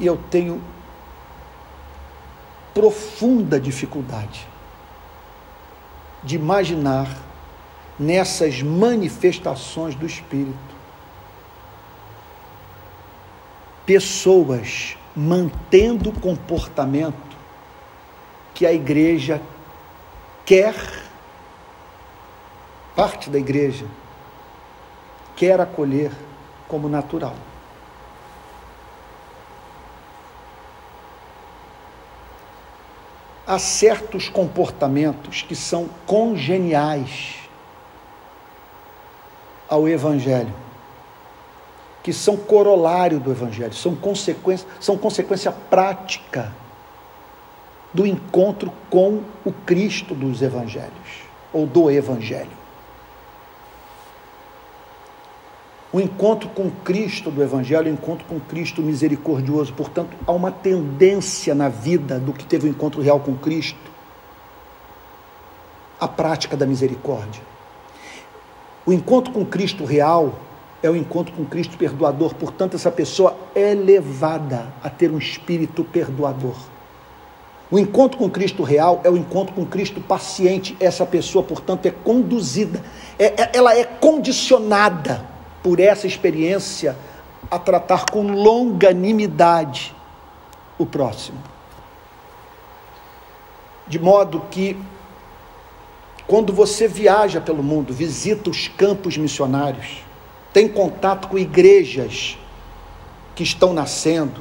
E 0.00 0.06
eu 0.06 0.16
tenho 0.30 0.62
profunda 2.72 3.60
dificuldade 3.60 4.48
de 6.22 6.36
imaginar 6.36 7.33
nessas 7.98 8.62
manifestações 8.62 9.94
do 9.94 10.06
Espírito 10.06 10.74
pessoas 13.86 14.96
mantendo 15.14 16.10
o 16.10 16.20
comportamento 16.20 17.36
que 18.54 18.64
a 18.66 18.72
igreja 18.72 19.40
quer, 20.46 20.74
parte 22.96 23.28
da 23.28 23.38
igreja, 23.38 23.86
quer 25.36 25.60
acolher 25.60 26.10
como 26.66 26.88
natural. 26.88 27.34
há 33.46 33.58
certos 33.58 34.28
comportamentos 34.28 35.42
que 35.42 35.54
são 35.54 35.88
congeniais 36.06 37.43
ao 39.68 39.88
Evangelho, 39.88 40.52
que 42.02 42.12
são 42.12 42.36
corolário 42.36 43.18
do 43.18 43.30
Evangelho, 43.30 43.74
são 43.74 43.94
consequência, 43.94 44.68
são 44.78 44.96
consequência 44.96 45.50
prática 45.50 46.52
do 47.92 48.06
encontro 48.06 48.72
com 48.90 49.22
o 49.44 49.52
Cristo 49.52 50.14
dos 50.14 50.42
Evangelhos, 50.42 51.24
ou 51.52 51.66
do 51.66 51.90
Evangelho. 51.90 52.64
O 55.92 56.00
encontro 56.00 56.48
com 56.48 56.68
Cristo 56.82 57.30
do 57.30 57.40
Evangelho, 57.40 57.88
o 57.88 57.94
encontro 57.94 58.24
com 58.26 58.40
Cristo 58.40 58.82
misericordioso. 58.82 59.72
Portanto, 59.74 60.16
há 60.26 60.32
uma 60.32 60.50
tendência 60.50 61.54
na 61.54 61.68
vida 61.68 62.18
do 62.18 62.32
que 62.32 62.44
teve 62.44 62.66
o 62.66 62.70
encontro 62.70 63.00
real 63.00 63.20
com 63.20 63.36
Cristo, 63.36 63.78
a 66.00 66.08
prática 66.08 66.56
da 66.56 66.66
misericórdia. 66.66 67.53
O 68.86 68.92
encontro 68.92 69.32
com 69.32 69.44
Cristo 69.44 69.84
real 69.84 70.34
é 70.82 70.90
o 70.90 70.96
encontro 70.96 71.34
com 71.34 71.44
Cristo 71.44 71.78
perdoador. 71.78 72.34
Portanto, 72.34 72.74
essa 72.74 72.90
pessoa 72.90 73.36
é 73.54 73.72
levada 73.72 74.66
a 74.82 74.90
ter 74.90 75.10
um 75.10 75.18
espírito 75.18 75.82
perdoador. 75.82 76.56
O 77.70 77.78
encontro 77.78 78.18
com 78.18 78.28
Cristo 78.28 78.62
real 78.62 79.00
é 79.02 79.10
o 79.10 79.16
encontro 79.16 79.54
com 79.54 79.64
Cristo 79.64 80.00
paciente. 80.00 80.76
Essa 80.78 81.06
pessoa, 81.06 81.42
portanto, 81.42 81.86
é 81.86 81.90
conduzida, 81.90 82.82
é, 83.18 83.42
é, 83.42 83.50
ela 83.54 83.74
é 83.74 83.84
condicionada 83.84 85.26
por 85.62 85.80
essa 85.80 86.06
experiência, 86.06 86.94
a 87.50 87.58
tratar 87.58 88.04
com 88.10 88.22
longanimidade 88.32 89.94
o 90.78 90.84
próximo. 90.84 91.38
De 93.86 93.98
modo 93.98 94.42
que, 94.50 94.76
quando 96.26 96.52
você 96.52 96.88
viaja 96.88 97.40
pelo 97.40 97.62
mundo, 97.62 97.92
visita 97.92 98.48
os 98.48 98.68
campos 98.68 99.16
missionários, 99.16 100.02
tem 100.52 100.68
contato 100.68 101.28
com 101.28 101.38
igrejas 101.38 102.38
que 103.34 103.42
estão 103.42 103.72
nascendo, 103.72 104.40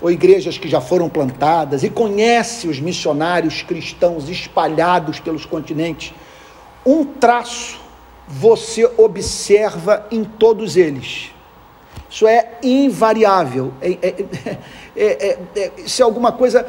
ou 0.00 0.10
igrejas 0.10 0.56
que 0.56 0.68
já 0.68 0.80
foram 0.80 1.08
plantadas, 1.08 1.82
e 1.82 1.90
conhece 1.90 2.68
os 2.68 2.80
missionários 2.80 3.62
cristãos 3.62 4.28
espalhados 4.28 5.20
pelos 5.20 5.44
continentes, 5.44 6.14
um 6.86 7.04
traço 7.04 7.78
você 8.26 8.88
observa 8.96 10.06
em 10.10 10.24
todos 10.24 10.76
eles. 10.76 11.32
Isso 12.08 12.26
é 12.26 12.58
invariável. 12.62 13.74
É, 13.82 13.98
é, 14.00 14.24
é, 14.96 15.38
é, 15.56 15.72
isso 15.78 16.00
é 16.00 16.04
alguma 16.04 16.32
coisa 16.32 16.66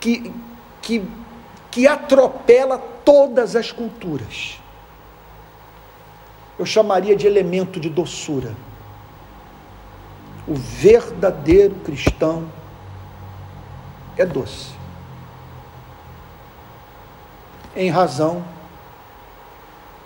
que, 0.00 0.32
que, 0.80 1.02
que 1.70 1.86
atropela 1.86 2.91
todas 3.04 3.56
as 3.56 3.72
culturas. 3.72 4.60
Eu 6.58 6.66
chamaria 6.66 7.16
de 7.16 7.26
elemento 7.26 7.80
de 7.80 7.88
doçura. 7.88 8.54
O 10.46 10.54
verdadeiro 10.54 11.74
cristão 11.76 12.48
é 14.16 14.26
doce. 14.26 14.82
em 17.74 17.90
razão 17.90 18.44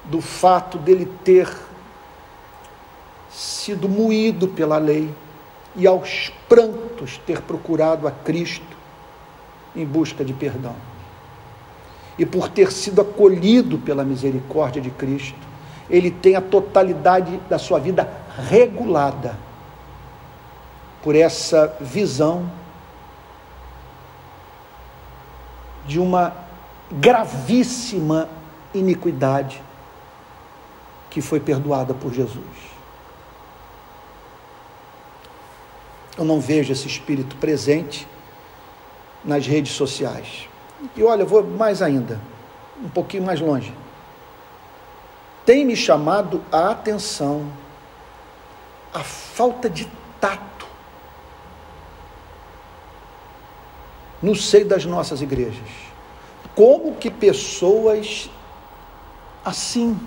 do 0.05 0.21
fato 0.21 0.79
dele 0.79 1.07
ter 1.25 1.53
sido 3.29 3.89
moído 3.89 4.49
pela 4.49 4.79
lei 4.79 5.13
e 5.75 5.87
aos 5.87 6.33
prantos 6.49 7.21
ter 7.27 7.43
procurado 7.43 8.07
a 8.07 8.11
Cristo 8.11 8.77
em 9.75 9.85
busca 9.85 10.25
de 10.25 10.33
perdão. 10.33 10.75
E 12.19 12.25
por 12.25 12.49
ter 12.49 12.73
sido 12.73 13.01
acolhido 13.01 13.79
pela 13.79 14.05
misericórdia 14.05 14.81
de 14.81 14.91
Cristo, 14.91 15.39
ele 15.89 16.11
tem 16.11 16.35
a 16.35 16.41
totalidade 16.41 17.37
da 17.49 17.59
sua 17.59 17.79
vida 17.79 18.09
regulada 18.49 19.37
por 21.03 21.15
essa 21.15 21.77
visão 21.81 22.51
de 25.87 26.01
uma 26.01 26.35
gravíssima 26.91 28.29
iniquidade 28.75 29.63
que 31.11 31.21
foi 31.21 31.39
perdoada 31.39 31.95
por 31.95 32.13
Jesus. 32.13 32.45
Eu 36.19 36.25
não 36.25 36.41
vejo 36.41 36.73
esse 36.73 36.87
espírito 36.87 37.37
presente 37.37 38.09
nas 39.25 39.47
redes 39.47 39.73
sociais. 39.73 40.49
E 40.95 41.03
olha, 41.03 41.23
eu 41.23 41.27
vou 41.27 41.43
mais 41.43 41.83
ainda, 41.83 42.21
um 42.83 42.89
pouquinho 42.89 43.25
mais 43.25 43.41
longe. 43.41 43.73
Tem 45.45 45.65
me 45.65 45.77
chamado 45.77 46.43
a 46.51 46.71
atenção 46.71 47.51
a 48.93 49.01
falta 49.01 49.71
de 49.71 49.87
tato 50.21 50.67
no 54.23 54.35
seio 54.35 54.67
das 54.67 54.85
nossas 54.85 55.21
igrejas. 55.23 55.69
Como 56.55 56.97
que 56.97 57.11
pessoas 57.11 58.31
assim 59.45 59.99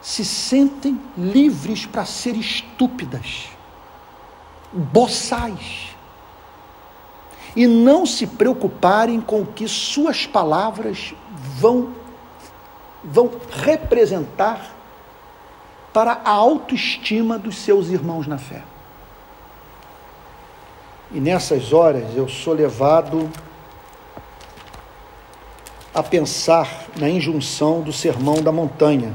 se 0.00 0.24
sentem 0.24 1.00
livres 1.16 1.86
para 1.86 2.04
ser 2.04 2.34
estúpidas, 2.34 3.46
boçais, 4.72 5.91
e 7.54 7.66
não 7.66 8.06
se 8.06 8.26
preocuparem 8.26 9.20
com 9.20 9.42
o 9.42 9.46
que 9.46 9.68
suas 9.68 10.26
palavras 10.26 11.14
vão, 11.58 11.92
vão 13.04 13.30
representar 13.50 14.74
para 15.92 16.20
a 16.24 16.30
autoestima 16.30 17.38
dos 17.38 17.56
seus 17.56 17.88
irmãos 17.88 18.26
na 18.26 18.38
fé. 18.38 18.62
E 21.10 21.20
nessas 21.20 21.72
horas 21.72 22.16
eu 22.16 22.26
sou 22.26 22.54
levado 22.54 23.30
a 25.94 26.02
pensar 26.02 26.86
na 26.98 27.08
injunção 27.08 27.82
do 27.82 27.92
Sermão 27.92 28.42
da 28.42 28.50
Montanha 28.50 29.14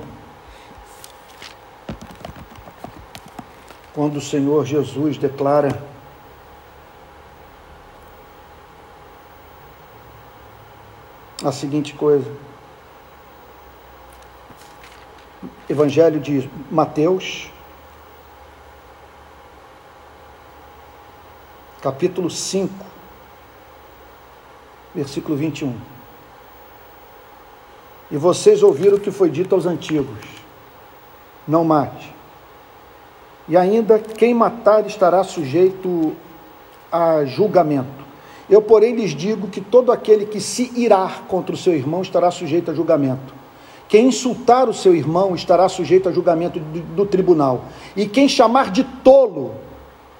quando 3.97 4.17
o 4.17 4.21
Senhor 4.21 4.63
Jesus 4.63 5.17
declara 5.17 5.81
a 11.47 11.51
seguinte 11.51 11.93
coisa. 11.93 12.29
Evangelho 15.69 16.19
de 16.19 16.49
Mateus, 16.69 17.49
capítulo 21.81 22.29
5, 22.29 22.73
versículo 24.93 25.37
21. 25.37 25.77
E 28.09 28.17
vocês 28.17 28.63
ouviram 28.63 28.97
o 28.97 28.99
que 28.99 29.11
foi 29.11 29.29
dito 29.29 29.53
aos 29.53 29.65
antigos: 29.65 30.19
não 31.47 31.63
mate. 31.63 32.13
E 33.47 33.55
ainda 33.55 33.99
quem 33.99 34.33
matar 34.33 34.85
estará 34.85 35.23
sujeito 35.23 36.15
a 36.91 37.23
julgamento. 37.23 38.06
Eu, 38.49 38.61
porém, 38.61 38.95
lhes 38.95 39.11
digo 39.11 39.47
que 39.47 39.59
todo 39.59 39.91
aquele 39.91 40.25
que 40.25 40.39
se 40.39 40.71
irá 40.75 41.21
contra 41.27 41.53
o 41.53 41.57
seu 41.57 41.73
irmão 41.73 42.01
estará 42.01 42.31
sujeito 42.31 42.71
a 42.71 42.73
julgamento. 42.73 43.33
Quem 43.89 44.07
insultar 44.07 44.69
o 44.69 44.73
seu 44.73 44.95
irmão 44.95 45.35
estará 45.35 45.67
sujeito 45.69 46.09
a 46.09 46.11
julgamento 46.11 46.59
do, 46.59 46.79
do 46.79 47.05
tribunal. 47.05 47.65
E 47.95 48.05
quem 48.05 48.27
chamar 48.27 48.71
de 48.71 48.83
tolo, 48.83 49.53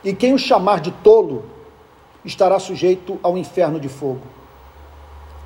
e 0.04 0.14
quem 0.14 0.34
o 0.34 0.40
chamar 0.40 0.80
de 0.80 0.92
tolo, 0.92 1.46
estará 2.24 2.60
sujeito 2.60 3.20
ao 3.24 3.38
inferno 3.38 3.80
de 3.80 3.88
fogo. 3.88 4.22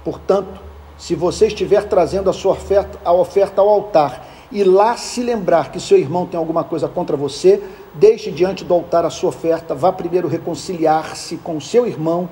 Portanto, 0.04 0.60
se 0.98 1.16
você 1.16 1.48
estiver 1.48 1.88
trazendo 1.88 2.30
a 2.30 2.34
sua 2.34 2.54
oferta, 2.54 3.00
a 3.04 3.14
oferta 3.14 3.62
ao 3.62 3.70
altar 3.70 4.28
e 4.52 4.64
lá 4.64 4.98
se 4.98 5.24
lembrar 5.24 5.72
que 5.72 5.80
seu 5.80 5.98
irmão 5.98 6.26
tem 6.26 6.38
alguma 6.38 6.64
coisa 6.64 6.88
contra 6.88 7.16
você, 7.16 7.64
deixe 7.94 8.30
diante 8.30 8.64
do 8.64 8.74
altar 8.74 9.06
a 9.06 9.10
sua 9.10 9.30
oferta, 9.30 9.74
vá 9.74 9.92
primeiro 9.92 10.28
reconciliar-se 10.28 11.38
com 11.38 11.60
seu 11.60 11.88
irmão 11.88 12.30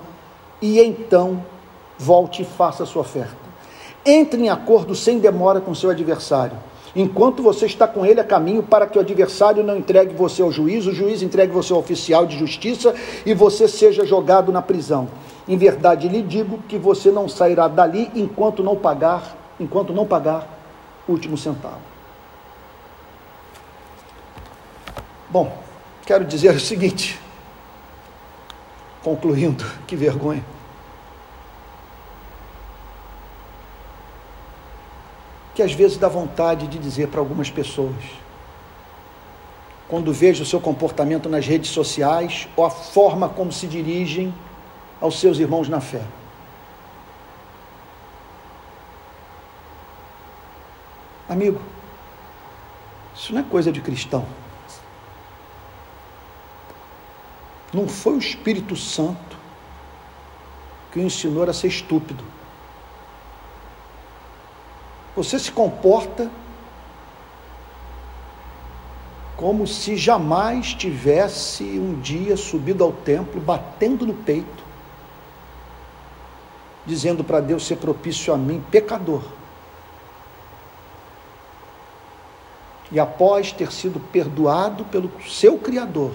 e 0.62 0.80
então 0.80 1.43
volte 1.97 2.41
e 2.41 2.45
faça 2.45 2.84
a 2.84 2.86
sua 2.86 3.01
oferta. 3.01 3.36
Entre 4.05 4.41
em 4.41 4.49
acordo 4.49 4.95
sem 4.95 5.20
demora 5.20 5.60
com 5.60 5.76
seu 5.76 5.89
adversário. 5.89 6.57
Enquanto 6.95 7.43
você 7.43 7.66
está 7.66 7.88
com 7.88 8.05
ele 8.05 8.20
a 8.20 8.24
caminho 8.24 8.64
para 8.64 8.88
que 8.88 8.97
o 8.97 9.01
adversário 9.01 9.64
não 9.64 9.78
entregue 9.78 10.16
você 10.16 10.41
ao 10.41 10.51
juiz, 10.51 10.88
o 10.88 10.93
juiz 10.93 11.22
entregue 11.22 11.53
você 11.53 11.72
ao 11.72 11.80
oficial 11.80 12.26
de 12.26 12.38
justiça 12.38 12.95
e 13.26 13.34
você 13.34 13.68
seja 13.68 14.05
jogado 14.05 14.51
na 14.51 14.62
prisão. 14.62 15.07
Em 15.47 15.57
verdade 15.57 16.07
lhe 16.07 16.22
digo 16.22 16.60
que 16.68 16.78
você 16.78 17.12
não 17.12 17.28
sairá 17.28 17.68
dali 17.68 18.10
enquanto 18.16 18.64
não 18.64 18.76
pagar, 18.76 19.36
enquanto 19.60 19.93
não 19.93 20.05
pagar 20.05 20.47
o 21.07 21.12
último 21.12 21.38
centavo. 21.38 21.89
Bom, 25.30 25.55
quero 26.05 26.26
dizer 26.26 26.55
o 26.55 26.60
seguinte, 26.60 27.20
concluindo, 29.04 29.66
que 29.88 29.95
vergonha. 29.95 30.43
Que 35.56 35.62
às 35.62 35.74
vezes 35.74 35.97
dá 35.97 36.08
vontade 36.08 36.68
de 36.68 36.78
dizer 36.78 37.08
para 37.08 37.20
algumas 37.20 37.50
pessoas, 37.50 37.95
quando 39.88 40.14
vejo 40.14 40.43
o 40.43 40.45
seu 40.45 40.62
comportamento 40.62 41.28
nas 41.28 41.45
redes 41.45 41.72
sociais 41.72 42.47
ou 42.56 42.64
a 42.64 42.70
forma 42.70 43.28
como 43.28 43.52
se 43.52 43.68
dirigem 43.68 44.34
aos 45.02 45.20
seus 45.20 45.39
irmãos 45.39 45.68
na 45.68 45.82
fé. 45.82 46.02
Amigo, 51.28 51.62
isso 53.16 53.34
não 53.34 53.41
é 53.41 53.43
coisa 53.43 53.72
de 53.72 53.82
cristão. 53.82 54.26
Não 57.74 57.88
foi 57.88 58.13
o 58.13 58.20
Espírito 58.20 58.76
Santo 58.76 59.38
que 60.91 60.99
o 60.99 61.03
ensinou 61.03 61.43
a 61.43 61.53
ser 61.53 61.67
estúpido. 61.67 62.24
Você 65.15 65.38
se 65.38 65.51
comporta 65.51 66.30
como 69.36 69.65
se 69.67 69.95
jamais 69.95 70.74
tivesse 70.74 71.63
um 71.63 71.99
dia 72.01 72.36
subido 72.36 72.84
ao 72.84 72.91
templo, 72.91 73.39
batendo 73.39 74.05
no 74.05 74.13
peito, 74.13 74.63
dizendo 76.86 77.24
para 77.24 77.39
Deus 77.39 77.65
ser 77.65 77.78
propício 77.78 78.34
a 78.34 78.38
mim, 78.38 78.63
pecador. 78.72 79.24
E 82.91 82.99
após 82.99 83.51
ter 83.51 83.72
sido 83.72 83.99
perdoado 83.99 84.84
pelo 84.86 85.11
seu 85.22 85.57
Criador, 85.57 86.11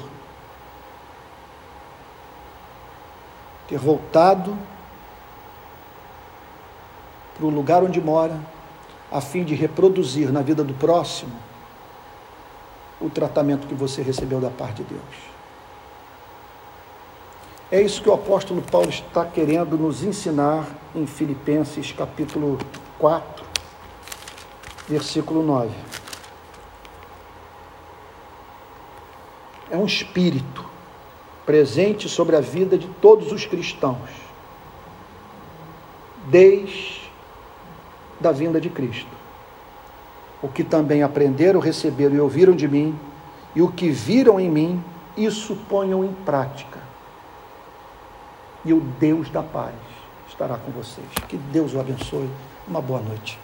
ter 3.68 3.78
voltado 3.78 4.56
para 7.36 7.46
o 7.46 7.50
lugar 7.50 7.82
onde 7.82 8.00
mora, 8.00 8.38
a 9.10 9.20
fim 9.20 9.44
de 9.44 9.54
reproduzir 9.54 10.30
na 10.32 10.40
vida 10.40 10.62
do 10.62 10.74
próximo 10.74 11.32
o 13.00 13.10
tratamento 13.10 13.66
que 13.66 13.74
você 13.74 14.02
recebeu 14.02 14.40
da 14.40 14.50
parte 14.50 14.82
de 14.82 14.94
Deus. 14.94 15.34
É 17.70 17.80
isso 17.80 18.02
que 18.02 18.08
o 18.08 18.14
apóstolo 18.14 18.62
Paulo 18.62 18.88
está 18.88 19.24
querendo 19.24 19.76
nos 19.76 20.02
ensinar 20.02 20.66
em 20.94 21.06
Filipenses 21.06 21.92
capítulo 21.92 22.58
4, 22.98 23.44
versículo 24.88 25.42
9. 25.42 25.70
É 29.70 29.76
um 29.76 29.86
espírito 29.86 30.73
presente 31.44 32.08
sobre 32.08 32.36
a 32.36 32.40
vida 32.40 32.78
de 32.78 32.86
todos 33.00 33.32
os 33.32 33.44
cristãos, 33.46 34.08
desde 36.26 37.02
a 38.24 38.32
vinda 38.32 38.60
de 38.60 38.70
Cristo. 38.70 39.14
O 40.42 40.48
que 40.48 40.64
também 40.64 41.02
aprenderam, 41.02 41.60
receberam 41.60 42.16
e 42.16 42.20
ouviram 42.20 42.54
de 42.54 42.68
mim, 42.68 42.98
e 43.54 43.62
o 43.62 43.70
que 43.70 43.90
viram 43.90 44.40
em 44.40 44.50
mim, 44.50 44.82
isso 45.16 45.56
ponham 45.68 46.04
em 46.04 46.12
prática. 46.12 46.80
E 48.64 48.72
o 48.72 48.80
Deus 48.80 49.30
da 49.30 49.42
paz 49.42 49.74
estará 50.28 50.56
com 50.56 50.72
vocês. 50.72 51.06
Que 51.28 51.36
Deus 51.36 51.74
o 51.74 51.80
abençoe 51.80 52.28
Uma 52.66 52.80
boa 52.80 53.00
noite. 53.00 53.38